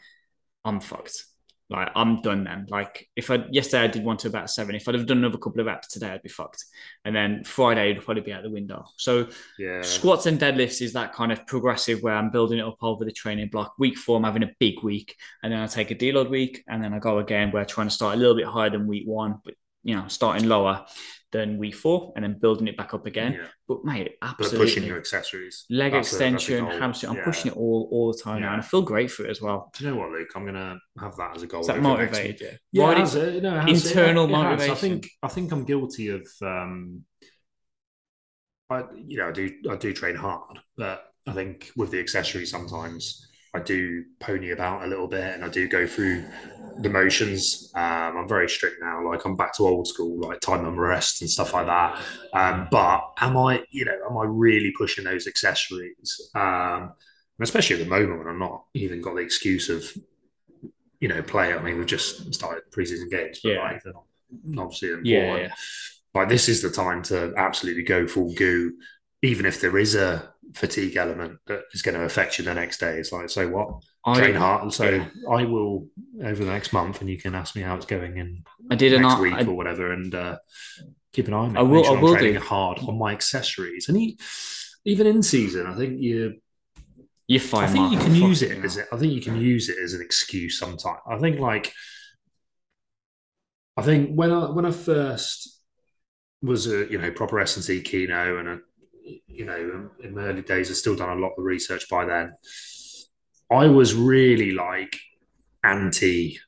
I'm 0.65 0.81
fucked. 0.81 1.25
Like 1.71 1.91
I'm 1.97 2.21
done 2.21 2.45
then. 2.45 2.67
Like 2.69 3.09
if 3.17 3.31
I 3.31 3.45
yesterday 3.51 3.85
I 3.85 3.87
did 3.87 4.05
one 4.05 4.19
to 4.19 4.29
about 4.29 4.51
seven. 4.51 4.75
If 4.75 4.87
I'd 4.87 4.95
have 4.95 5.07
done 5.07 5.19
another 5.19 5.39
couple 5.39 5.61
of 5.61 5.67
reps 5.67 5.89
today, 5.89 6.11
I'd 6.11 6.23
be 6.23 6.29
fucked. 6.29 6.62
And 7.05 7.17
then 7.17 7.43
Friday 7.45 7.93
would 7.93 8.05
probably 8.05 8.23
be 8.23 8.33
out 8.33 8.43
the 8.43 8.51
window. 8.51 8.85
So 8.97 9.29
yeah. 9.59 9.81
squats 9.81 10.27
and 10.27 10.39
deadlifts 10.39 10.83
is 10.83 10.93
that 10.93 11.15
kind 11.15 11.33
of 11.33 11.47
progressive 11.47 12.03
where 12.03 12.15
I'm 12.15 12.31
building 12.31 12.59
it 12.59 12.67
up 12.67 12.77
over 12.83 13.05
the 13.05 13.12
training 13.12 13.49
block. 13.49 13.75
Week 13.79 13.97
four, 13.97 14.19
I'm 14.19 14.25
having 14.25 14.43
a 14.43 14.53
big 14.59 14.83
week, 14.83 15.17
and 15.43 15.53
then 15.53 15.61
I 15.61 15.67
take 15.67 15.91
a 15.91 15.95
deload 15.95 16.29
week, 16.29 16.62
and 16.69 16.85
then 16.85 16.93
I 16.93 16.99
go 16.99 17.19
again 17.19 17.51
where 17.51 17.62
I'm 17.62 17.69
trying 17.69 17.89
to 17.89 17.95
start 17.95 18.17
a 18.17 18.19
little 18.19 18.37
bit 18.37 18.47
higher 18.47 18.71
than 18.71 18.87
week 18.87 19.07
one, 19.07 19.41
but 19.43 19.55
you 19.83 19.97
know 19.97 20.09
starting 20.09 20.49
lower. 20.49 20.85
Than 21.35 21.59
week 21.59 21.74
four, 21.74 22.12
and 22.14 22.22
then 22.24 22.39
building 22.41 22.66
it 22.68 22.76
back 22.76 22.95
up 22.95 23.05
again. 23.07 23.32
Yeah. 23.35 23.47
But 23.68 23.85
mate, 23.85 24.12
But 24.20 24.30
absolutely. 24.30 24.59
pushing 24.59 24.85
your 24.85 24.99
accessories. 24.99 25.66
leg 25.68 25.93
That's 25.93 26.11
a 26.12 26.14
extension, 26.14 26.64
hamstring. 26.66 27.11
I'm 27.11 27.16
Yeah. 27.18 27.24
pushing 27.24 27.51
it 27.51 27.57
all 27.59 27.89
all 27.93 28.07
the 28.12 28.18
time 28.26 28.41
now, 28.41 28.53
and 28.55 28.62
I 28.62 28.64
feel 28.64 28.82
great 28.82 29.11
for 29.11 29.24
it 29.26 29.30
as 29.30 29.41
well. 29.43 29.70
Do 29.76 29.85
you 29.85 29.91
know 29.91 29.97
what, 30.01 30.11
Luke? 30.11 30.28
I'm 30.37 30.47
gonna 30.47 30.78
have 30.99 31.16
that 31.16 31.37
as 31.37 31.43
a 31.43 31.47
goal. 31.47 31.61
Is 31.62 31.66
that 31.66 31.80
motivated 31.82 32.41
you? 32.41 32.51
Yeah, 32.72 32.82
Why 32.85 32.93
it 32.93 32.99
has, 32.99 33.16
uh, 33.16 33.41
no, 33.43 33.57
it 33.59 33.68
has. 33.68 33.87
internal 33.87 34.24
It- 34.24 34.28
it 34.28 34.32
motivation? 34.32 34.72
I 34.72 34.74
think 34.85 35.09
I 35.22 35.28
think 35.28 35.53
I'm 35.53 35.64
guilty 35.64 36.09
of. 36.09 36.26
Um, 36.41 37.05
I 38.70 38.85
you 39.07 39.16
know 39.18 39.28
I 39.28 39.32
do 39.32 39.51
I 39.70 39.76
do 39.76 39.93
train 39.93 40.16
hard, 40.16 40.59
but 40.76 40.99
I 41.26 41.32
think 41.32 41.70
with 41.76 41.91
the 41.91 42.01
accessories 42.01 42.51
sometimes 42.51 43.26
I 43.55 43.61
do 43.61 44.05
pony 44.20 44.50
about 44.50 44.84
a 44.84 44.86
little 44.86 45.07
bit, 45.07 45.34
and 45.34 45.44
I 45.44 45.48
do 45.48 45.68
go 45.68 45.86
through 45.86 46.24
the 46.80 46.90
motions. 46.90 47.70
Um, 47.74 48.16
I'm 48.18 48.28
very 48.28 48.48
strict 48.48 48.76
now. 48.82 49.07
Like 49.09 49.24
I'm 49.24 49.36
back 49.36 49.55
to 49.57 49.62
old 49.62 49.86
school, 49.86 50.18
like 50.20 50.40
time 50.40 50.66
and 50.66 50.80
rest 50.80 51.20
and 51.20 51.30
stuff 51.30 51.55
like 51.55 51.66
that. 51.66 52.00
Um, 52.32 52.68
but 52.70 53.12
am 53.20 53.36
I, 53.36 53.62
you 53.70 53.84
know, 53.84 53.96
am 54.11 54.16
I 54.18 54.24
really 54.24 54.72
pushing 54.76 55.05
those 55.05 55.26
accessories? 55.28 56.20
Um, 56.34 56.92
and 57.38 57.42
especially 57.42 57.76
at 57.76 57.84
the 57.84 57.90
moment 57.90 58.18
when 58.18 58.28
I'm 58.28 58.38
not 58.40 58.64
even 58.74 59.00
got 59.00 59.14
the 59.14 59.20
excuse 59.20 59.68
of, 59.68 59.84
you 61.00 61.09
know, 61.09 61.22
play. 61.22 61.55
I 61.55 61.62
mean, 61.62 61.78
we've 61.78 61.86
just 61.86 62.34
started 62.34 62.64
preseason 62.72 63.09
games, 63.11 63.40
but 63.42 63.50
Yeah. 63.52 63.62
like 63.62 63.82
they're 63.84 63.92
not 63.92 64.64
obviously 64.64 64.88
important. 64.90 65.07
Yeah, 65.07 65.36
yeah. 65.36 65.55
Like 66.12 66.28
this 66.28 66.48
is 66.48 66.61
the 66.62 66.70
time 66.70 67.02
to 67.05 67.32
absolutely 67.36 67.82
go 67.84 68.07
full 68.09 68.34
goo, 68.34 68.72
even 69.22 69.46
if 69.46 69.61
there 69.61 69.78
is 69.78 69.94
a 69.94 70.34
fatigue 70.53 70.97
element 70.97 71.38
that 71.47 71.62
is 71.72 71.82
going 71.82 71.97
to 71.97 72.05
affect 72.05 72.38
you 72.38 72.45
the 72.45 72.55
next 72.55 72.78
day. 72.78 72.99
It's 72.99 73.12
like, 73.12 73.30
so 73.30 73.49
what? 73.49 73.82
I, 74.05 74.18
Train 74.18 74.34
hard. 74.34 74.62
And 74.62 74.72
so 74.72 74.88
yeah. 74.88 75.09
I 75.30 75.45
will 75.45 75.88
over 76.22 76.45
the 76.45 76.51
next 76.51 76.72
month, 76.72 77.01
and 77.01 77.09
you 77.09 77.18
can 77.18 77.34
ask 77.34 77.57
me 77.57 77.62
how 77.62 77.74
it's 77.76 77.86
going 77.86 78.18
in 78.18 78.45
I 78.70 78.74
did 78.74 78.92
an 78.92 79.03
next 79.03 79.14
art. 79.14 79.22
week 79.22 79.34
I, 79.34 79.45
or 79.45 79.55
whatever, 79.55 79.92
and 79.92 80.14
uh, 80.14 80.38
keep 81.12 81.26
an 81.28 81.34
eye 81.34 81.38
on 81.38 81.57
it. 81.57 81.59
I 81.59 81.62
will- 81.62 81.84
sure 81.84 81.97
I 81.97 82.01
will 82.01 82.16
do. 82.16 82.38
hard 82.38 82.78
on 82.80 82.99
my 82.99 83.12
accessories, 83.12 83.88
and 83.88 83.97
he, 83.97 84.18
even 84.84 85.07
in 85.07 85.22
season, 85.22 85.66
I 85.66 85.74
think 85.74 86.03
you. 86.03 86.34
you're 87.26 87.40
fine. 87.40 87.64
I 87.64 87.66
think 87.68 87.92
you 87.92 87.99
can 87.99 88.14
use 88.14 88.42
it 88.42 88.62
as. 88.64 88.78
I 88.92 88.97
think 88.97 89.12
you 89.12 89.22
can 89.22 89.40
use 89.40 89.70
it 89.70 89.78
as 89.82 89.95
an 89.95 90.03
excuse 90.03 90.59
sometimes. 90.59 91.01
I 91.09 91.18
think 91.18 91.38
like 91.40 91.72
I 93.76 93.82
think 93.82 94.14
when 94.14 94.30
I 94.30 94.51
when 94.51 94.66
I 94.66 94.70
first 94.70 95.61
was 96.42 96.66
a 96.66 96.86
you 96.90 96.99
know 96.99 97.11
proper 97.11 97.40
S 97.40 97.57
and 97.57 97.64
C 97.64 97.80
Kino 97.80 98.38
and 98.38 98.49
a, 98.49 98.59
you 99.26 99.44
know 99.44 99.90
in 100.02 100.14
my 100.14 100.22
early 100.22 100.42
days 100.42 100.70
I've 100.70 100.76
still 100.76 100.96
done 100.96 101.16
a 101.16 101.20
lot 101.20 101.32
of 101.36 101.44
research 101.44 101.88
by 101.90 102.05
then. 102.05 102.32
I 103.50 103.66
was 103.66 103.94
really 103.94 104.52
like 104.52 104.98
anti 105.62 106.38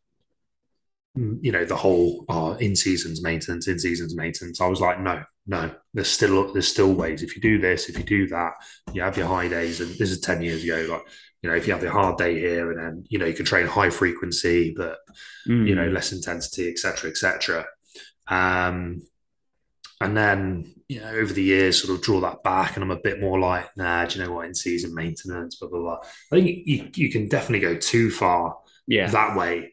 you 1.41 1.51
know 1.51 1.65
the 1.65 1.77
whole 1.77 2.27
oh, 2.29 2.53
in 2.55 2.77
seasons 2.77 3.23
maintenance 3.23 3.69
in 3.69 3.79
seasons 3.79 4.15
maintenance 4.15 4.61
i 4.61 4.67
was 4.67 4.83
like 4.83 5.01
no 5.01 5.23
no 5.47 5.71
there's 5.95 6.11
still 6.11 6.53
there's 6.53 6.69
still 6.69 6.93
ways 6.93 7.23
if 7.23 7.35
you 7.35 7.41
do 7.41 7.59
this 7.59 7.89
if 7.89 7.97
you 7.97 8.05
do 8.05 8.27
that 8.29 8.53
you 8.93 9.01
have 9.01 9.17
your 9.17 9.27
high 9.27 9.49
days 9.49 9.81
and 9.81 9.89
this 9.95 10.11
is 10.11 10.21
10 10.21 10.43
years 10.43 10.63
ago 10.63 10.87
like 10.91 11.03
you 11.41 11.49
know 11.49 11.57
if 11.57 11.67
you 11.67 11.73
have 11.73 11.83
your 11.83 11.93
hard 11.93 12.19
day 12.19 12.39
here 12.39 12.71
and 12.71 12.79
then 12.79 13.05
you 13.09 13.19
know 13.19 13.25
you 13.25 13.33
can 13.33 13.47
train 13.47 13.67
high 13.67 13.91
frequency 13.91 14.75
but 14.77 14.99
Mm. 15.49 15.67
you 15.67 15.75
know 15.75 15.89
less 15.89 16.13
intensity 16.13 16.69
etc 16.69 17.09
etc 17.09 17.65
um 18.29 19.01
and 20.01 20.17
then 20.17 20.75
you 20.89 21.01
know 21.01 21.11
over 21.11 21.33
the 21.33 21.43
years 21.43 21.83
sort 21.83 21.97
of 21.97 22.05
draw 22.05 22.21
that 22.21 22.43
back 22.43 22.75
and 22.75 22.85
i'm 22.85 22.91
a 22.91 23.01
bit 23.01 23.21
more 23.21 23.39
like 23.39 23.75
nah 23.77 24.05
do 24.05 24.19
you 24.19 24.25
know 24.25 24.33
what? 24.33 24.47
In 24.47 24.55
season 24.55 24.95
maintenance 24.95 25.57
blah 25.57 25.69
blah 25.69 25.81
blah. 25.81 25.99
I 26.33 26.37
think 26.37 26.67
you, 26.67 26.91
you 26.95 27.11
can 27.11 27.29
definitely 27.29 27.67
go 27.67 27.77
too 27.77 28.11
far 28.11 28.59
yeah, 28.87 29.11
that 29.11 29.37
way 29.37 29.73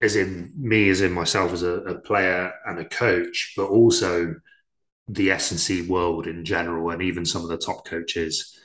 as 0.00 0.16
in 0.16 0.52
me 0.56 0.88
as 0.88 1.00
in 1.00 1.12
myself 1.12 1.52
as 1.52 1.62
a, 1.62 1.74
a 1.74 2.00
player 2.00 2.52
and 2.66 2.78
a 2.78 2.84
coach 2.84 3.54
but 3.56 3.66
also 3.68 4.34
the 5.08 5.30
s&c 5.30 5.82
world 5.88 6.26
in 6.26 6.44
general 6.44 6.90
and 6.90 7.02
even 7.02 7.24
some 7.24 7.42
of 7.42 7.48
the 7.48 7.56
top 7.56 7.86
coaches 7.86 8.58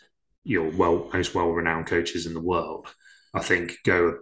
your 0.44 0.70
well 0.72 1.10
most 1.14 1.34
well-renowned 1.34 1.88
coaches 1.88 2.26
in 2.26 2.34
the 2.34 2.42
world. 2.42 2.88
I 3.34 3.40
think 3.40 3.78
go 3.84 4.20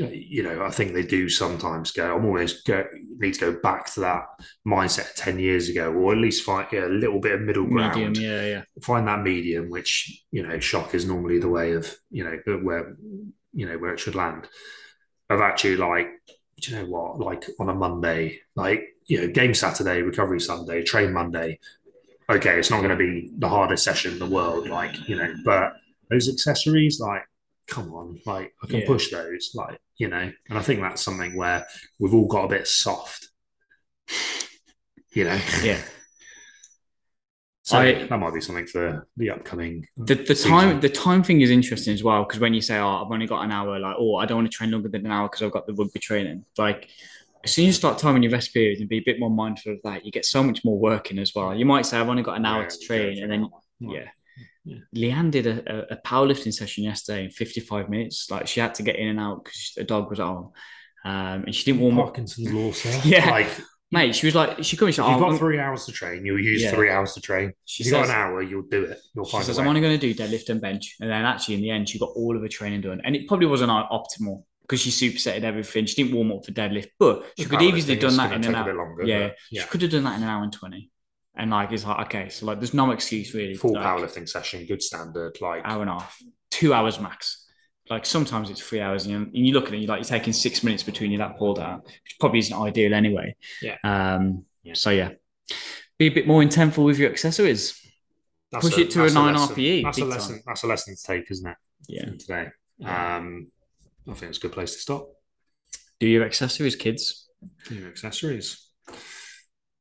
Uh, 0.00 0.06
you 0.06 0.42
know 0.42 0.64
i 0.64 0.70
think 0.70 0.94
they 0.94 1.02
do 1.02 1.28
sometimes 1.28 1.92
go 1.92 2.16
i'm 2.16 2.24
almost 2.24 2.64
go 2.64 2.82
need 3.18 3.34
to 3.34 3.52
go 3.52 3.60
back 3.60 3.92
to 3.92 4.00
that 4.00 4.24
mindset 4.66 5.12
10 5.16 5.38
years 5.38 5.68
ago 5.68 5.92
or 5.92 6.12
at 6.12 6.18
least 6.18 6.44
find 6.44 6.66
yeah, 6.72 6.86
a 6.86 6.88
little 6.88 7.20
bit 7.20 7.32
of 7.32 7.42
middle 7.42 7.66
ground 7.66 7.96
medium. 7.96 8.14
Yeah, 8.14 8.46
yeah. 8.46 8.62
find 8.82 9.06
that 9.06 9.22
medium, 9.22 9.68
which 9.70 10.24
you 10.30 10.46
know, 10.46 10.58
shock 10.58 10.94
is 10.94 11.06
normally 11.06 11.38
the 11.38 11.48
way 11.48 11.72
of 11.72 11.94
you 12.10 12.24
know 12.24 12.38
uh, 12.46 12.58
where 12.58 12.96
you 13.52 13.66
know 13.66 13.78
where 13.78 13.92
it 13.92 14.00
should 14.00 14.14
land. 14.14 14.48
Of 15.30 15.40
actually 15.40 15.76
like, 15.76 16.08
do 16.60 16.70
you 16.70 16.78
know 16.78 16.86
what? 16.86 17.20
Like 17.20 17.44
on 17.60 17.68
a 17.68 17.74
Monday, 17.74 18.40
like 18.56 18.82
you 19.06 19.20
know, 19.20 19.28
game 19.28 19.54
Saturday, 19.54 20.02
recovery 20.02 20.40
Sunday, 20.40 20.82
train 20.82 21.12
Monday. 21.12 21.58
Okay, 22.30 22.58
it's 22.58 22.70
not 22.70 22.78
going 22.78 22.90
to 22.90 22.96
be 22.96 23.30
the 23.38 23.48
hardest 23.48 23.84
session 23.84 24.12
in 24.12 24.18
the 24.18 24.26
world, 24.26 24.68
like 24.68 25.08
you 25.08 25.16
know, 25.16 25.34
but 25.44 25.74
those 26.08 26.28
accessories, 26.28 27.00
like, 27.00 27.24
come 27.74 27.92
on, 27.94 28.20
like 28.26 28.52
I 28.62 28.66
can 28.66 28.80
Yeah. 28.80 28.86
push 28.86 29.10
those, 29.10 29.50
like 29.54 29.78
you 29.96 30.08
know, 30.08 30.30
and 30.48 30.58
I 30.58 30.62
think 30.62 30.80
that's 30.80 31.02
something 31.02 31.36
where 31.36 31.66
we've 32.00 32.14
all 32.14 32.26
got 32.26 32.44
a 32.44 32.48
bit 32.48 32.66
soft, 32.66 33.28
you 35.14 35.24
know. 35.24 35.38
Yeah. 35.62 35.80
So 37.64 37.78
I- 37.78 38.06
that 38.08 38.18
might 38.18 38.34
be 38.34 38.40
something 38.40 38.66
for 38.66 39.06
the 39.16 39.30
upcoming. 39.30 39.86
The, 39.96 40.16
the 40.16 40.34
season. 40.34 40.50
time 40.50 40.80
the 40.80 40.88
time 40.88 41.22
thing 41.22 41.42
is 41.42 41.50
interesting 41.50 41.94
as 41.94 42.02
well 42.02 42.24
because 42.24 42.40
when 42.40 42.52
you 42.54 42.60
say 42.60 42.76
oh 42.78 43.04
I've 43.04 43.10
only 43.12 43.28
got 43.28 43.42
an 43.44 43.52
hour 43.52 43.78
like 43.78 43.94
oh 44.00 44.16
I 44.16 44.26
don't 44.26 44.38
want 44.38 44.50
to 44.50 44.56
train 44.56 44.72
longer 44.72 44.88
than 44.88 45.06
an 45.06 45.12
hour 45.12 45.28
because 45.28 45.42
I've 45.42 45.52
got 45.52 45.68
the 45.68 45.72
rugby 45.74 46.00
training 46.00 46.44
like 46.58 46.88
as 47.44 47.52
soon 47.52 47.62
as 47.64 47.66
you 47.68 47.72
start 47.74 47.98
timing 47.98 48.24
your 48.24 48.32
rest 48.32 48.52
periods 48.52 48.80
and 48.80 48.88
be 48.88 48.98
a 48.98 49.02
bit 49.06 49.20
more 49.20 49.30
mindful 49.30 49.74
of 49.74 49.78
that 49.84 50.04
you 50.04 50.10
get 50.10 50.24
so 50.26 50.42
much 50.42 50.64
more 50.64 50.76
working 50.76 51.20
as 51.20 51.36
well 51.36 51.54
you 51.54 51.64
might 51.64 51.86
say 51.86 51.98
I've 51.98 52.08
only 52.08 52.24
got 52.24 52.36
an 52.36 52.46
hour 52.46 52.62
Yeah, 52.64 52.68
to 52.68 52.78
train 52.80 53.22
and 53.22 53.30
then 53.30 53.48
yeah 53.78 54.08
Yeah. 54.64 54.78
Leanne 54.94 55.30
did 55.32 55.46
a, 55.46 55.90
a, 55.92 55.94
a 55.94 55.96
powerlifting 56.06 56.52
session 56.54 56.84
yesterday 56.84 57.24
in 57.24 57.30
55 57.30 57.88
minutes 57.88 58.30
like 58.30 58.46
she 58.46 58.60
had 58.60 58.74
to 58.76 58.82
get 58.84 58.94
in 58.96 59.08
and 59.08 59.18
out 59.20 59.42
because 59.44 59.72
the 59.76 59.82
dog 59.84 60.08
was 60.08 60.20
at 60.20 60.26
home 60.26 60.52
um, 61.04 61.44
and 61.46 61.54
she 61.54 61.64
didn't 61.64 61.80
warm 61.80 61.98
up 61.98 62.06
Parkinson's 62.06 62.52
law, 62.52 62.70
sir. 62.70 63.00
Yeah. 63.04 63.28
Like, 63.28 63.48
mate 63.90 64.14
she 64.14 64.26
was 64.26 64.34
like 64.36 64.62
she 64.64 64.76
comes 64.76 64.96
like, 64.98 65.10
you've 65.10 65.18
got 65.20 65.30
I'm- 65.30 65.38
three 65.38 65.58
hours 65.58 65.84
to 65.86 65.92
train, 65.92 66.24
you'll 66.24 66.38
use 66.38 66.62
Yeah. 66.62 66.70
three 66.70 66.90
hours 66.90 67.12
to 67.14 67.20
train. 67.20 67.52
she 67.64 67.82
If 67.82 67.86
you've 67.88 67.94
got 67.94 68.04
an 68.04 68.10
hour, 68.12 68.40
you'll 68.40 68.62
do 68.70 68.84
it. 68.84 68.98
You'll 69.14 69.24
She 69.24 69.32
find 69.32 69.44
says, 69.44 69.58
I'm 69.58 69.66
only 69.66 69.80
going 69.80 69.98
to 69.98 70.12
do 70.12 70.14
deadlift 70.14 70.48
and 70.48 70.60
bench. 70.60 70.94
And 71.00 71.10
then 71.10 71.24
actually, 71.24 71.56
in 71.56 71.60
the 71.62 71.70
end, 71.70 71.88
she 71.88 71.98
got 71.98 72.10
all 72.14 72.36
of 72.36 72.42
her 72.42 72.48
training 72.48 72.82
done. 72.82 73.00
And 73.04 73.16
it 73.16 73.26
probably 73.26 73.46
wasn't 73.48 73.70
optimal 73.72 74.44
because 74.62 74.80
she 74.80 74.90
supersetted 74.90 75.42
everything. 75.42 75.86
She 75.86 75.96
didn't 76.04 76.14
warm 76.14 76.30
up 76.30 76.44
for 76.46 76.52
deadlift, 76.52 76.90
but 77.00 77.26
she 77.36 77.46
could 77.46 77.60
easily 77.62 77.96
done 77.96 78.16
that 78.16 78.32
in 78.32 78.44
an 78.44 78.54
hour. 78.54 78.72
longer, 78.72 79.02
yeah, 79.04 79.26
but 79.28 79.36
she 79.50 79.66
could 79.66 79.82
have 79.82 79.90
done 79.90 80.04
that 80.04 80.16
in 80.18 80.22
an 80.22 80.28
hour 80.28 80.44
and 80.44 80.52
20. 80.52 80.88
And 81.34 81.50
like, 81.50 81.72
it's 81.72 81.84
like, 81.86 82.06
okay, 82.06 82.28
so 82.28 82.46
like, 82.46 82.58
there's 82.60 82.74
no 82.74 82.90
excuse 82.90 83.32
really. 83.34 83.54
Full 83.54 83.72
like, 83.74 83.84
powerlifting 83.84 84.28
session, 84.28 84.66
good 84.66 84.82
standard. 84.82 85.38
Like, 85.40 85.62
Hour 85.64 85.80
and 85.82 85.90
a 85.90 85.94
half, 85.94 86.18
two 86.50 86.74
hours 86.74 87.00
max. 87.00 87.46
Like 87.90 88.06
sometimes 88.06 88.48
it's 88.50 88.60
three 88.60 88.80
hours, 88.80 89.06
and 89.06 89.12
you, 89.12 89.18
and 89.18 89.46
you 89.46 89.52
look 89.54 89.66
at 89.68 89.74
it, 89.74 89.78
you're 89.78 89.88
like, 89.88 89.98
you're 89.98 90.18
taking 90.18 90.32
six 90.32 90.62
minutes 90.62 90.82
between 90.82 91.10
your 91.10 91.20
lat 91.20 91.36
pull 91.38 91.54
down, 91.54 91.80
which 91.80 92.16
probably 92.20 92.38
isn't 92.38 92.56
ideal 92.56 92.94
anyway. 92.94 93.34
Yeah. 93.60 93.76
Um, 93.82 94.44
Yeah. 94.62 94.74
So 94.74 94.90
yeah, 94.90 95.10
be 95.98 96.06
a 96.06 96.10
bit 96.10 96.26
more 96.26 96.42
intentful 96.42 96.84
with 96.84 96.98
your 96.98 97.10
accessories. 97.10 97.80
that's 98.50 98.68
push 98.68 98.78
it 98.78 98.90
to 98.90 99.04
a 99.04 99.10
9 99.10 99.34
lesson. 99.34 99.56
RPE, 99.56 99.82
That's 99.84 99.98
a 99.98 100.04
lesson. 100.04 100.34
time. 100.36 100.42
That's 100.46 100.62
a 100.62 100.66
lesson 100.66 100.96
to 100.96 101.02
take, 101.02 101.30
isn't 101.30 101.50
it? 101.50 101.56
Yeah. 101.88 102.04
from 102.04 102.18
Today. 102.18 102.46
Um, 102.84 103.48
I 104.08 104.14
think 104.14 104.30
it's 104.30 104.38
a 104.38 104.40
good 104.42 104.52
place 104.52 104.74
to 104.74 104.78
stop. 104.78 105.08
Do 105.98 106.06
your 106.06 106.24
accessories, 106.24 106.76
kids. 106.76 107.28
Do 107.68 107.74
Your 107.74 107.88
accessories. 107.88 108.68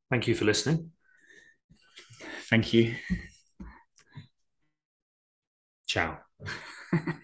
Thank 0.10 0.28
you 0.28 0.36
for 0.36 0.46
listening. 0.46 0.92
Thank 2.52 2.74
you. 2.74 2.96
Ciao. 5.88 6.20